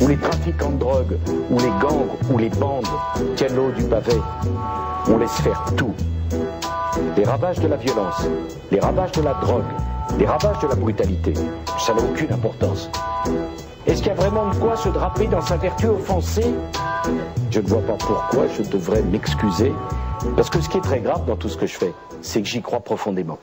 où 0.00 0.06
les 0.06 0.16
trafiquants 0.16 0.70
de 0.70 0.78
drogue, 0.78 1.18
où 1.50 1.58
les 1.58 1.72
gangs, 1.80 2.06
où 2.32 2.38
les 2.38 2.50
bandes 2.50 2.86
tiennent 3.34 3.56
l'eau 3.56 3.72
du 3.76 3.82
pavé. 3.82 4.14
On 5.08 5.18
laisse 5.18 5.40
faire 5.40 5.64
tout. 5.76 5.94
Les 7.16 7.24
ravages 7.24 7.58
de 7.58 7.66
la 7.66 7.76
violence, 7.76 8.28
les 8.70 8.78
ravages 8.78 9.12
de 9.12 9.22
la 9.22 9.34
drogue, 9.34 9.64
les 10.18 10.26
ravages 10.26 10.58
de 10.60 10.68
la 10.68 10.74
brutalité, 10.74 11.34
ça 11.78 11.94
n'a 11.94 12.02
aucune 12.02 12.32
importance. 12.32 12.90
Est-ce 13.86 13.98
qu'il 13.98 14.08
y 14.08 14.10
a 14.10 14.14
vraiment 14.14 14.50
de 14.50 14.56
quoi 14.56 14.76
se 14.76 14.88
draper 14.88 15.26
dans 15.26 15.40
sa 15.40 15.56
vertu 15.56 15.86
offensée? 15.88 16.54
Je 17.50 17.60
ne 17.60 17.66
vois 17.66 17.82
pas 17.82 17.94
pourquoi 17.94 18.46
je 18.48 18.62
devrais 18.62 19.02
m'excuser, 19.02 19.72
parce 20.36 20.50
que 20.50 20.60
ce 20.60 20.68
qui 20.68 20.78
est 20.78 20.82
très 20.82 21.00
grave 21.00 21.24
dans 21.26 21.36
tout 21.36 21.48
ce 21.48 21.56
que 21.56 21.66
je 21.66 21.76
fais, 21.76 21.92
c'est 22.22 22.42
que 22.42 22.48
j'y 22.48 22.62
crois 22.62 22.80
profondément. 22.80 23.38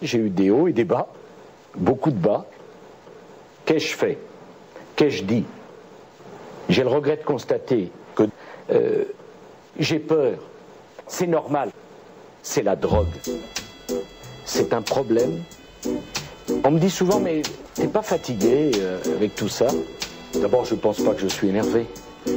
J'ai 0.00 0.18
eu 0.18 0.30
des 0.30 0.50
hauts 0.50 0.66
et 0.66 0.72
des 0.72 0.84
bas, 0.84 1.08
beaucoup 1.76 2.10
de 2.10 2.16
bas. 2.16 2.46
Qu'ai-je 3.64 3.94
fait? 3.94 4.18
Qu'ai-je 4.96 5.22
dit? 5.24 5.44
J'ai 6.68 6.82
le 6.82 6.88
regret 6.88 7.16
de 7.16 7.24
constater 7.24 7.92
que 8.14 8.24
euh, 8.70 9.04
j'ai 9.78 9.98
peur. 9.98 10.38
C'est 11.06 11.26
normal. 11.26 11.70
C'est 12.42 12.62
la 12.62 12.76
drogue. 12.76 13.14
C'est 14.44 14.72
un 14.72 14.82
problème. 14.82 15.42
On 16.64 16.70
me 16.70 16.78
dit 16.78 16.90
souvent, 16.90 17.18
mais 17.20 17.42
t'es 17.74 17.88
pas 17.88 18.02
fatigué 18.02 18.70
euh, 18.76 18.98
avec 19.16 19.34
tout 19.34 19.48
ça? 19.48 19.66
D'abord, 20.40 20.64
je 20.64 20.74
pense 20.74 21.00
pas 21.00 21.12
que 21.12 21.20
je 21.20 21.28
suis 21.28 21.48
énervé. 21.48 21.86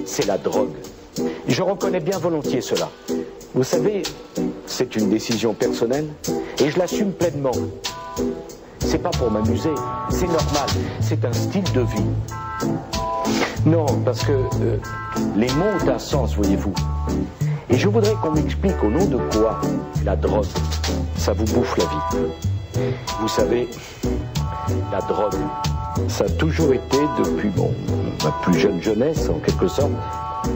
C'est 0.05 0.25
la 0.25 0.37
drogue. 0.37 0.73
Je 1.47 1.61
reconnais 1.61 1.99
bien 1.99 2.17
volontiers 2.17 2.61
cela. 2.61 2.89
Vous 3.53 3.63
savez, 3.63 4.03
c'est 4.65 4.95
une 4.95 5.09
décision 5.09 5.53
personnelle 5.53 6.07
et 6.59 6.69
je 6.69 6.77
l'assume 6.77 7.13
pleinement. 7.13 7.51
C'est 8.79 8.97
pas 8.97 9.11
pour 9.11 9.31
m'amuser, 9.31 9.73
c'est 10.09 10.27
normal, 10.27 10.69
c'est 10.99 11.23
un 11.23 11.33
style 11.33 11.71
de 11.73 11.81
vie. 11.81 12.59
Non, 13.65 13.85
parce 14.03 14.23
que 14.23 14.31
euh, 14.31 14.77
les 15.35 15.47
mots 15.53 15.65
ont 15.83 15.89
un 15.89 15.99
sens, 15.99 16.35
voyez-vous. 16.35 16.73
Et 17.69 17.77
je 17.77 17.87
voudrais 17.87 18.13
qu'on 18.21 18.31
m'explique 18.31 18.83
au 18.83 18.89
nom 18.89 19.05
de 19.05 19.17
quoi 19.31 19.59
la 20.03 20.15
drogue, 20.15 20.45
ça 21.17 21.33
vous 21.33 21.45
bouffe 21.45 21.77
la 21.77 21.85
vie. 21.85 22.54
Vous 23.19 23.27
savez, 23.27 23.69
la 24.91 24.99
drogue, 24.99 25.35
ça 26.07 26.25
a 26.25 26.29
toujours 26.29 26.73
été, 26.73 26.97
depuis 27.17 27.49
ma 28.23 28.31
plus 28.41 28.59
jeune 28.59 28.81
jeunesse 28.81 29.29
en 29.29 29.39
quelque 29.39 29.67
sorte, 29.67 29.91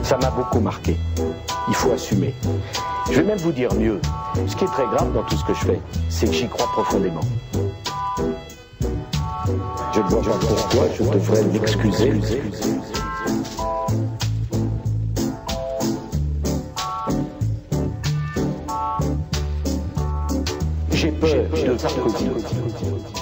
ça 0.02 0.18
m'a 0.18 0.30
beaucoup 0.30 0.60
marqué. 0.60 0.96
Il 1.68 1.74
faut 1.74 1.92
assumer. 1.92 2.34
Je 3.10 3.20
vais 3.20 3.26
même 3.26 3.38
vous 3.38 3.52
dire 3.52 3.72
mieux. 3.74 4.00
Ce 4.46 4.54
qui 4.54 4.64
est 4.64 4.68
très 4.68 4.86
grave 4.86 5.12
dans 5.12 5.22
tout 5.22 5.36
ce 5.36 5.44
que 5.44 5.54
je 5.54 5.64
fais, 5.64 5.80
c'est 6.08 6.26
que 6.26 6.32
j'y 6.32 6.48
crois 6.48 6.66
profondément. 6.72 7.22
Je 9.92 10.00
ne 10.00 10.06
vois 10.08 10.22
pas 10.22 10.38
pourquoi 10.46 10.84
je 10.96 11.02
devrais 11.04 11.42
m'excuser. 11.44 12.20
Peur 21.88 22.04
de 22.08 23.19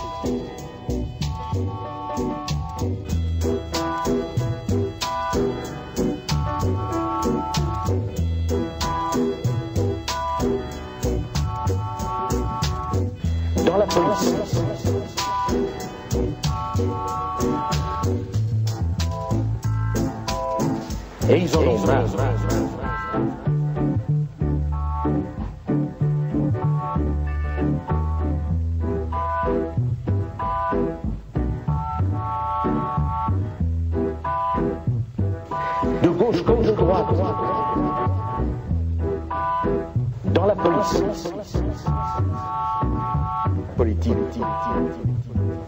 Politique. 43.76 44.16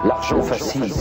L'argent 0.05 0.43
facile. 0.43 0.93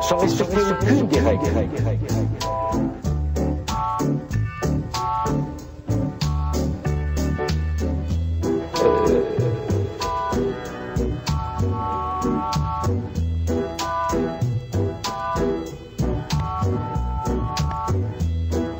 Sans 0.00 0.16
respecter 0.18 0.56
aucune 0.70 1.06
des 1.06 1.20
règles. 1.20 1.68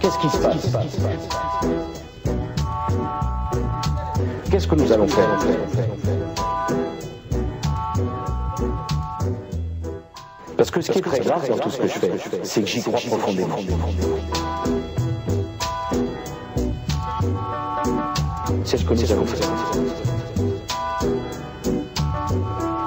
Qu'est-ce 0.01 0.18
qui 0.18 0.28
se 0.28 0.38
passe? 0.38 1.89
Qu'est-ce 4.61 4.69
que 4.69 4.75
nous 4.75 4.93
allons 4.93 5.09
faire 5.09 5.39
Parce 10.55 10.71
que 10.71 10.83
ce 10.83 10.93
qui 10.93 10.99
est 10.99 11.03
très 11.03 11.21
grave 11.21 11.49
dans 11.49 11.57
tout 11.57 11.71
ce 11.71 11.79
que 11.79 11.89
je 11.89 11.93
fais, 11.99 12.11
c'est 12.43 12.61
que 12.61 12.67
j'y 12.67 12.83
crois 12.83 13.01
profondément. 13.01 13.57
C'est 18.65 18.77
ce 18.77 18.85
que 18.85 18.93
nous 18.93 19.13
allons 19.13 19.25
faire. 19.25 19.49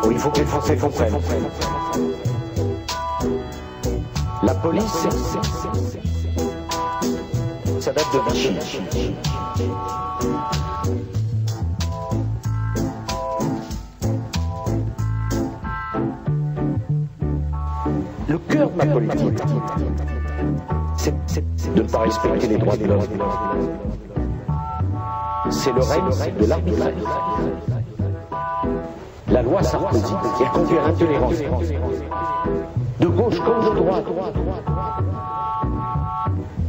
Oh, 0.03 0.11
il 0.11 0.19
faut 0.19 0.29
que 0.29 0.37
les 0.41 0.45
Français 0.45 0.77
comprennent. 0.77 1.17
La 4.43 4.53
police, 4.53 4.83
c'est- 4.91 5.09
ça 7.81 7.91
date 7.91 8.05
de 8.13 8.19
Vichy. 8.31 8.51
Cœur 18.53 18.69
de 18.69 18.77
ma 18.77 18.85
politique, 18.85 19.41
c'est 20.97 21.73
de 21.73 21.81
ne 21.81 21.87
pas 21.87 21.99
respecter 21.99 22.47
les 22.47 22.57
droits 22.57 22.77
de 22.77 22.85
l'homme. 22.85 23.01
C'est 25.49 25.71
le 25.71 25.81
règne 25.81 26.37
de 26.39 26.45
l'arbitraire. 26.45 26.93
La 29.29 29.41
loi 29.41 29.63
Sarkozy, 29.63 30.13
elle 30.39 30.49
conduit 30.51 30.77
à 30.77 30.87
l'intolérance. 30.87 31.35
De 32.99 33.07
gauche 33.07 33.39
comme 33.39 33.65
de 33.65 33.79
droite. 33.79 34.05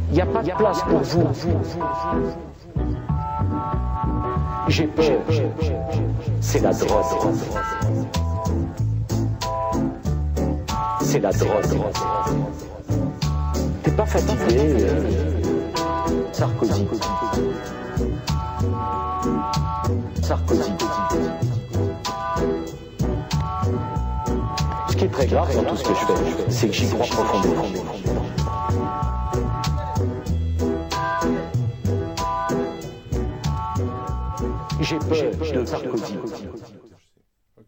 Il 0.09 0.15
n'y 0.15 0.21
a 0.21 0.25
pas 0.25 0.41
de 0.41 0.51
place 0.51 0.81
pour 0.83 0.99
vous. 0.99 1.27
J'ai 4.67 4.87
peur. 4.87 5.19
C'est 6.41 6.61
la 6.61 6.73
drogue. 6.73 7.05
La 11.21 11.31
drogue. 11.31 11.81
T'es 13.83 13.91
pas 13.91 14.05
fatigué, 14.05 14.57
euh, 14.59 15.01
Sarkozy. 16.33 16.85
Sarkozy. 20.21 20.71
Ce 24.89 24.95
qui 24.97 25.05
est 25.05 25.09
très 25.09 25.27
grave 25.27 25.55
dans 25.55 25.63
tout 25.63 25.77
ce 25.77 25.83
que 25.83 25.93
je 25.93 26.05
fais, 26.05 26.51
c'est 26.51 26.67
que 26.67 26.73
j'y 26.73 26.89
crois 26.89 27.05
profondément. 27.05 27.65
J'ai 34.81 34.99
peur 34.99 35.61
de 35.61 35.65
Sarkozy. 35.65 36.17
Ok. 37.57 37.65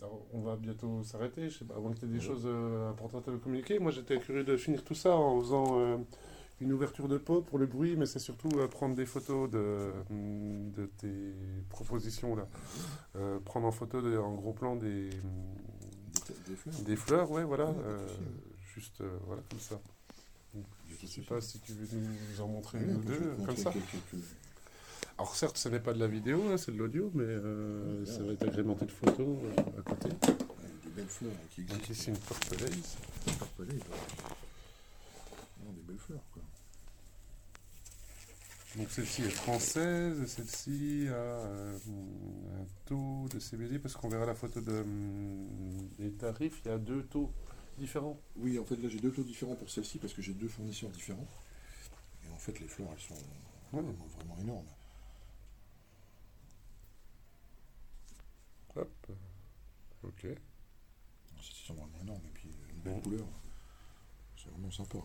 Alors, 0.00 0.20
on 0.32 0.40
va 0.42 0.56
bientôt 0.72 1.02
s'arrêter. 1.04 1.48
Je 1.50 1.58
sais 1.58 1.64
pas, 1.64 1.74
avant 1.76 1.90
que 1.92 1.98
tu 1.98 2.04
aies 2.04 2.08
des 2.08 2.20
choses 2.20 2.42
euh, 2.46 2.90
importantes 2.90 3.28
à 3.28 3.32
communiquer. 3.38 3.78
Moi, 3.78 3.90
j'étais 3.90 4.18
curieux 4.18 4.44
de 4.44 4.56
finir 4.56 4.82
tout 4.84 4.94
ça 4.94 5.14
en 5.16 5.40
faisant 5.40 5.80
euh, 5.80 5.96
une 6.60 6.72
ouverture 6.72 7.08
de 7.08 7.18
pot 7.18 7.42
pour 7.42 7.58
le 7.58 7.66
bruit, 7.66 7.96
mais 7.96 8.06
c'est 8.06 8.18
surtout 8.18 8.48
euh, 8.56 8.68
prendre 8.68 8.94
des 8.94 9.06
photos 9.06 9.50
de, 9.50 9.90
de 10.10 10.86
tes 10.98 11.32
propositions 11.68 12.36
là. 12.36 12.46
Euh, 13.16 13.38
prendre 13.40 13.66
en 13.66 13.72
photo 13.72 14.00
de- 14.00 14.16
en 14.16 14.34
gros 14.34 14.52
plan 14.52 14.76
des, 14.76 15.10
Des, 15.10 16.34
des 16.48 16.56
fleurs. 16.56 16.74
des 16.84 16.96
fleurs, 16.96 17.30
ouais, 17.30 17.44
voilà. 17.44 17.66
Ouais, 17.70 17.74
juste 18.74 19.02
voilà, 19.26 19.42
comme 19.50 19.60
ça. 19.60 19.80
Je 20.54 20.60
Je 21.00 21.06
sais 21.06 21.22
pas 21.22 21.40
si 21.40 21.58
tu 21.60 21.72
veux 21.72 21.86
nous 21.98 22.40
en 22.42 22.46
montrer 22.48 22.78
Ouais, 22.78 22.84
une 22.84 22.96
ou 22.96 23.00
deux, 23.00 23.34
comme 23.44 23.56
ça. 23.56 23.70
quelques- 23.72 24.24
Alors 25.18 25.34
certes, 25.34 25.56
ce 25.58 25.68
n'est 25.68 25.80
pas 25.80 25.92
de 25.94 25.98
la 26.00 26.06
vidéo, 26.06 26.40
hein, 26.50 26.56
c'est 26.56 26.72
de 26.72 26.78
l'audio, 26.78 27.10
mais 27.14 27.24
euh, 27.24 28.04
ça 28.06 28.22
va 28.22 28.32
être 28.32 28.42
agrémenté 28.46 28.86
de 28.86 28.90
photos 28.90 29.18
euh, 29.44 29.80
à 29.80 29.82
côté. 29.82 30.08
Belles 30.94 31.06
fleurs 31.08 31.32
hein, 31.32 31.46
qui 31.54 31.62
Donc 31.64 31.78
existent. 31.88 31.92
ici 31.92 32.10
une. 32.10 32.16
Non, 35.64 35.72
des 35.72 35.82
belles 35.82 35.98
fleurs, 35.98 36.22
quoi. 36.32 36.42
Donc 38.76 38.90
celle-ci 38.90 39.22
est 39.22 39.30
française, 39.30 40.26
celle-ci 40.26 41.06
a 41.08 41.12
euh, 41.12 41.78
un 42.60 42.66
taux 42.86 43.28
de 43.30 43.38
CBD, 43.38 43.78
parce 43.78 43.94
qu'on 43.94 44.08
verra 44.08 44.24
la 44.26 44.34
photo 44.34 44.60
de, 44.62 44.80
hum, 44.80 45.88
des 45.98 46.10
tarifs, 46.12 46.60
il 46.64 46.68
y 46.68 46.74
a 46.74 46.78
deux 46.78 47.02
taux 47.04 47.30
différents. 47.78 48.18
Oui, 48.36 48.58
en 48.58 48.64
fait, 48.64 48.76
là, 48.76 48.88
j'ai 48.88 48.98
deux 49.00 49.12
taux 49.12 49.24
différents 49.24 49.56
pour 49.56 49.68
celle-ci 49.70 49.98
parce 49.98 50.12
que 50.14 50.22
j'ai 50.22 50.32
deux 50.32 50.48
fournisseurs 50.48 50.90
différents. 50.90 51.26
Et 52.24 52.32
en 52.32 52.38
fait, 52.38 52.58
les 52.60 52.66
fleurs, 52.68 52.88
elles 52.92 53.00
sont 53.00 53.14
Ouais. 53.14 53.80
vraiment, 53.82 54.06
vraiment 54.18 54.38
énormes. 54.40 54.66
Hop. 58.76 59.06
Ok. 60.04 60.26
Sont 61.74 61.80
vraiment 61.80 61.98
énormes. 62.02 62.20
Et 62.26 62.30
puis, 62.34 62.48
une 62.70 62.80
belle 62.92 63.02
couleur. 63.02 63.24
C'est 64.36 64.50
vraiment 64.50 64.70
sympa. 64.70 64.98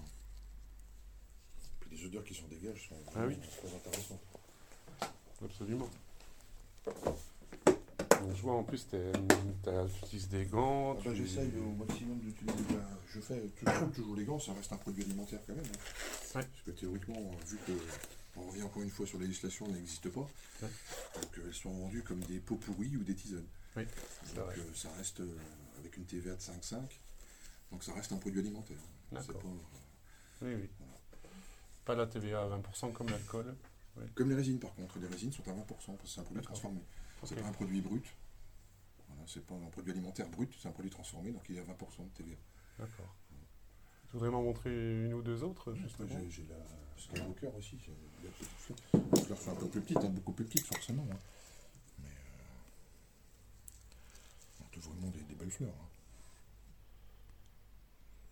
Puis 1.80 1.95
les 1.97 2.05
odeurs 2.05 2.24
qui 2.24 2.34
s'en 2.36 2.47
dégagent 2.47 2.89
sont 2.89 2.95
Ah 3.15 3.26
oui. 3.28 3.38
très 3.38 3.74
intéressantes. 3.74 4.20
Absolument. 5.43 5.89
Donc 6.86 8.36
je 8.36 8.41
vois 8.41 8.53
en 8.55 8.63
plus, 8.63 8.88
tu 8.89 8.95
utilises 10.03 10.28
des 10.30 10.45
gants. 10.45 10.93
Ah 10.99 11.01
bah, 11.05 11.11
tu- 11.11 11.18
J'essaye 11.18 11.51
au 11.59 11.72
maximum 11.76 12.18
d'utiliser. 12.20 12.63
bah, 12.74 12.89
je 13.13 13.20
fais 13.22 13.39
toujours, 13.63 13.91
toujours 13.93 14.15
les 14.15 14.26
gants, 14.26 14.39
ça 14.39 14.53
reste 14.53 14.74
un 14.74 14.78
produit 14.78 15.03
alimentaire 15.03 15.39
quand 15.45 15.53
même. 15.55 15.63
hein. 15.65 15.78
Ouais. 16.39 16.43
Parce 16.43 16.61
que 16.65 16.72
théoriquement, 16.72 17.32
vu 17.45 17.57
que 17.65 17.72
on 18.36 18.41
revient 18.49 18.63
encore 18.63 18.82
une 18.82 18.89
fois 18.89 19.05
sur 19.05 19.20
la 19.20 19.26
législation, 19.26 19.65
elle 19.68 19.76
n'existe 19.76 20.09
pas. 20.09 20.22
Ouais. 20.61 20.70
Donc 21.22 21.38
euh, 21.38 21.43
elles 21.47 21.53
sont 21.53 21.72
vendues 21.72 22.01
comme 22.03 22.20
des 22.22 22.39
pots 22.39 22.55
pourris 22.55 22.97
ou 22.97 23.03
des 23.03 23.15
tisanes. 23.15 23.45
Oui, 23.76 23.84
Donc 24.36 24.47
euh, 24.57 24.63
ça 24.74 24.89
reste 24.97 25.20
euh, 25.20 25.38
avec 25.88 25.97
une 25.97 26.05
TVA 26.05 26.35
de 26.35 26.39
5,5. 26.41 26.99
Donc 27.71 27.83
ça 27.83 27.93
reste 27.93 28.11
un 28.11 28.17
produit 28.17 28.39
alimentaire. 28.39 28.77
D'accord. 29.11 29.39
pas- 29.41 29.47
Oui, 30.45 30.53
oui. 30.55 30.69
Pas 31.85 31.95
la 31.95 32.05
TVA 32.05 32.43
à 32.43 32.47
20% 32.47 32.91
comme 32.91 33.09
l'alcool. 33.09 33.55
Comme 34.13 34.29
les 34.29 34.35
résines 34.35 34.59
par 34.59 34.73
contre, 34.75 34.99
les 34.99 35.07
résines 35.07 35.31
sont 35.31 35.47
à 35.49 35.53
20% 35.53 35.65
parce 35.65 35.85
que 35.85 36.07
c'est 36.07 36.19
un 36.19 36.23
produit 36.23 36.43
transformé. 36.43 36.81
C'est 37.23 37.35
pas 37.35 37.47
un 37.47 37.51
produit 37.51 37.81
brut. 37.81 38.05
Voilà, 39.07 39.23
c'est 39.25 39.43
pas 39.45 39.55
un 39.55 39.69
produit 39.69 39.91
alimentaire 39.91 40.29
brut, 40.29 40.53
c'est 40.59 40.67
un 40.67 40.71
produit 40.71 40.91
transformé, 40.91 41.31
donc 41.31 41.43
il 41.49 41.55
y 41.55 41.59
a 41.59 41.63
20% 41.63 42.03
de 42.03 42.09
TVA. 42.09 42.35
D'accord. 42.77 43.15
Tu 44.09 44.13
voudrais 44.13 44.29
m'en 44.29 44.43
montrer 44.43 45.05
une 45.05 45.13
ou 45.15 45.21
deux 45.21 45.43
autres, 45.43 45.73
justement? 45.73 46.07
J'ai 46.29 46.45
la 46.47 46.55
Skywalker 46.97 47.47
aussi. 47.57 47.77
j'ai 47.83 47.91
la 48.23 48.29
petite 48.31 49.38
sont 49.38 49.51
un 49.51 49.55
peu 49.55 49.67
plus 49.67 49.81
petites, 49.81 49.97
hein, 49.97 50.09
beaucoup 50.09 50.31
plus 50.33 50.45
petites 50.45 50.65
forcément. 50.65 51.05
hein. 51.11 51.17
Mais 52.03 52.09
euh, 54.61 54.63
vraiment 54.80 55.09
des, 55.09 55.21
des 55.23 55.36
belles 55.36 55.51
fleurs. 55.51 55.69
hein. 55.69 55.88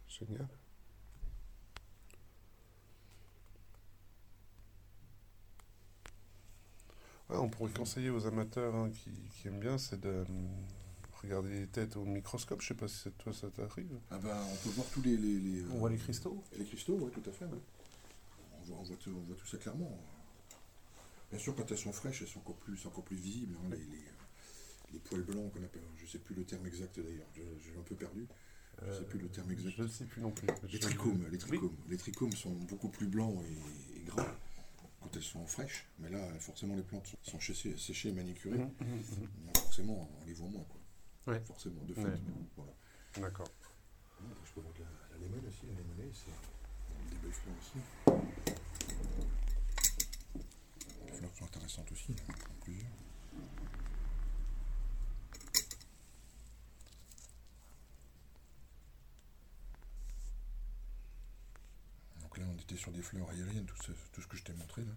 Génial. 0.07 0.47
Ouais, 7.29 7.37
on 7.37 7.49
pourrait 7.49 7.71
conseiller 7.71 8.09
aux 8.09 8.25
amateurs 8.27 8.75
hein, 8.75 8.89
qui, 8.91 9.09
qui 9.31 9.47
aiment 9.47 9.59
bien, 9.59 9.77
c'est 9.77 9.99
de 9.99 10.25
hum, 10.29 10.47
regarder 11.23 11.49
les 11.61 11.67
têtes 11.67 11.97
au 11.97 12.05
microscope. 12.05 12.61
Je 12.61 12.67
sais 12.67 12.73
pas 12.75 12.87
si 12.87 12.97
c'est- 12.97 13.17
toi 13.17 13.33
ça 13.33 13.49
t'arrive. 13.49 13.97
Ah 14.11 14.17
ben, 14.19 14.37
on 14.51 14.55
peut 14.57 14.69
voir 14.69 14.87
tous 14.93 15.01
les. 15.01 15.17
les, 15.17 15.39
les, 15.39 15.63
On 15.71 15.77
voit 15.79 15.89
les 15.89 15.97
cristaux. 15.97 16.43
et 16.53 16.59
les 16.59 16.65
cristaux, 16.65 16.97
oui, 17.01 17.11
tout 17.11 17.27
à 17.27 17.33
fait. 17.33 17.45
ouais. 17.45 17.51
On, 18.61 18.65
voit, 18.65 18.77
on, 18.79 18.83
voit 18.83 18.95
tout, 18.97 19.09
on 19.15 19.21
voit 19.21 19.35
tout 19.35 19.47
ça 19.47 19.57
clairement. 19.57 19.97
Bien 21.31 21.39
sûr, 21.39 21.55
quand 21.55 21.69
elles 21.71 21.77
sont 21.77 21.91
fraîches, 21.91 22.21
elles 22.21 22.27
sont 22.27 22.39
encore 22.39 22.55
plus, 22.57 22.77
c'est 22.77 22.87
encore 22.87 23.03
plus 23.03 23.15
visibles. 23.17 23.55
hein, 23.65 23.69
les, 23.71 23.77
les, 23.77 23.83
euh, 23.97 24.14
les 24.93 24.99
poils 24.99 25.23
blancs 25.23 25.51
qu'on 25.53 25.63
appelle, 25.63 25.81
je 25.97 26.05
sais 26.05 26.19
plus 26.19 26.35
le 26.35 26.43
terme 26.45 26.65
exact 26.67 26.99
d'ailleurs, 26.99 27.27
l'ai 27.35 27.77
un 27.77 27.81
peu 27.83 27.95
perdu. 27.95 28.27
Je 28.85 28.91
sais 28.91 29.05
plus 29.05 29.19
le 29.19 29.29
terme 29.29 29.51
exact. 29.51 29.71
Je 29.77 29.83
ne 29.83 29.87
sais 29.87 30.05
plus 30.05 30.21
non 30.21 30.31
plus. 30.31 30.47
Les 30.71 30.79
trichomes, 30.79 31.23
les 31.25 31.29
Oui. 31.31 31.37
trichomes. 31.37 31.77
Les 31.89 31.97
trichomes 31.97 32.31
sont 32.33 32.51
beaucoup 32.51 32.89
plus 32.89 33.07
blancs 33.07 33.41
et, 33.45 33.99
et 33.99 34.03
gras 34.03 34.35
quand 35.01 35.15
elles 35.15 35.23
sont 35.23 35.45
fraîches, 35.45 35.85
mais 35.99 36.09
là, 36.09 36.27
forcément, 36.39 36.75
les 36.75 36.81
plantes 36.81 37.05
sont, 37.07 37.17
sont 37.21 37.39
séchées, 37.39 37.77
séchées 37.77 38.09
et 38.09 38.13
manicurées. 38.13 38.57
Mhm, 38.57 38.67
mhm. 38.81 39.27
Donc, 39.45 39.57
forcément, 39.59 40.09
on 40.21 40.25
les 40.25 40.33
voit 40.33 40.49
moins, 40.49 40.63
quoi. 40.63 40.81
Ouais. 41.33 41.39
Forcément, 41.45 41.83
de 41.85 41.93
fait. 41.93 42.01
Ouais. 42.01 42.19
Voilà. 42.55 42.71
D'accord. 43.17 43.47
Je 44.43 44.51
peux 44.53 44.61
voir 44.61 44.73
de 44.73 44.79
la, 44.79 44.89
la 45.11 45.17
lémone 45.23 45.47
aussi, 45.47 45.67
la 45.67 45.73
lémonée, 45.73 46.11
c'est 46.11 47.11
des 47.11 47.17
belles 47.21 47.31
fleurs 47.31 47.55
aussi. 47.61 47.79
Les 51.05 51.11
fleurs 51.13 51.35
sont 51.37 51.45
intéressantes 51.45 51.91
aussi, 51.91 52.15
hein, 52.29 52.33
plusieurs. 52.61 52.91
On 62.55 62.59
était 62.61 62.75
sur 62.75 62.91
des 62.91 63.01
fleurs 63.01 63.29
aériennes, 63.29 63.65
tout 63.65 63.81
ce, 63.83 63.91
tout 64.13 64.21
ce 64.21 64.27
que 64.27 64.37
je 64.37 64.43
t'ai 64.43 64.53
montré 64.53 64.83
là. 64.83 64.91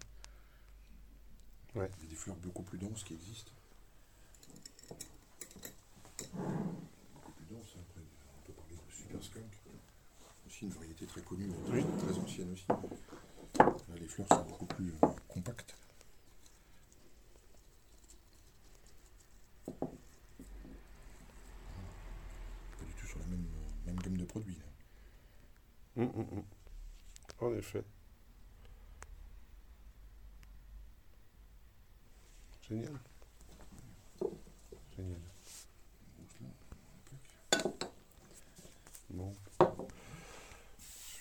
Ouais. 1.75 1.91
Il 1.99 2.03
y 2.05 2.07
a 2.07 2.09
des 2.09 2.15
fleurs 2.15 2.35
beaucoup 2.37 2.63
plus 2.63 2.77
denses 2.77 3.03
qui 3.03 3.13
existent. 3.13 3.51
Beaucoup 7.13 7.31
plus 7.33 7.45
denses, 7.45 7.75
hein. 7.77 7.81
après 7.89 8.01
on 8.01 8.45
peut 8.45 8.53
parler 8.53 8.75
de 8.75 8.91
Super 8.93 9.23
Skunk. 9.23 9.51
Aussi 10.47 10.65
une 10.65 10.71
variété 10.71 11.05
très 11.05 11.21
connue, 11.21 11.49
Oui. 11.69 11.83
très 11.99 12.17
ancienne 12.17 12.51
aussi. 12.53 12.65
Là, 13.59 13.95
les 13.99 14.07
fleurs 14.07 14.27
sont 14.29 14.43
beaucoup 14.45 14.65
plus 14.65 14.93
euh, 15.03 15.07
compactes. 15.27 15.75
Pas 22.77 22.85
du 22.85 22.93
tout 22.93 23.07
sur 23.07 23.19
la 23.19 23.25
même, 23.27 23.45
euh, 23.45 23.85
même 23.87 23.99
gamme 23.99 24.17
de 24.17 24.25
produits. 24.25 24.55
là. 24.57 26.03
Hum, 26.03 26.11
hum, 26.15 26.27
hum. 26.31 26.43
En 27.41 27.53
effet. 27.53 27.83
Génial. 32.67 32.91
Génial. 34.95 35.19
Bon. 39.09 39.33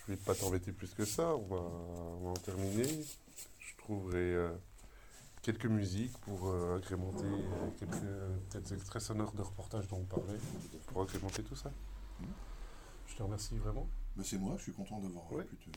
Je 0.06 0.12
vais 0.12 0.16
pas 0.16 0.34
t'embêter 0.34 0.72
plus 0.72 0.92
que 0.94 1.04
ça. 1.04 1.34
On 1.36 1.42
va, 1.46 1.56
on 1.56 2.24
va 2.24 2.30
en 2.30 2.34
terminer. 2.34 2.84
Je 3.60 3.76
trouverai 3.78 4.16
euh, 4.34 4.54
quelques 5.42 5.66
musiques 5.66 6.16
pour 6.18 6.48
euh, 6.48 6.76
agrémenter 6.76 7.24
euh, 7.24 8.36
quelques 8.50 8.72
extraits 8.72 9.02
sonores 9.02 9.32
de 9.32 9.42
reportages 9.42 9.86
dont 9.88 9.98
on 9.98 10.04
parlait, 10.04 10.38
pour 10.88 11.02
agrémenter 11.02 11.42
tout 11.42 11.56
ça. 11.56 11.70
Je 13.06 13.14
te 13.16 13.22
remercie 13.22 13.56
vraiment. 13.56 13.88
Ben, 14.16 14.24
c'est 14.24 14.38
moi, 14.38 14.54
je 14.58 14.64
suis 14.64 14.72
content 14.72 14.98
d'avoir 15.00 15.30
Ouais. 15.32 15.44
pu 15.44 15.56
te- 15.56 15.70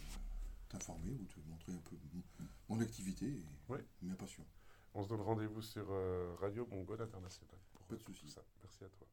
t'informer 0.71 1.11
ou 1.13 1.25
te 1.25 1.39
montrer 1.47 1.73
un 1.73 1.81
peu 1.89 1.95
mon, 2.13 2.45
mon 2.69 2.81
activité 2.81 3.25
et 3.27 4.05
ma 4.05 4.15
passion. 4.15 4.45
On 4.93 5.03
se 5.03 5.09
donne 5.09 5.21
rendez-vous 5.21 5.61
sur 5.61 5.85
euh, 5.89 6.35
Radio 6.39 6.65
Mongol 6.67 7.01
International 7.01 7.57
pour 7.71 7.81
Pas 7.87 7.95
de 7.95 7.99
tout 8.01 8.13
souci. 8.13 8.29
ça. 8.29 8.41
Merci 8.61 8.83
à 8.83 8.89
toi. 8.89 9.07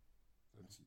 Merci. 0.56 0.82